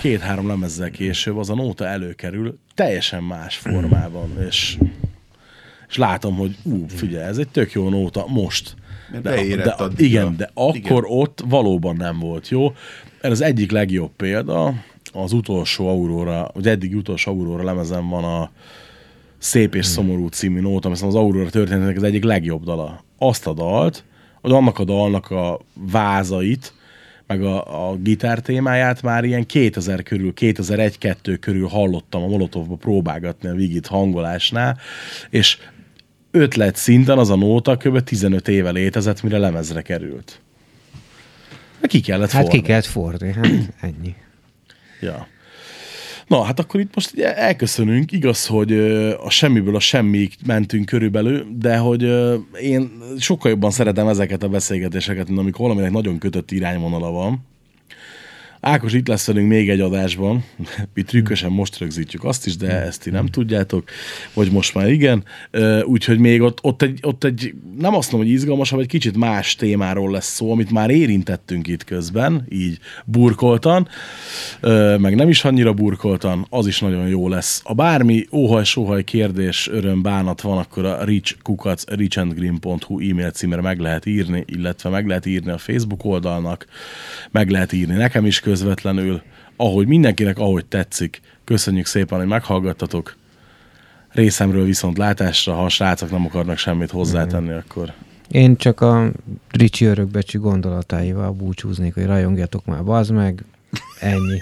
két-három 0.02 0.48
lemezzel 0.48 0.92
később 0.92 1.38
az 1.38 1.50
a 1.50 1.56
nóta 1.56 1.88
előkerül 1.88 2.58
teljesen 2.74 3.24
más 3.24 3.56
formában, 3.56 4.30
és, 4.48 4.78
és 5.90 5.98
látom, 5.98 6.36
hogy 6.36 6.56
ú, 6.64 6.86
figyelj, 6.88 7.28
ez 7.28 7.38
egy 7.38 7.50
tök 7.50 7.72
jó 7.72 7.90
nóta 7.90 8.26
most. 8.28 8.76
Mert 9.12 9.24
De, 9.24 9.56
de, 9.56 9.70
addigra. 9.70 10.06
igen, 10.06 10.36
de 10.38 10.50
akkor 10.54 10.76
Igen. 10.76 11.04
ott 11.06 11.44
valóban 11.48 11.96
nem 11.96 12.20
volt 12.20 12.50
jó. 12.50 12.74
Ez 13.22 13.32
az 13.32 13.42
egyik 13.42 13.72
legjobb 13.72 14.12
példa, 14.18 14.74
az 15.14 15.32
utolsó 15.34 15.88
Aurora, 15.88 16.50
vagy 16.54 16.68
eddig 16.68 16.96
utolsó 16.96 17.32
Aurora 17.32 17.64
lemezen 17.64 18.10
van 18.10 18.24
a 18.24 18.52
Szép 19.38 19.76
és 19.76 19.86
szomorú 19.86 20.28
című 20.28 20.60
nóta, 20.60 20.88
ami 20.88 20.98
az 21.02 21.16
Aurora 21.16 21.50
történetének 21.50 21.96
az 21.96 22.04
egyik 22.04 22.24
legjobb 22.24 22.64
dala. 22.64 23.04
Azt 23.18 23.48
a 23.48 23.54
dalt, 23.54 24.04
vagy 24.42 24.52
annak 24.52 24.80
a 24.80 24.84
dalnak 24.84 25.30
a 25.32 25.60
vázait, 25.74 26.74
meg 27.28 27.44
a, 27.44 27.90
a 27.90 27.96
gitár 27.96 28.40
témáját 28.40 29.02
már 29.02 29.24
ilyen 29.24 29.46
2000 29.46 30.04
körül, 30.04 30.34
2001-2 30.36 31.38
körül 31.40 31.68
hallottam 31.68 32.24
a 32.24 32.28
Molotovba 32.28 32.76
próbálgatni 32.76 33.50
a 33.50 33.54
Vigit 33.54 33.88
hangolásnál, 33.88 34.78
és 35.30 35.58
ötlet 36.32 36.76
szinten 36.76 37.18
az 37.18 37.30
a 37.30 37.36
nóta 37.36 37.78
kb. 37.78 38.00
15 38.04 38.48
éve 38.48 38.72
létezett, 38.72 39.24
mire 39.24 39.38
lemezre 39.38 39.82
került. 39.82 40.42
Ki 41.82 42.00
kellett 42.00 42.32
Hát 42.32 42.44
forni. 42.44 42.60
ki 42.60 42.66
kellett 42.66 42.86
fordni, 42.86 43.32
hát 43.34 43.48
ennyi. 43.82 44.16
Ja. 45.02 45.28
Na, 46.28 46.44
hát 46.44 46.60
akkor 46.60 46.80
itt 46.80 46.96
most 46.96 47.20
elköszönünk. 47.20 48.12
Igaz, 48.12 48.48
hogy 48.48 48.74
a 49.24 49.30
semmiből 49.30 49.76
a 49.76 49.80
semmig 49.80 50.34
mentünk 50.46 50.86
körülbelül, 50.86 51.46
de 51.58 51.78
hogy 51.78 52.02
én 52.62 52.92
sokkal 53.20 53.52
jobban 53.52 53.72
szeretem 53.72 54.08
ezeket 54.08 54.44
a 54.44 54.50
beszélgetéseket, 54.50 55.28
mint 55.28 55.40
amikor 55.40 55.62
valaminek 55.62 55.92
nagyon 55.92 56.18
kötött 56.18 56.52
irányvonala 56.52 57.12
van. 57.12 57.46
Ákos 58.62 58.94
itt 58.94 59.08
lesz 59.08 59.28
velünk 59.28 59.48
még 59.48 59.70
egy 59.70 59.80
adásban. 59.80 60.44
Mi 60.94 61.02
trükkösen 61.02 61.52
most 61.52 61.78
rögzítjük 61.78 62.24
azt 62.24 62.46
is, 62.46 62.58
de 62.58 62.82
ezt 62.82 63.02
ti 63.02 63.10
nem 63.10 63.26
tudjátok, 63.26 63.90
vagy 64.34 64.52
most 64.52 64.74
már 64.74 64.90
igen. 64.90 65.24
Úgyhogy 65.84 66.20
még 66.20 66.42
ott, 66.42 66.60
ott, 66.62 66.82
egy, 66.82 67.00
ott 67.02 67.24
egy, 67.24 67.54
nem 67.80 67.96
azt 67.96 68.12
mondom, 68.12 68.30
hogy 68.30 68.40
izgalmasabb, 68.40 68.80
egy 68.80 68.88
kicsit 68.88 69.18
más 69.18 69.56
témáról 69.56 70.12
lesz 70.12 70.34
szó, 70.34 70.52
amit 70.52 70.72
már 70.72 70.90
érintettünk 70.90 71.68
itt 71.68 71.84
közben, 71.84 72.46
így 72.50 72.80
burkoltan, 73.06 73.88
meg 74.98 75.16
nem 75.16 75.30
is 75.30 75.46
annyira 75.46 75.74
burkoltan, 75.74 76.46
az 76.50 76.68
is 76.68 76.80
nagyon 76.80 77.08
jó 77.08 77.28
lesz. 77.28 77.62
A 77.64 77.74
bármi 77.74 78.28
óhaj-sóhaj 78.32 79.04
kérdés, 79.04 79.70
öröm, 79.72 80.02
bánat 80.02 80.42
van, 80.42 80.58
akkor 80.58 80.86
a 80.86 81.04
richkukac, 81.04 81.84
richandgreen.hu 81.88 83.10
e-mail 83.10 83.32
címre 83.32 83.62
meg 83.62 83.80
lehet 83.80 84.06
írni, 84.06 84.44
illetve 84.48 84.90
meg 84.90 85.08
lehet 85.08 85.26
írni 85.26 85.52
a 85.52 85.58
Facebook 85.58 86.06
oldalnak, 86.06 86.66
meg 87.32 87.50
lehet 87.50 87.74
írni 87.74 87.96
nekem 87.96 88.26
is 88.26 88.40
közvetlenül, 88.52 89.22
ahogy 89.56 89.88
mindenkinek, 89.88 90.40
ahogy 90.40 90.66
tetszik. 90.66 91.22
Köszönjük 91.44 91.86
szépen, 91.86 92.18
hogy 92.18 92.28
meghallgattatok. 92.28 93.16
Részemről 94.10 94.66
viszont 94.66 94.98
látásra, 94.98 95.54
ha 95.54 95.64
a 95.64 95.70
srácok 95.70 96.12
nem 96.12 96.26
akarnak 96.26 96.58
semmit 96.58 96.92
hozzátenni, 96.92 97.52
akkor 97.52 97.94
Én 98.28 98.56
csak 98.56 98.82
a 98.82 99.12
Ricsi 99.50 99.86
örökbecsű 99.86 100.40
gondolatáival 100.40 101.32
búcsúznék, 101.32 101.94
hogy 101.94 102.06
rajongjatok 102.06 102.66
már, 102.66 102.84
bazd 102.84 103.12
meg. 103.12 103.44
Ennyi. 104.00 104.40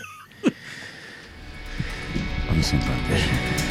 Viszontlátásra. 2.55 3.68